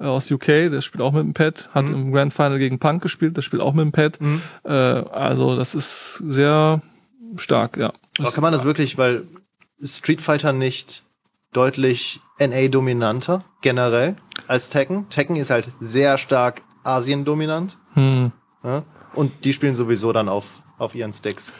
[0.00, 3.02] äh, aus UK, der spielt auch mit dem Pad, hat im Grand Final gegen Punk
[3.02, 4.18] gespielt, der spielt auch mit dem Pad.
[4.22, 4.40] Mhm.
[4.64, 6.80] Äh, also das ist sehr
[7.36, 7.92] stark, ja.
[8.18, 9.24] Aber kann man das wirklich, weil
[9.84, 11.02] Street Fighter nicht
[11.52, 15.10] deutlich NA-dominanter generell als Tekken?
[15.10, 17.76] Tekken ist halt sehr stark Asien-dominant.
[17.92, 18.32] Hm.
[18.64, 18.84] Ja?
[19.14, 20.44] Und die spielen sowieso dann auf,
[20.78, 21.50] auf ihren Sticks.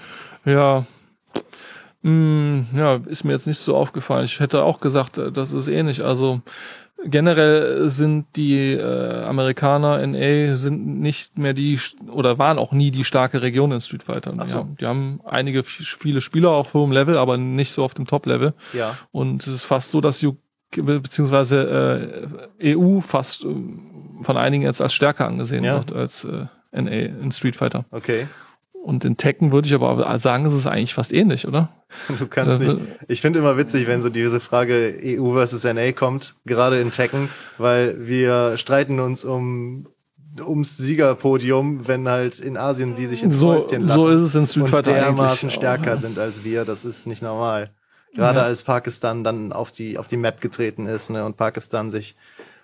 [0.45, 0.87] Ja.
[2.03, 4.27] Hm, ja, ist mir jetzt nicht so aufgefallen.
[4.27, 6.05] Ich hätte auch gesagt, äh, das ist ähnlich.
[6.05, 6.43] Also
[7.05, 11.79] generell sind die äh, Amerikaner NA sind nicht mehr die
[12.11, 14.33] oder waren auch nie die starke Region in Street Fighter.
[14.47, 14.59] So.
[14.59, 18.55] haben, die haben einige viele Spieler auf hohem Level, aber nicht so auf dem Top-Level.
[18.73, 18.97] Ja.
[19.13, 20.39] Und es ist fast so, dass UK
[20.77, 22.29] beziehungsweise
[22.61, 23.55] äh, EU fast äh,
[24.23, 25.77] von einigen jetzt als stärker angesehen Ja.
[25.79, 27.85] wird als äh, NA in Street Fighter.
[27.91, 28.29] Okay.
[28.85, 31.69] Und in Tekken würde ich aber sagen, es ist eigentlich fast ähnlich, oder?
[32.19, 32.77] Du kannst nicht.
[33.09, 37.29] Ich finde immer witzig, wenn so diese Frage EU versus NA kommt, gerade in Tekken,
[37.59, 39.89] weil wir streiten uns um
[40.47, 44.35] ums Siegerpodium, wenn halt in Asien die sich ins So, Fäustchen so lachen ist es
[44.37, 45.55] in Street und Fighter dermaßen eigentlich.
[45.59, 46.65] stärker sind als wir.
[46.65, 47.71] Das ist nicht normal.
[48.15, 48.45] Gerade Ja.
[48.45, 52.15] als Pakistan dann auf die auf die Map getreten ist ne, und Pakistan sich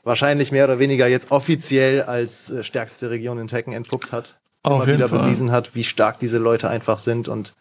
[0.05, 4.37] wahrscheinlich mehr oder weniger jetzt offiziell als äh, stärkste Region in Tekken entpuppt hat.
[4.63, 5.25] Auf immer wieder Fall.
[5.25, 7.53] bewiesen hat, wie stark diese Leute einfach sind und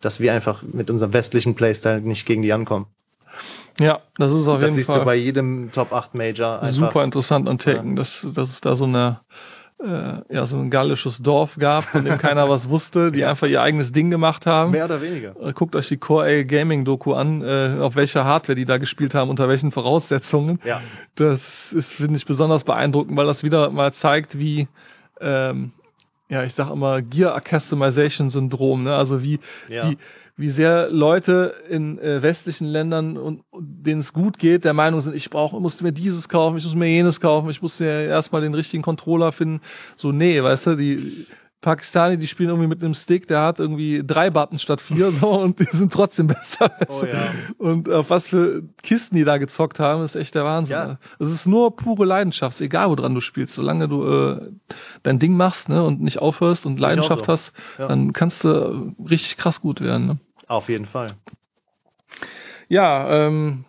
[0.00, 2.86] dass wir einfach mit unserem westlichen Playstyle nicht gegen die ankommen.
[3.78, 6.86] Ja, das ist auf das jeden siehst du Fall bei jedem Top 8 Major einfach.
[6.86, 9.20] super interessant an Tekken, dass, dass es da so eine
[9.78, 13.60] äh, ja, so ein gallisches Dorf gab, von dem keiner was wusste, die einfach ihr
[13.60, 14.70] eigenes Ding gemacht haben.
[14.70, 15.34] Mehr oder weniger.
[15.40, 18.78] Äh, Guckt euch die Core A Gaming Doku an, äh, auf welcher Hardware die da
[18.78, 20.60] gespielt haben, unter welchen Voraussetzungen.
[20.64, 20.80] Ja.
[21.16, 21.40] Das
[21.72, 24.68] ist, finde ich, besonders beeindruckend, weil das wieder mal zeigt, wie,
[25.20, 25.72] ähm,
[26.28, 28.94] ja, ich sag immer Gear Customization Syndrom, ne?
[28.96, 29.90] Also wie, Ja.
[29.90, 29.98] wie,
[30.36, 35.00] wie sehr Leute in äh, westlichen Ländern und, und denen es gut geht, der Meinung
[35.00, 38.02] sind, ich brauche, muss mir dieses kaufen, ich muss mir jenes kaufen, ich muss mir
[38.04, 39.62] erstmal den richtigen Controller finden.
[39.96, 41.26] So, nee, weißt du, die
[41.62, 45.30] Pakistani, die spielen irgendwie mit einem Stick, der hat irgendwie drei Buttons statt vier so
[45.40, 46.70] und die sind trotzdem besser.
[46.88, 47.32] Oh ja.
[47.58, 50.76] Und auf was für Kisten die da gezockt haben, ist echt der Wahnsinn.
[50.76, 50.98] Ja.
[51.18, 53.54] Es ist nur pure Leidenschaft, egal woran du spielst.
[53.54, 54.50] Solange du äh,
[55.02, 57.32] dein Ding machst ne, und nicht aufhörst und Leidenschaft so.
[57.32, 57.88] hast, Ja.
[57.88, 60.06] dann kannst du äh, richtig krass gut werden.
[60.06, 60.18] Ne?
[60.48, 61.14] Auf jeden Fall.
[62.68, 63.64] Ja, ähm,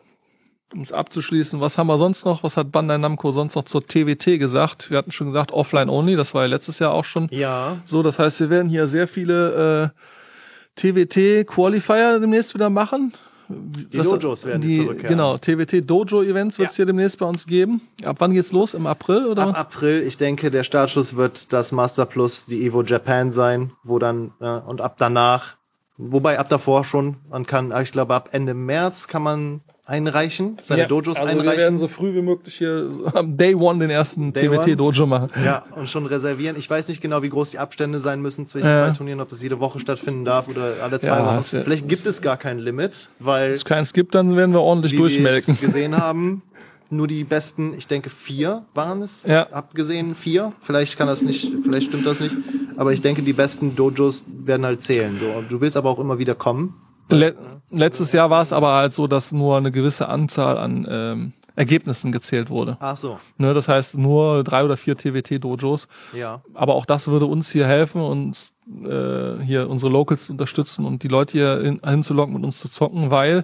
[0.73, 2.43] um es abzuschließen, was haben wir sonst noch?
[2.43, 4.89] Was hat Bandai Namco sonst noch zur TWT gesagt?
[4.89, 7.77] Wir hatten schon gesagt, offline only, das war ja letztes Jahr auch schon Ja.
[7.85, 8.03] so.
[8.03, 13.13] Das heißt, wir werden hier sehr viele äh, TWT Qualifier demnächst wieder machen.
[13.49, 15.07] Die Dojos werden die, zurückkehren.
[15.17, 16.83] Genau, TWT Dojo Events wird es Ja.
[16.83, 17.79] hier demnächst bei uns geben.
[18.03, 18.73] Ab wann geht's los?
[18.73, 19.43] Im April oder?
[19.47, 23.99] Ab April, ich denke, der Startschuss wird das Master Plus, die Evo Japan sein, wo
[23.99, 25.55] dann, äh, und ab danach,
[25.97, 30.81] wobei ab davor schon, man kann, ich glaube, ab Ende März kann man einreichen, seine
[30.81, 31.57] Ja, Dojos also Wir einreichen.
[31.59, 34.75] werden so früh wie möglich hier am Day One den ersten Day TWT One?
[34.75, 35.29] Dojo machen.
[35.43, 36.57] Ja, und schon reservieren.
[36.57, 38.89] Ich weiß nicht genau, wie groß die Abstände sein müssen zwischen Ja.
[38.89, 41.45] zwei Turnieren, ob das jede Woche stattfinden darf oder alle zwei Ja, Wochen.
[41.63, 44.91] Vielleicht gibt es gar kein Limit, weil Wenn es keins gibt, dann werden wir ordentlich
[44.91, 45.57] wie durchmelken.
[45.61, 46.41] wir gesehen haben,
[46.91, 49.47] nur die besten, ich denke vier waren es, Ja.
[49.51, 50.53] abgesehen vier.
[50.63, 52.35] Vielleicht kann das nicht, vielleicht stimmt das nicht,
[52.77, 55.17] aber ich denke, die besten Dojos werden halt zählen.
[55.19, 55.27] So.
[55.31, 56.75] Und du willst aber auch immer wieder kommen.
[57.09, 57.35] Le
[57.69, 62.11] letztes Jahr war es aber halt so, dass nur eine gewisse Anzahl an ähm, Ergebnissen
[62.11, 62.77] gezählt wurde.
[62.79, 65.87] Ach so, Ne, das heißt nur drei oder vier TWT-Dojos.
[66.13, 66.41] ja.
[66.53, 68.53] Aber auch das würde uns hier helfen, uns
[68.85, 72.69] äh, hier unsere Locals zu unterstützen und die Leute hier hin, hinzulocken und uns zu
[72.69, 73.43] zocken, weil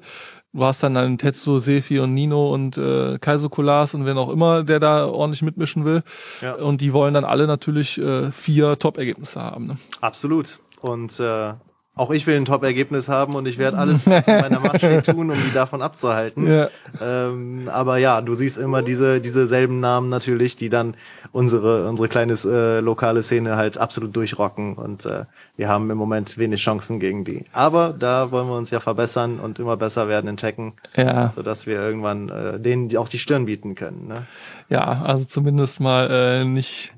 [0.54, 4.30] du hast dann einen Tetsu, Sefi und Nino und äh, Kaiso Kulas und wen auch
[4.30, 6.04] immer, der da ordentlich mitmischen will.
[6.42, 6.56] Ja.
[6.56, 9.68] Und die wollen dann alle natürlich äh, vier Top-Ergebnisse haben.
[9.68, 9.78] Ne?
[10.02, 10.60] Absolut.
[10.82, 11.54] Und äh,
[11.96, 15.30] auch ich will ein Top-Ergebnis haben und ich werde alles in meiner Macht steht tun,
[15.30, 16.48] um die davon abzuhalten.
[16.52, 16.70] Ja.
[17.02, 20.96] Ähm, aber ja, du siehst immer diese diese selben Namen natürlich, die dann
[21.32, 25.26] unsere unsere kleine äh, lokale Szene halt absolut durchrocken und äh,
[25.56, 27.46] wir haben im Moment wenig Chancen gegen die.
[27.54, 31.32] Aber da wollen wir uns ja verbessern und immer besser werden in Tekken, Ja.
[31.36, 34.08] sodass wir irgendwann äh, denen auch die Stirn bieten können.
[34.08, 34.26] Ne?
[34.70, 36.92] Ja, also zumindest mal äh, nicht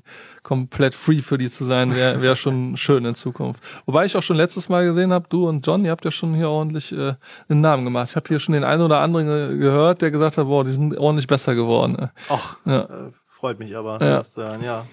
[0.46, 3.60] komplett free für die zu sein, wäre wär schon schön in Zukunft.
[3.84, 6.34] Wobei ich auch schon letztes Mal gesehen habe, du und John, ihr habt ja schon
[6.34, 7.14] hier ordentlich äh,
[7.48, 8.10] einen Namen gemacht.
[8.10, 10.72] Ich habe hier schon den einen oder anderen ge- gehört, der gesagt hat, boah, die
[10.72, 11.98] sind ordentlich besser geworden.
[11.98, 12.08] äh.
[12.28, 12.82] Ach, Ja.
[12.82, 14.56] äh, freut mich aber, Ja.
[14.62, 14.84] ja.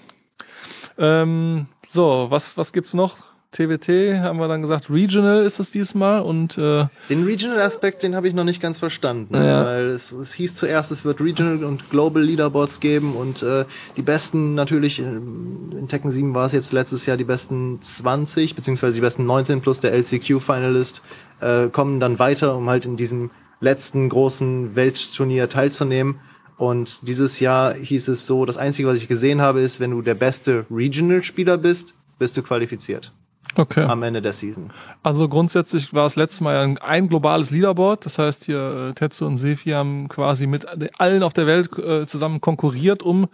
[0.98, 3.16] Ähm, so, was, was gibt's noch?
[3.54, 8.28] TWT haben wir dann gesagt, Regional ist es diesmal und äh, Den Regional-Aspekt, den habe
[8.28, 9.36] ich noch nicht ganz verstanden.
[9.36, 9.66] Ja.
[9.66, 14.02] Weil es, es hieß zuerst, es wird Regional und Global Leaderboards geben und äh, die
[14.02, 18.96] besten natürlich, ähm, in Tekken 7 war es jetzt letztes Jahr die besten 20, beziehungsweise
[18.96, 21.02] die besten 19 plus der LCQ-Finalist,
[21.40, 23.30] äh, kommen dann weiter, um halt in diesem
[23.60, 26.20] letzten großen Weltturnier teilzunehmen.
[26.58, 30.02] Und dieses Jahr hieß es so, das Einzige, was ich gesehen habe, ist, wenn du
[30.02, 33.12] der beste Regional-Spieler bist, bist du qualifiziert
[33.56, 33.84] okay.
[33.84, 34.72] am Ende der Season.
[35.04, 38.06] Also grundsätzlich war es letztes Mal ein, ein globales Leaderboard.
[38.06, 40.66] Das heißt, hier äh, Tetsu und Sefi haben quasi mit
[41.00, 43.28] allen auf der Welt äh, zusammen konkurriert um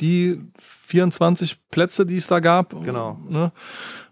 [0.00, 0.40] die
[0.88, 2.70] 24 Plätze, die es da gab.
[2.84, 3.18] Genau.
[3.28, 3.52] Ne?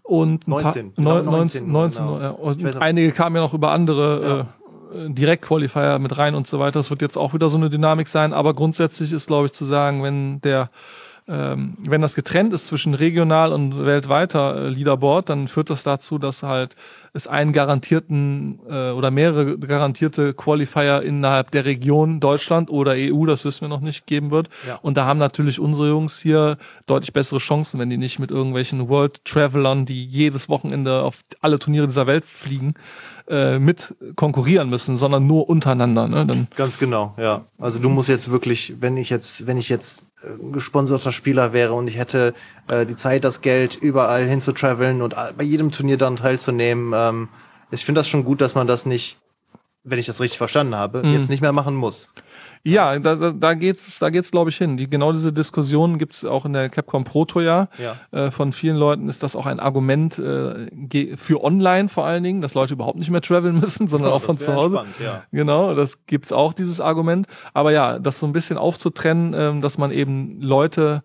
[0.03, 2.19] Und ein 19, paar, ich glaube neun- 19, 19, 19 genau.
[2.21, 2.29] ja.
[2.29, 4.47] Und einige kamen ja noch über andere
[4.93, 5.05] Ja.
[5.05, 6.79] äh, Direktqualifier mit rein und so weiter.
[6.79, 8.33] Das wird jetzt auch wieder so eine Dynamik sein.
[8.33, 10.69] Aber grundsätzlich ist, glaube ich, zu sagen, wenn der
[11.27, 16.19] ähm, wenn das getrennt ist zwischen regional und weltweiter äh, Leaderboard, dann führt das dazu,
[16.19, 16.75] dass halt
[17.13, 23.43] es einen garantierten äh, oder mehrere garantierte Qualifier innerhalb der Region Deutschland oder EU, das
[23.43, 24.49] wissen wir noch nicht, geben wird.
[24.67, 24.75] Ja.
[24.83, 28.87] Und da haben natürlich unsere Jungs hier deutlich bessere Chancen, wenn die nicht mit irgendwelchen
[28.87, 32.75] World Travelern, die jedes Wochenende auf alle Turniere dieser Welt fliegen,
[33.27, 36.07] äh, mit konkurrieren müssen, sondern nur untereinander.
[36.07, 36.27] Ne?
[36.27, 37.45] Dann, Ganz genau, ja.
[37.57, 40.03] Also du musst jetzt wirklich, wenn ich jetzt, wenn ich jetzt
[40.53, 42.33] gesponserter Spieler wäre und ich hätte
[42.67, 46.93] äh, die Zeit, das Geld, überall hin zu traveln und bei jedem Turnier dann teilzunehmen,
[46.95, 47.29] ähm,
[47.71, 49.17] ich finde das schon gut, dass man das nicht,
[49.83, 51.13] wenn ich das richtig verstanden habe, Mhm.
[51.13, 52.09] jetzt nicht mehr machen muss.
[52.67, 54.75] Ja, da, da, da geht's, da geht's, glaube ich, hin.
[54.75, 57.69] Die, genau diese Diskussion gibt's auch in der Capcom Proto ja.
[57.77, 57.97] Ja.
[58.11, 62.41] Äh, von vielen Leuten ist das auch ein Argument äh, für online vor allen Dingen,
[62.41, 64.77] dass Leute überhaupt nicht mehr traveln müssen, sondern Ja, auch von zu Hause.
[64.79, 65.23] entspannt, ja.
[65.31, 67.27] Genau, das gibt's auch dieses Argument.
[67.53, 71.03] Aber ja, das so ein bisschen aufzutrennen, ähm, dass man eben Leute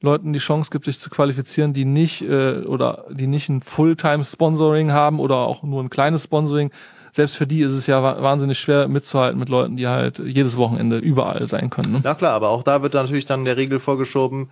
[0.00, 4.90] Leuten die Chance gibt, sich zu qualifizieren, die nicht äh, oder die nicht ein Fulltime-Sponsoring
[4.92, 6.70] haben oder auch nur ein kleines Sponsoring.
[7.14, 10.56] Selbst für die ist es ja wa- wahnsinnig schwer mitzuhalten mit Leuten, die halt jedes
[10.56, 11.92] Wochenende überall sein können.
[11.92, 12.00] Ne?
[12.04, 14.50] Ja klar, aber auch da wird natürlich dann der Regel vorgeschoben.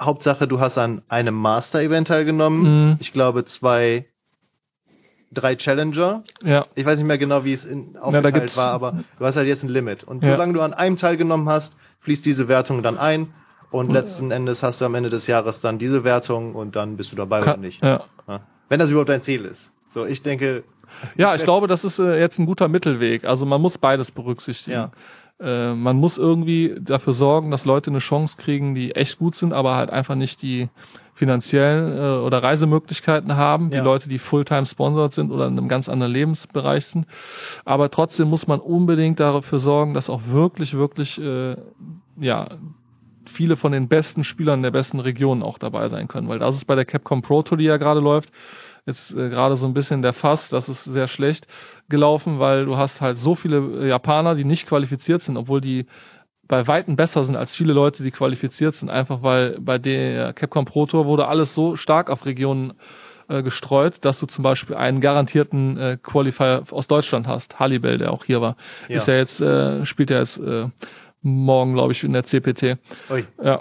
[0.00, 2.62] Hauptsache, du hast an einem Master-Event teilgenommen.
[2.90, 2.96] Mhm.
[3.00, 4.06] Ich glaube zwei,
[5.32, 6.22] drei Challenger.
[6.42, 9.36] Ja, Ich weiß nicht mehr genau, wie es in, aufgeteilt gibt's- war, aber du hast
[9.36, 10.04] halt jetzt ein Limit.
[10.04, 10.32] Und Ja.
[10.32, 13.28] solange du an einem teilgenommen hast, fließt diese Wertung dann ein.
[13.70, 17.10] Und letzten Endes hast du am Ende des Jahres dann diese Wertung und dann bist
[17.10, 17.82] du dabei oder Ka- nicht.
[17.82, 18.02] ja.
[18.28, 18.40] Ja.
[18.68, 19.70] Wenn das überhaupt dein Ziel ist.
[19.94, 20.62] So, ich denke,
[21.16, 23.24] Ja, ich glaube, das ist äh, jetzt ein guter Mittelweg.
[23.24, 24.72] Also man muss beides berücksichtigen.
[24.76, 24.90] Ja.
[25.40, 29.52] Äh, man muss irgendwie dafür sorgen, dass Leute eine Chance kriegen, die echt gut sind,
[29.52, 30.68] aber halt einfach nicht die
[31.14, 33.82] finanziellen äh, oder Reisemöglichkeiten haben, die Ja.
[33.82, 37.06] Leute, die Fulltime sponsored sind oder in einem ganz anderen Lebensbereich sind.
[37.64, 41.56] Aber trotzdem muss man unbedingt dafür sorgen, dass auch wirklich, wirklich äh,
[42.18, 42.48] ja
[43.34, 46.66] viele von den besten Spielern der besten Regionen auch dabei sein können, weil das ist
[46.66, 48.30] bei der Capcom Pro Tour, die ja gerade läuft,
[48.86, 51.46] jetzt äh, gerade so ein bisschen der Fass, das ist sehr schlecht
[51.88, 55.86] gelaufen, weil du hast halt so viele äh, Japaner, die nicht qualifiziert sind, obwohl die
[56.48, 60.64] bei Weitem besser sind als viele Leute, die qualifiziert sind, einfach weil bei der Capcom
[60.64, 62.74] Pro Tour wurde alles so stark auf Regionen
[63.28, 67.58] äh, gestreut, dass du zum Beispiel einen garantierten äh, Qualifier aus Deutschland hast.
[67.58, 68.56] Hallibell, der auch hier war,
[68.88, 69.00] Ja.
[69.00, 70.66] ist ja jetzt, äh, spielt ja jetzt äh,
[71.22, 72.78] morgen, glaube ich, in der CPT.
[73.10, 73.60] Ui, Ja.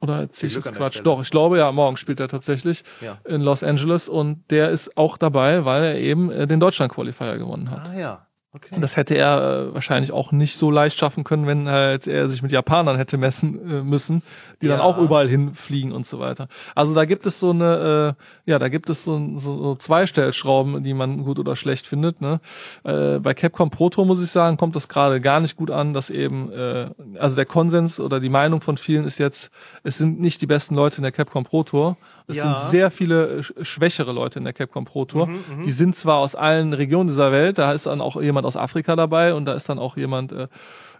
[0.00, 1.00] Oder erzähl ich jetzt Quatsch?
[1.02, 3.18] Doch, ich glaube ja, morgen spielt er tatsächlich ja.
[3.24, 7.70] in Los Angeles und der ist auch dabei, weil er eben äh, den Deutschland-Qualifier gewonnen
[7.70, 7.90] hat.
[7.90, 8.26] Ah ja,
[8.56, 8.74] okay.
[8.74, 12.28] Und das hätte er äh, wahrscheinlich auch nicht so leicht schaffen können, wenn halt er
[12.28, 14.22] sich mit Japanern hätte messen äh, müssen,
[14.62, 14.84] die dann Ja.
[14.84, 16.48] auch überall hinfliegen und so weiter.
[16.74, 18.16] Also da gibt es so eine,
[18.46, 21.86] äh, ja, da gibt es so, so, so zwei Stellschrauben, die man gut oder schlecht
[21.86, 22.20] findet.
[22.20, 22.40] Ne?
[22.84, 25.92] Äh, bei Capcom Pro Tour muss ich sagen, kommt das gerade gar nicht gut an,
[25.94, 26.88] dass eben, äh,
[27.18, 29.50] also der Konsens oder die Meinung von vielen ist jetzt,
[29.82, 31.96] es sind nicht die besten Leute in der Capcom Pro Tour.
[32.28, 32.60] Es Ja.
[32.62, 35.26] sind sehr viele äh, sch- schwächere Leute in der Capcom Pro Tour.
[35.26, 35.64] Mhm, mhm.
[35.66, 38.96] Die sind zwar aus allen Regionen dieser Welt, da ist dann auch jemand aus Afrika
[38.96, 40.48] dabei und da ist dann auch jemand äh,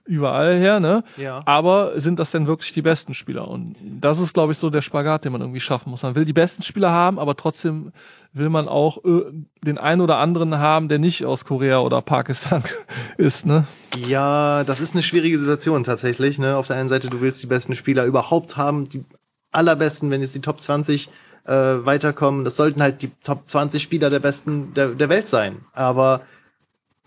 [0.09, 1.03] überall her, ne?
[1.17, 1.43] Ja.
[1.47, 3.49] Aber sind das denn wirklich die besten Spieler?
[3.49, 6.05] Und das ist, glaube ich, so der Spagat, den man irgendwie schaffen muss.
[6.05, 7.91] Man will die besten Spieler haben, aber trotzdem
[8.33, 9.23] will man auch äh,
[9.65, 12.63] den einen oder anderen haben, der nicht aus Korea oder Pakistan
[13.19, 13.67] ist, ne?
[13.97, 16.39] Ja, das ist eine schwierige Situation tatsächlich.
[16.39, 16.57] Ne?
[16.57, 19.05] Auf der einen Seite, du willst die besten Spieler überhaupt haben, die
[19.53, 21.09] allerbesten, wenn jetzt die Top 20
[21.45, 22.45] äh, weiterkommen.
[22.45, 25.59] Das sollten halt die Top 20 Spieler der besten der, der Welt sein.
[25.73, 26.23] Aber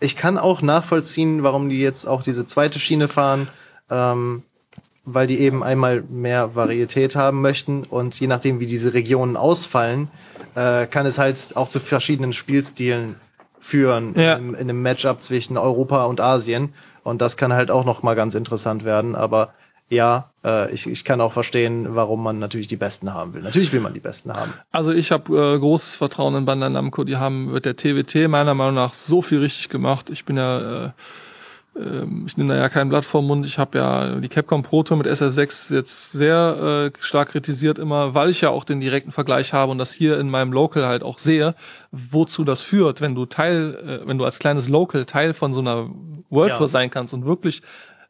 [0.00, 3.48] ich kann auch nachvollziehen, warum die jetzt auch diese zweite Schiene fahren,
[3.90, 4.42] ähm,
[5.04, 10.08] weil die eben einmal mehr Varietät haben möchten und je nachdem, wie diese Regionen ausfallen,
[10.54, 13.16] äh, kann es halt auch zu verschiedenen Spielstilen
[13.60, 14.34] führen Ja.
[14.36, 16.72] in, in einem Matchup zwischen Europa und Asien
[17.02, 19.52] und das kann halt auch noch mal ganz interessant werden, aber
[19.90, 23.42] ja, äh, ich, ich kann auch verstehen, warum man natürlich die Besten haben will.
[23.42, 24.54] Natürlich will man die Besten haben.
[24.70, 27.02] Also ich habe äh, großes Vertrauen in Bandai Namco.
[27.04, 30.08] Die haben mit der TWT meiner Meinung nach so viel richtig gemacht.
[30.08, 30.90] Ich bin ja, äh,
[31.76, 33.44] ähm, ich nehme da ja kein Blatt vom Mund.
[33.44, 38.14] Ich habe ja die Capcom Pro Tour mit SF6 jetzt sehr äh, stark kritisiert immer,
[38.14, 41.02] weil ich ja auch den direkten Vergleich habe und das hier in meinem Local halt
[41.02, 41.56] auch sehe,
[41.90, 45.60] wozu das führt, wenn du Teil, äh, wenn du als kleines Local Teil von so
[45.60, 45.90] einer
[46.30, 46.58] World Ja.
[46.58, 47.60] Tour sein kannst und wirklich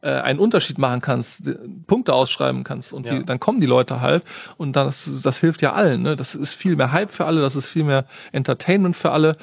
[0.01, 1.55] äh, einen Unterschied machen kannst, d-
[1.87, 3.19] Punkte ausschreiben kannst und Ja.
[3.19, 4.23] die, dann kommen die Leute halt
[4.57, 6.01] und das, das hilft ja allen.
[6.03, 6.15] Ne?
[6.15, 9.37] Das ist viel mehr Hype für alle, das ist viel mehr Entertainment für alle.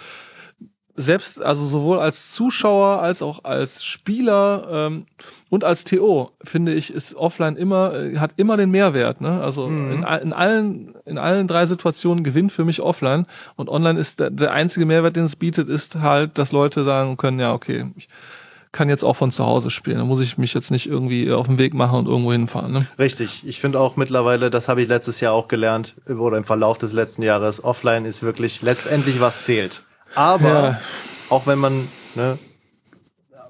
[1.01, 5.07] Selbst, also sowohl als Zuschauer als auch als Spieler ähm,
[5.49, 9.21] und als TO, finde ich, ist offline immer, äh, hat immer den Mehrwert.
[9.21, 9.41] Ne?
[9.41, 9.93] Also Mhm.
[9.93, 14.31] in, in, allen, in allen drei Situationen gewinnt für mich offline und online ist der,
[14.31, 18.09] der einzige Mehrwert, den es bietet, ist halt, dass Leute sagen können, ja, okay, ich
[18.79, 19.99] kann jetzt auch von zu Hause spielen.
[19.99, 22.73] Da muss ich mich jetzt nicht irgendwie auf den Weg machen und irgendwo hinfahren.
[22.73, 22.87] Ne?
[22.97, 23.43] Richtig.
[23.45, 26.93] Ich finde auch mittlerweile, das habe ich letztes Jahr auch gelernt, oder im Verlauf des
[26.93, 29.83] letzten Jahres, offline ist wirklich letztendlich was zählt.
[30.15, 30.81] Aber Ja.
[31.29, 32.39] auch wenn man, ne,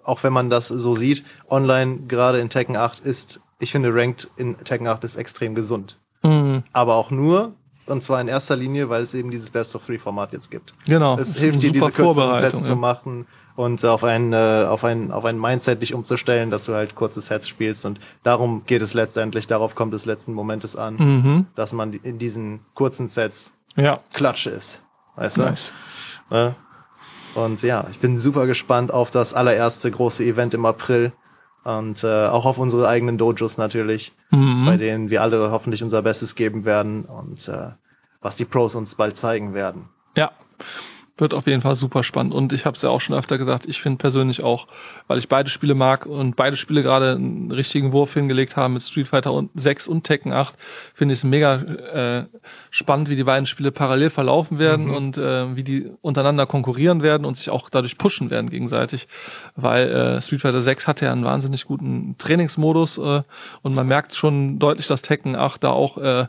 [0.03, 4.27] auch wenn man das so sieht, online gerade in Tekken 8 ist, ich finde Ranked
[4.39, 5.97] in Tekken 8 ist extrem gesund.
[6.23, 6.63] Mhm.
[6.73, 7.53] Aber auch nur,
[7.87, 10.73] und zwar in erster Linie, weil es eben dieses Best of Three Format jetzt gibt.
[10.87, 11.19] Genau.
[11.19, 12.63] Es hilft dir, diese kürzeren Vorbereitung.
[12.65, 12.75] zu Ja.
[12.75, 13.27] machen
[13.59, 17.21] und auf ein, äh, auf ein, auf ein Mindset dich umzustellen, dass du halt kurze
[17.23, 21.47] Sets spielst und darum geht es letztendlich, darauf kommt es letzten Momentes an, Mhm.
[21.57, 23.99] dass man in diesen kurzen Sets Ja.
[24.13, 24.81] Klatsch ist.
[25.17, 25.41] Weißt du?
[25.41, 25.73] Nice.
[26.31, 26.55] Ne?
[27.35, 31.13] Und ja, ich bin super gespannt auf das allererste große Event im April
[31.65, 34.67] und äh, auch auf unsere eigenen Dojos natürlich, Mhm.
[34.67, 37.71] bei denen wir alle hoffentlich unser Bestes geben werden und äh,
[38.23, 39.89] was die Pros uns bald zeigen werden.
[40.17, 40.31] Ja,
[41.21, 42.33] wird auf jeden Fall super spannend.
[42.35, 44.67] Und ich habe es ja auch schon öfter gesagt, ich finde persönlich auch,
[45.07, 48.83] weil ich beide Spiele mag und beide Spiele gerade einen richtigen Wurf hingelegt haben mit
[48.83, 50.55] Street Fighter und 6 und Tekken 8,
[50.95, 52.25] finde ich es mega äh,
[52.71, 54.95] spannend, wie die beiden Spiele parallel verlaufen werden Mhm.
[54.95, 59.09] und äh, wie die untereinander konkurrieren werden und sich auch dadurch pushen werden gegenseitig.
[59.57, 63.23] Weil äh, Street Fighter 6 hat ja einen wahnsinnig guten Trainingsmodus äh,
[63.63, 66.27] und man merkt schon deutlich, dass Tekken 8 da auch äh,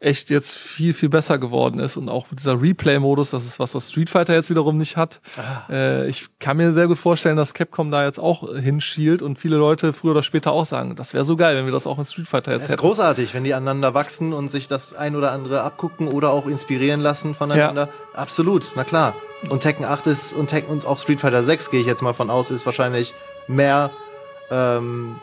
[0.00, 3.90] echt jetzt viel, viel besser geworden ist und auch dieser Replay-Modus, das ist was, was
[3.90, 5.20] Street Fighter jetzt wiederum nicht hat.
[5.36, 5.70] Ah.
[5.70, 9.56] Äh, ich kann mir sehr gut vorstellen, dass Capcom da jetzt auch hinschielt und viele
[9.56, 12.06] Leute früher oder später auch sagen, das wäre so geil, wenn wir das auch in
[12.06, 12.80] Street Fighter jetzt Es ist hätten.
[12.80, 17.00] großartig, wenn die aneinander wachsen und sich das ein oder andere abgucken oder auch inspirieren
[17.00, 17.90] lassen voneinander.
[18.14, 19.14] Absolut, na klar.
[19.50, 22.14] Und Tekken 8 ist und Tekken und auch Street Fighter 6 gehe ich jetzt mal
[22.14, 23.12] von aus, ist wahrscheinlich
[23.48, 23.90] mehr
[24.50, 25.16] ähm,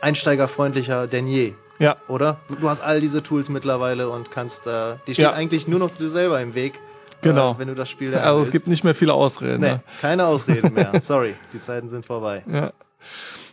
[0.00, 2.36] einsteigerfreundlicher denn je, Ja, oder?
[2.60, 5.32] Du, hast all diese Tools mittlerweile und kannst äh, die stehen Ja.
[5.32, 6.74] eigentlich nur noch dir selber im Weg,
[7.22, 7.52] Genau.
[7.54, 9.60] äh, wenn du das Spiel lernen also es gibt nicht mehr viele Ausreden.
[9.60, 9.82] nee, Ne?
[10.00, 10.92] keine Ausreden mehr.
[11.06, 12.44] Sorry, die Zeiten sind vorbei.
[12.46, 12.72] Ja.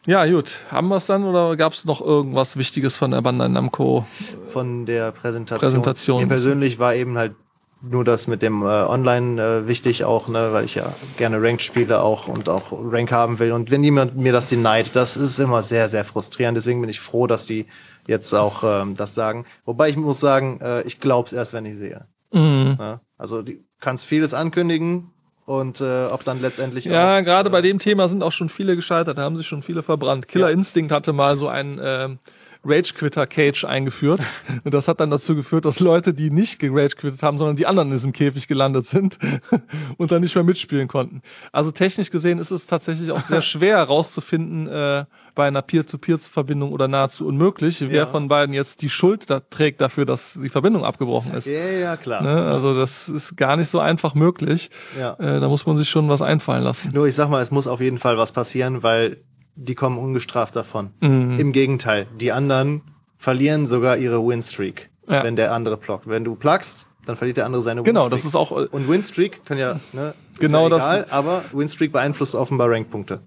[0.05, 0.49] ja, gut.
[0.69, 4.05] Haben wir es dann oder gab es noch irgendwas Wichtiges von der Bandai Namco?
[4.53, 5.59] von der Präsentation.
[5.69, 6.21] Präsentation.
[6.23, 7.33] Mir persönlich war eben halt
[7.81, 11.61] nur das mit dem äh, Online äh, wichtig auch, ne, weil ich ja gerne Ranked
[11.61, 13.51] spiele auch und auch Rank haben will.
[13.51, 16.57] Und wenn jemand mir das denied, das ist immer sehr, sehr frustrierend.
[16.57, 17.65] Deswegen bin ich froh, dass die
[18.07, 19.45] jetzt auch ähm, das sagen.
[19.65, 22.05] Wobei ich muss sagen, äh, ich glaube es erst, wenn ich sehe.
[22.31, 22.77] Mhm.
[22.79, 23.01] Ja?
[23.17, 25.11] Also du kannst vieles ankündigen
[25.45, 28.75] und äh, ob dann letztendlich Ja, gerade äh, bei dem Thema sind auch schon viele
[28.75, 30.27] gescheitert, da haben sich schon viele verbrannt.
[30.27, 30.53] Killer Ja.
[30.53, 32.19] Instinct hatte mal so einen
[32.67, 34.19] ähm, Rage-Quitter-Cage eingeführt.
[34.63, 37.89] Und das hat dann dazu geführt, dass Leute, die nicht gerage-quittet haben, sondern die anderen
[37.89, 39.17] in diesem Käfig gelandet sind
[39.97, 41.21] und dann nicht mehr mitspielen konnten.
[41.51, 46.87] Also technisch gesehen ist es tatsächlich auch sehr schwer herauszufinden, äh, bei einer Peer-to-Peer-Verbindung oder
[46.87, 48.05] nahezu unmöglich, wer Ja.
[48.07, 51.45] von beiden jetzt die Schuld da trägt dafür, dass die Verbindung abgebrochen ist.
[51.45, 52.23] Ja, ja, klar.
[52.23, 52.29] Ne?
[52.29, 54.69] Also das ist gar nicht so einfach möglich.
[54.97, 55.13] Ja.
[55.13, 56.91] Äh, da muss man sich schon was einfallen lassen.
[56.91, 59.17] Nur ich sag mal, es muss auf jeden Fall was passieren, weil
[59.57, 60.91] die kommen ungestraft davon.
[61.01, 61.39] Mhm.
[61.39, 62.81] Im Gegenteil, die anderen
[63.17, 65.23] verlieren sogar ihre Winstreak, Ja.
[65.23, 66.07] wenn der andere pluggt.
[66.07, 68.21] Wenn du pluggst, dann verliert der andere seine Genau, Winstreak.
[68.23, 71.43] das ist auch äh, Und Winstreak können ja, ne, ist Genau ja das- egal, aber
[71.53, 73.19] Winstreak beeinflusst offenbar Rankpunkte.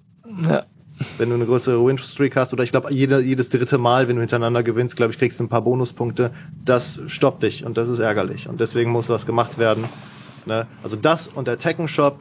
[0.43, 0.65] ja,
[1.19, 4.21] Wenn du eine größere Winstreak hast, oder ich glaube, jede, jedes dritte Mal, wenn du
[4.21, 6.31] hintereinander gewinnst, glaube ich, kriegst du ein paar Bonuspunkte.
[6.65, 8.49] Das stoppt dich und das ist ärgerlich.
[8.49, 9.89] Und deswegen muss was gemacht werden.
[10.45, 10.67] Ne?
[10.83, 12.19] Also das und der Tekken Shop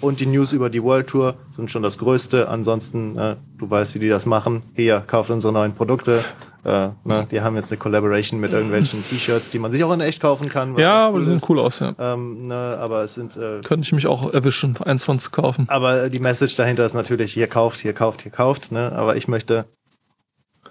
[0.00, 2.48] und die News über die World Tour sind schon das Größte.
[2.48, 4.62] Ansonsten, äh, du weißt, wie die das machen.
[4.74, 6.24] Hier, kauft unsere neuen Produkte.
[6.64, 7.26] Äh, ne?
[7.30, 10.48] Die haben jetzt eine Collaboration mit irgendwelchen T-Shirts, die man sich auch in echt kaufen
[10.48, 10.76] kann.
[10.76, 11.94] ja aber die sehen cool aus, ja.
[11.98, 12.76] Ähm, ne?
[12.80, 15.66] Aber es sind äh, Könnte ich mich auch erwischen, eins von zu kaufen.
[15.68, 18.92] aber die Message dahinter ist natürlich, hier kauft, hier kauft, hier kauft, ne?
[18.92, 19.66] Aber ich möchte,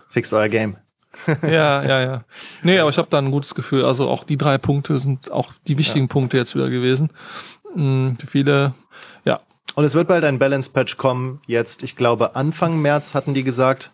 [0.09, 0.77] fixt euer Game.
[1.41, 2.23] ja, ja, ja.
[2.63, 3.85] Nee, aber ich habe da ein gutes Gefühl.
[3.85, 7.09] Also auch die drei Punkte sind auch die wichtigen Punkte jetzt wieder gewesen.
[7.75, 8.73] Mhm, viele, ja,
[9.77, 13.91] Und es wird bald ein Balance-Patch kommen, jetzt, ich glaube, Anfang März hatten die gesagt.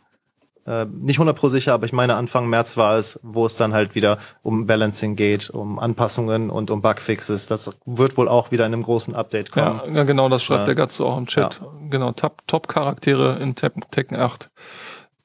[0.66, 3.74] Äh, nicht 100 pro sicher, aber ich meine, Anfang März war es, wo es dann
[3.74, 7.48] halt wieder um Balancing geht, um Anpassungen und um Bugfixes.
[7.48, 9.82] Das wird wohl auch wieder in einem großen Update kommen.
[9.88, 10.66] ja, ja, genau, das schreibt Ja.
[10.68, 11.60] der Gatsu auch im Chat.
[11.90, 14.50] Genau, Top- Top-Charaktere in Tek- Tekken 8.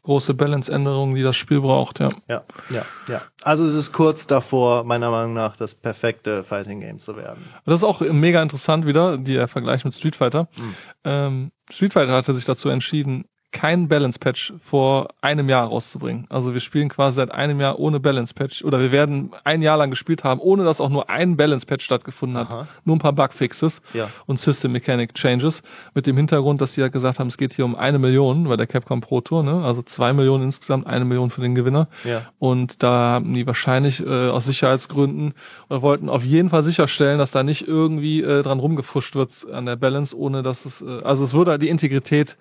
[0.03, 2.11] Große Balance-Änderungen, die das Spiel braucht, ja.
[2.29, 3.23] Ja, ja, ja.
[3.43, 7.45] Also es ist kurz davor, meiner Meinung nach, das perfekte Fighting Game zu werden.
[7.67, 10.49] Das ist auch mega interessant wieder, der Vergleich mit Street Fighter.
[10.57, 10.75] Mhm.
[11.05, 13.27] Ähm, Street Fighter hatte sich dazu entschieden,
[13.59, 16.27] kein Balance Patch vor einem Jahr rauszubringen.
[16.31, 19.77] Also wir spielen quasi seit einem Jahr ohne Balance Patch oder wir werden ein Jahr
[19.77, 22.49] lang gespielt haben, ohne dass auch nur ein Balance Patch stattgefunden hat.
[22.51, 22.69] Aha.
[22.85, 24.11] Nur ein paar Bugfixes Ja.
[24.27, 25.61] und System Mechanic Changes
[25.93, 28.57] mit dem Hintergrund, dass sie ja gesagt haben, es geht hier um eine Million bei
[28.57, 29.65] der Capcom Pro Tour, ne?
[29.65, 31.89] also zwei Millionen insgesamt, eine Million für den Gewinner.
[32.05, 32.27] Ja.
[32.39, 35.35] Und da haben die wahrscheinlich äh, aus Sicherheitsgründen
[35.69, 39.67] oder wollten auf jeden Fall sicherstellen, dass da nicht irgendwie äh, dran rumgefuscht wird an
[39.67, 42.37] der Balance, ohne dass es, äh, also es würde die Integrität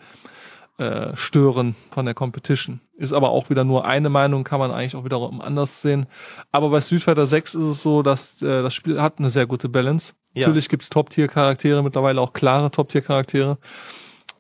[0.78, 2.82] äh, stören von der Competition.
[2.98, 6.08] Ist aber auch wieder nur eine Meinung, kann man eigentlich auch wiederum anders sehen.
[6.52, 9.48] Aber bei Street Fighter 6 ist es so, dass äh, das Spiel hat eine sehr
[9.48, 10.14] gute Balance.
[10.34, 10.48] Ja.
[10.48, 13.58] Natürlich gibt es Top-Tier-Charaktere, mittlerweile auch klare Top-Tier-Charaktere,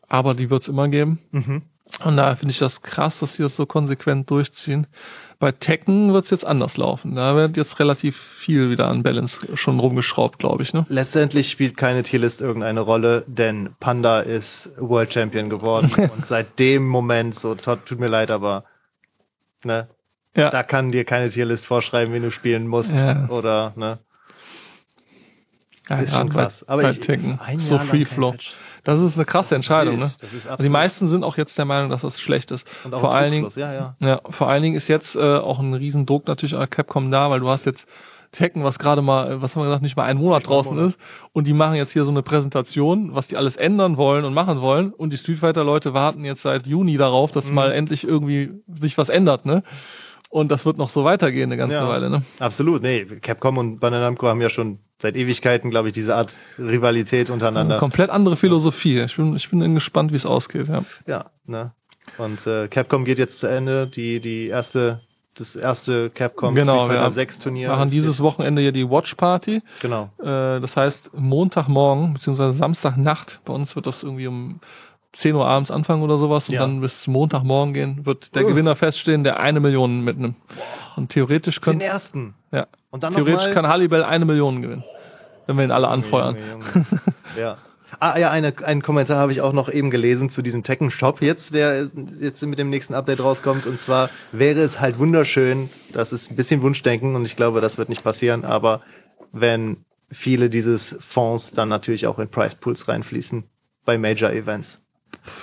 [0.07, 1.19] aber die wird es immer geben.
[1.31, 1.63] Mhm.
[2.03, 4.87] Und daher finde ich das krass, dass sie das so konsequent durchziehen.
[5.39, 7.15] Bei Tekken wird es jetzt anders laufen.
[7.15, 10.73] Da wird jetzt relativ viel wieder an Balance schon rumgeschraubt, glaube ich.
[10.73, 10.85] Ne?
[10.89, 16.87] Letztendlich spielt keine Tierlist irgendeine Rolle, denn Panda ist World Champion geworden und seit dem
[16.87, 18.65] Moment, so tut, tut mir leid, aber
[19.63, 19.87] ne,
[20.35, 23.27] Ja, da kann dir keine Tierlist vorschreiben, wie du spielen musst Ja.
[23.29, 23.99] oder ne,
[25.89, 26.65] ja, ist schon bei- krass.
[26.67, 28.35] Aber bei ich, Tekken ein so Jahr lang Free Flow.
[28.83, 29.99] Das ist eine krasse Entscheidung.
[29.99, 30.11] Ne?
[30.19, 32.65] Das ist Also die absolut- meisten sind auch jetzt der Meinung, dass das schlecht ist.
[32.85, 33.95] Und auch vor allen Dingen, ja, ja.
[33.99, 37.39] Ja, vor allen Dingen ist jetzt äh, auch ein Riesendruck natürlich an Capcom da, weil
[37.39, 37.85] du hast jetzt
[38.33, 40.75] Tekken, was gerade mal, äh, was haben wir gesagt, nicht mal einen Monat Nicht draußen
[40.75, 40.91] Monat.
[40.91, 40.99] ist.
[41.33, 44.61] Und die machen jetzt hier so eine Präsentation, was die alles ändern wollen und machen
[44.61, 44.91] wollen.
[44.91, 47.53] Und die Street Fighter Leute warten jetzt seit Juni darauf, dass Mhm.
[47.53, 49.63] mal endlich irgendwie sich was ändert, ne?
[50.29, 51.87] Und das wird noch so weitergehen eine ganze Ja.
[51.87, 52.23] Weile, ne?
[52.39, 56.35] Absolut, nee, Capcom und Bandai Namco haben ja schon seit Ewigkeiten, glaube ich, diese Art
[56.57, 57.77] Rivalität untereinander.
[57.79, 58.99] Komplett andere Philosophie.
[59.01, 60.83] Ich bin, ich bin gespannt, wie es ausgeht, ja.
[61.05, 61.71] Ja, ne.
[62.17, 65.01] Und äh, Capcom geht jetzt zu Ende, die die erste
[65.35, 67.69] das erste Capcom Genau, Street Fighter wir 6 Turnier.
[67.69, 69.61] machen dieses Wochenende hier die Watch Party.
[69.83, 70.09] Genau.
[70.19, 74.59] Äh, das heißt, Montagmorgen, beziehungsweise Samstagnacht, bei uns wird das irgendwie um
[75.21, 76.61] 10 Uhr abends anfangen oder sowas und Ja.
[76.61, 78.49] dann bis Montagmorgen gehen, wird der Uh.
[78.49, 80.35] Gewinner feststehen, der eine Million mitnimmt.
[80.95, 82.33] Und theoretisch Den könnte, ersten.
[82.51, 84.83] ja, Und dann theoretisch kann Hallibell eine Million gewinnen.
[85.45, 86.35] Wenn wir ihn alle anfeuern.
[86.35, 86.85] Junge, Junge.
[87.39, 87.57] ja.
[87.99, 91.21] Ah ja, eine, einen Kommentar habe ich auch noch eben gelesen zu diesem Tekken Shop
[91.21, 91.89] jetzt, der
[92.19, 93.65] jetzt mit dem nächsten Update rauskommt.
[93.65, 97.77] Und zwar wäre es halt wunderschön, das ist ein bisschen Wunschdenken und ich glaube, das
[97.77, 98.81] wird nicht passieren, aber
[99.31, 99.77] wenn
[100.11, 103.45] viele dieses Fonds dann natürlich auch in Price Pools reinfließen
[103.85, 104.79] bei Major Events.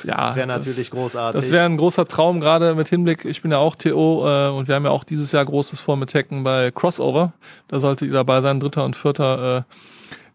[0.05, 1.41] Ja, Wäre natürlich großartig.
[1.41, 4.69] Das wäre ein großer Traum, gerade mit Hinblick, ich bin ja auch TO äh, und
[4.69, 7.33] wir haben ja auch dieses Jahr Großes vor mit Tekken bei Crossover.
[7.69, 9.63] Da solltet ihr dabei sein, dritter und vierter äh,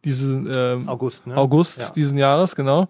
[0.06, 1.36] diesen äh, August, ne?
[1.36, 1.92] August Ja.
[1.92, 2.88] diesen Jahres, genau.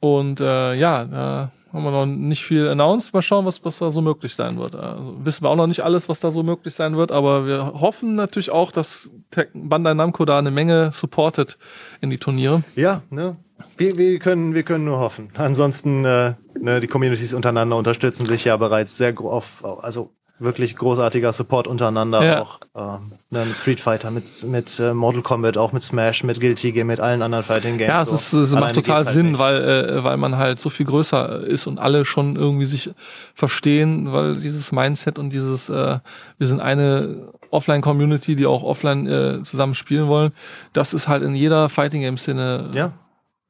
[0.00, 3.12] Und äh, ja, da haben wir noch nicht viel announced.
[3.12, 4.74] Mal schauen, was, was da so möglich sein wird.
[4.74, 7.80] Also, wissen wir auch noch nicht alles, was da so möglich sein wird, aber wir
[7.80, 9.10] hoffen natürlich auch, dass
[9.54, 11.58] Bandai Namco da eine Menge supportet
[12.00, 12.64] in die Turniere.
[12.74, 13.36] Ja, ne?
[13.76, 15.30] Wir, wir, können, wir können nur hoffen.
[15.34, 20.10] Ansonsten, äh, ne, die Communities untereinander unterstützen sich ja bereits sehr auf, also
[20.40, 22.42] wirklich großartiger Support untereinander Ja.
[22.42, 22.58] auch.
[22.74, 26.84] Ähm, mit Street Fighter, mit, mit äh, Mortal Kombat, auch mit Smash, mit Guilty Gear,
[26.84, 27.88] mit allen anderen Fighting Games.
[27.88, 28.14] Ja, es, so.
[28.14, 29.38] ist, es macht Alleine total halt Sinn, nicht.
[29.38, 32.90] weil, äh, weil man halt so viel größer ist und alle schon irgendwie sich
[33.34, 35.98] verstehen, weil dieses Mindset und dieses, äh,
[36.38, 40.32] wir sind eine Offline-Community, die auch offline äh, zusammen spielen wollen,
[40.72, 42.92] das ist halt in jeder Fighting-Game-Szene äh, Ja,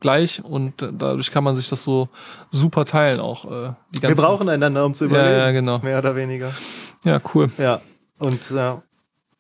[0.01, 2.09] gleich und dadurch kann man sich das so
[2.51, 3.45] super teilen auch.
[3.45, 3.49] Äh,
[3.95, 5.39] die wir ganzen- brauchen einander, um zu Ja, überleben.
[5.39, 5.79] ja, genau.
[5.81, 6.53] Mehr oder weniger.
[7.05, 7.51] Ja, cool.
[7.59, 7.81] Ja,
[8.19, 8.73] und äh,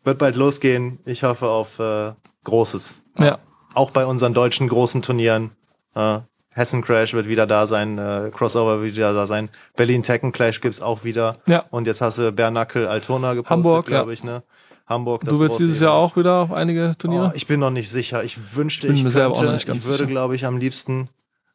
[0.04, 0.98] wird bald losgehen.
[1.04, 2.12] Ich hoffe auf äh,
[2.44, 2.82] Großes.
[3.18, 3.38] Ja.
[3.74, 5.50] Auch bei unseren deutschen großen Turnieren.
[5.94, 6.20] Äh,
[6.52, 9.50] Hessen Crash wird wieder da sein, äh, Crossover wird wieder da sein.
[9.76, 11.36] Berlin Tekken Clash gibt's auch wieder.
[11.46, 11.64] Ja.
[11.70, 14.14] Und jetzt hast du Bernackel Altona gepostet, Hamburg, glaube ja.
[14.14, 14.42] ich, ne?
[14.90, 15.22] Hamburg.
[15.24, 17.28] Du willst große dieses Jahr auch wieder auf einige Turniere?
[17.28, 18.24] Oh, ich bin noch nicht sicher.
[18.24, 20.58] Ich wünschte, Bin ich mir selber auch noch nicht ganz ich würde, glaube ich, am
[20.58, 21.08] liebsten.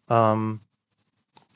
[0.09, 0.61] Ähm,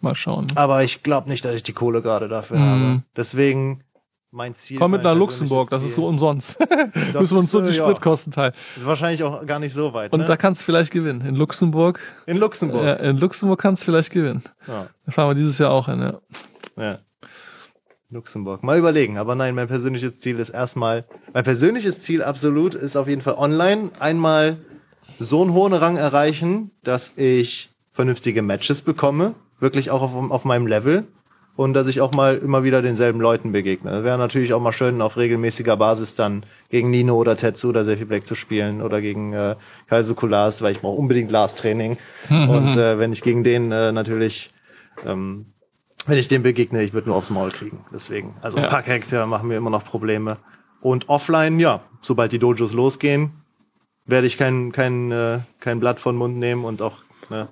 [0.02, 0.52] Mal schauen.
[0.56, 2.62] aber ich glaube nicht, dass ich die Kohle gerade dafür Mhm.
[2.62, 3.04] habe.
[3.18, 3.84] Deswegen
[4.32, 4.78] mein Ziel.
[4.78, 6.48] Komm mit nach Luxemburg, das ist so umsonst.
[6.94, 7.84] Müssen wir uns so die äh, ja.
[7.90, 8.54] Spritkosten teilen.
[8.78, 10.14] Ist wahrscheinlich auch gar nicht so weit.
[10.14, 10.26] Und ne?
[10.26, 11.22] da kannst du vielleicht gewinnen.
[11.22, 12.00] In Luxemburg.
[12.28, 12.84] In Luxemburg.
[12.84, 14.44] Ja, in Luxemburg kannst du vielleicht gewinnen.
[14.68, 14.88] Ja.
[15.06, 16.20] Da fahren wir dieses Jahr auch hin, ja.
[16.84, 17.00] ja.
[18.12, 18.64] Luxemburg.
[18.64, 19.18] Mal überlegen.
[19.18, 23.36] Aber nein, mein persönliches Ziel ist erstmal, mein persönliches Ziel absolut ist auf jeden Fall
[23.36, 24.58] online einmal
[25.20, 29.36] so einen hohen Rang erreichen, dass ich vernünftige Matches bekomme.
[29.60, 31.06] Wirklich auch auf, auf meinem Level.
[31.56, 33.92] Und dass ich auch mal immer wieder denselben Leuten begegne.
[33.92, 37.84] Das wäre natürlich auch mal schön, auf regelmäßiger Basis dann gegen Nino oder Tetsu oder
[37.84, 39.56] Selfie Black zu spielen oder gegen äh,
[39.90, 41.98] Kaiso Kulas, weil ich brauche unbedingt Last Training.
[42.30, 44.52] Und äh, wenn ich gegen den äh, natürlich
[45.06, 45.48] ähm,
[46.10, 47.86] wenn ich dem begegne, ich würde nur aufs Maul kriegen.
[47.94, 48.64] Deswegen, also Ja.
[48.66, 50.38] ein paar Charaktere machen mir immer noch Probleme.
[50.82, 53.32] Und offline, ja, sobald die Dojos losgehen,
[54.06, 56.98] werde ich kein, kein, äh, kein Blatt von Mund nehmen und auch
[57.30, 57.50] ne,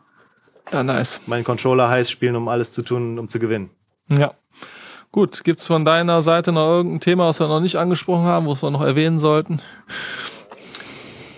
[0.71, 1.19] Ja, nice.
[1.27, 3.69] meinen Controller heiß spielen, um alles zu tun, um zu gewinnen.
[4.09, 4.33] Ja.
[5.11, 8.61] Gut, gibt's von deiner Seite noch irgendein Thema, was wir noch nicht angesprochen haben, was
[8.61, 9.61] wir noch erwähnen sollten?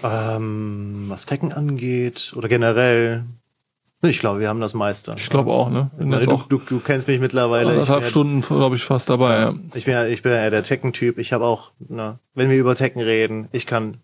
[0.03, 3.23] Ähm, was Tekken angeht oder generell,
[4.01, 5.13] ich glaube, wir haben das meiste.
[5.17, 5.89] Ich glaube auch, ne?
[5.99, 7.69] Du, auch du, du kennst mich mittlerweile.
[7.71, 9.53] Bin, anderthalb Stunden, glaube ich, fast dabei, ja.
[9.73, 11.17] ich bin ja, ich bin ja der Tekken-Typ.
[11.17, 13.97] Ich habe auch, ne, wenn wir über Tekken reden, ich kann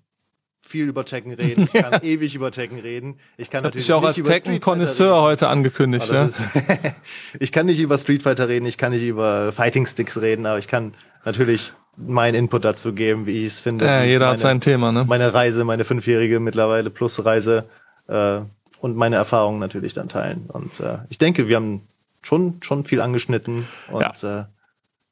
[0.68, 3.20] viel über Tekken reden, ich kann ewig über Tekken reden.
[3.38, 5.22] Ich kann Hat natürlich dich ja auch als Tekken-Konnoisseur reden.
[5.24, 6.26] heute angekündigt, ja.
[6.28, 6.96] das ist-
[7.40, 10.58] ich kann nicht über Street Fighter reden, ich kann nicht über Fighting Sticks reden, aber
[10.60, 10.94] ich kann
[11.24, 13.86] natürlich meinen Input dazu geben, wie ich es finde.
[13.86, 15.06] Ja, jeder meine, hat sein Thema, ne?
[15.08, 17.66] meine Reise, meine fünfjährige mittlerweile plus Reise
[18.10, 18.40] äh,
[18.80, 20.50] und meine Erfahrungen natürlich dann teilen.
[20.50, 21.88] Und äh, ich denke, wir haben
[22.22, 24.46] schon schon viel angeschnitten und äh,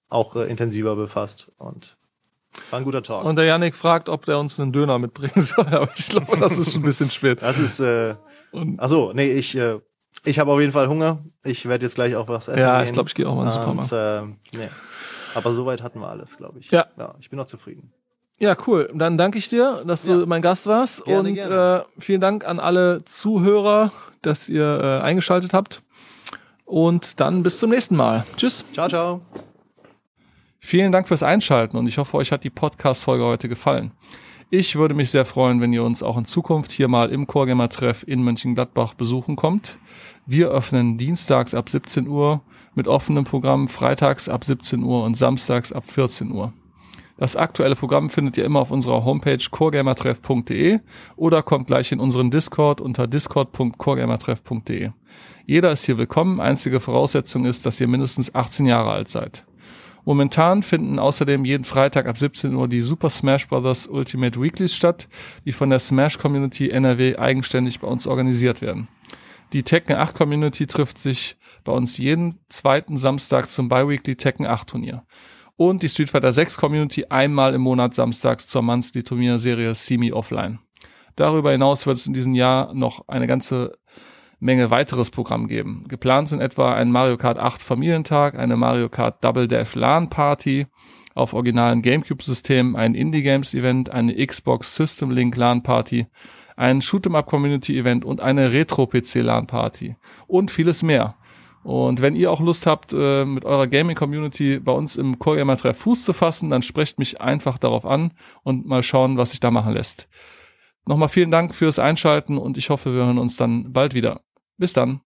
[0.09, 1.95] auch äh, intensiver befasst und
[2.69, 3.25] war ein guter Talk.
[3.25, 6.51] Und der Yannick fragt, ob der uns einen Döner mitbringen soll, aber ich glaube, das
[6.57, 7.41] ist ein bisschen spät.
[7.41, 8.15] das ist äh,
[8.51, 9.79] Und, ach so, nee, ich äh,
[10.23, 11.23] ich habe auf jeden Fall Hunger.
[11.43, 12.87] Ich werde jetzt gleich auch was essen ja, gehen.
[12.87, 13.91] ich glaube, ich gehe auch mal ins Supermarkt.
[13.91, 13.97] Und,
[14.53, 14.69] äh, nee.
[15.33, 16.69] Aber soweit hatten wir alles, glaube ich.
[16.71, 16.87] Ja.
[16.97, 17.15] ja.
[17.19, 17.91] Ich bin noch zufrieden.
[18.39, 18.89] Ja, cool.
[18.95, 20.25] Dann danke ich dir, dass du Ja.
[20.25, 21.03] mein Gast warst.
[21.05, 21.85] Gerne, und gerne.
[21.97, 23.91] Äh, vielen Dank an alle Zuhörer,
[24.21, 25.81] dass ihr äh, eingeschaltet habt.
[26.65, 28.25] Und dann bis zum nächsten Mal.
[28.37, 28.63] Tschüss.
[28.73, 29.21] Ciao, ciao.
[30.59, 33.91] Vielen Dank fürs Einschalten und ich hoffe, euch hat die Podcast-Folge heute gefallen.
[34.49, 38.03] Ich würde mich sehr freuen, wenn ihr uns auch in Zukunft hier mal im Chorgamer-Treff
[38.07, 39.77] in Mönchengladbach besuchen kommt.
[40.25, 42.41] Wir öffnen dienstags ab 17 Uhr
[42.75, 46.53] mit offenem Programm, freitags ab 17 Uhr und samstags ab 14 Uhr.
[47.17, 50.79] Das aktuelle Programm findet ihr immer auf unserer Homepage coregamertreff.de
[51.15, 54.89] oder kommt gleich in unseren Discord unter discord.coregamertreff.de.
[55.45, 56.39] Jeder ist hier willkommen.
[56.39, 59.45] Einzige Voraussetzung ist, dass ihr mindestens 18 Jahre alt seid.
[60.05, 63.87] Momentan finden außerdem jeden Freitag ab 17 Uhr die Super Smash Bros.
[63.87, 65.07] Ultimate Weeklies statt,
[65.45, 68.89] die von der Smash Community NRW eigenständig bei uns organisiert werden.
[69.53, 74.67] Die Tekken 8 Community trifft sich bei uns jeden zweiten Samstag zum Biweekly Tekken 8
[74.67, 75.05] Turnier.
[75.55, 80.59] Und die Street Fighter 6 Community einmal im Monat samstags zur Monthly Turnierserie Semi Offline.
[81.15, 83.77] Darüber hinaus wird es in diesem Jahr noch eine ganze
[84.39, 85.83] Menge weiteres Programm geben.
[85.87, 90.67] Geplant sind etwa ein Mario Kart 8 Familientag, eine Mario Kart Double Dash LAN Party
[91.15, 96.07] auf originalen GameCube-Systemen, ein Indie Games Event, eine Xbox System Link LAN Party,
[96.57, 99.95] ein Shoot'em Up Community Event und eine Retro PC LAN Party
[100.27, 101.15] und vieles mehr.
[101.63, 105.57] Und wenn ihr auch Lust habt, äh, mit eurer Gaming-Community bei uns im Core Gamer
[105.57, 108.11] Treff Fuß zu fassen, dann sprecht mich einfach darauf an
[108.43, 110.09] und mal schauen, was sich da machen lässt.
[110.85, 114.21] Nochmal vielen Dank fürs Einschalten und ich hoffe, wir hören uns dann bald wieder.
[114.57, 114.99] Bis dann.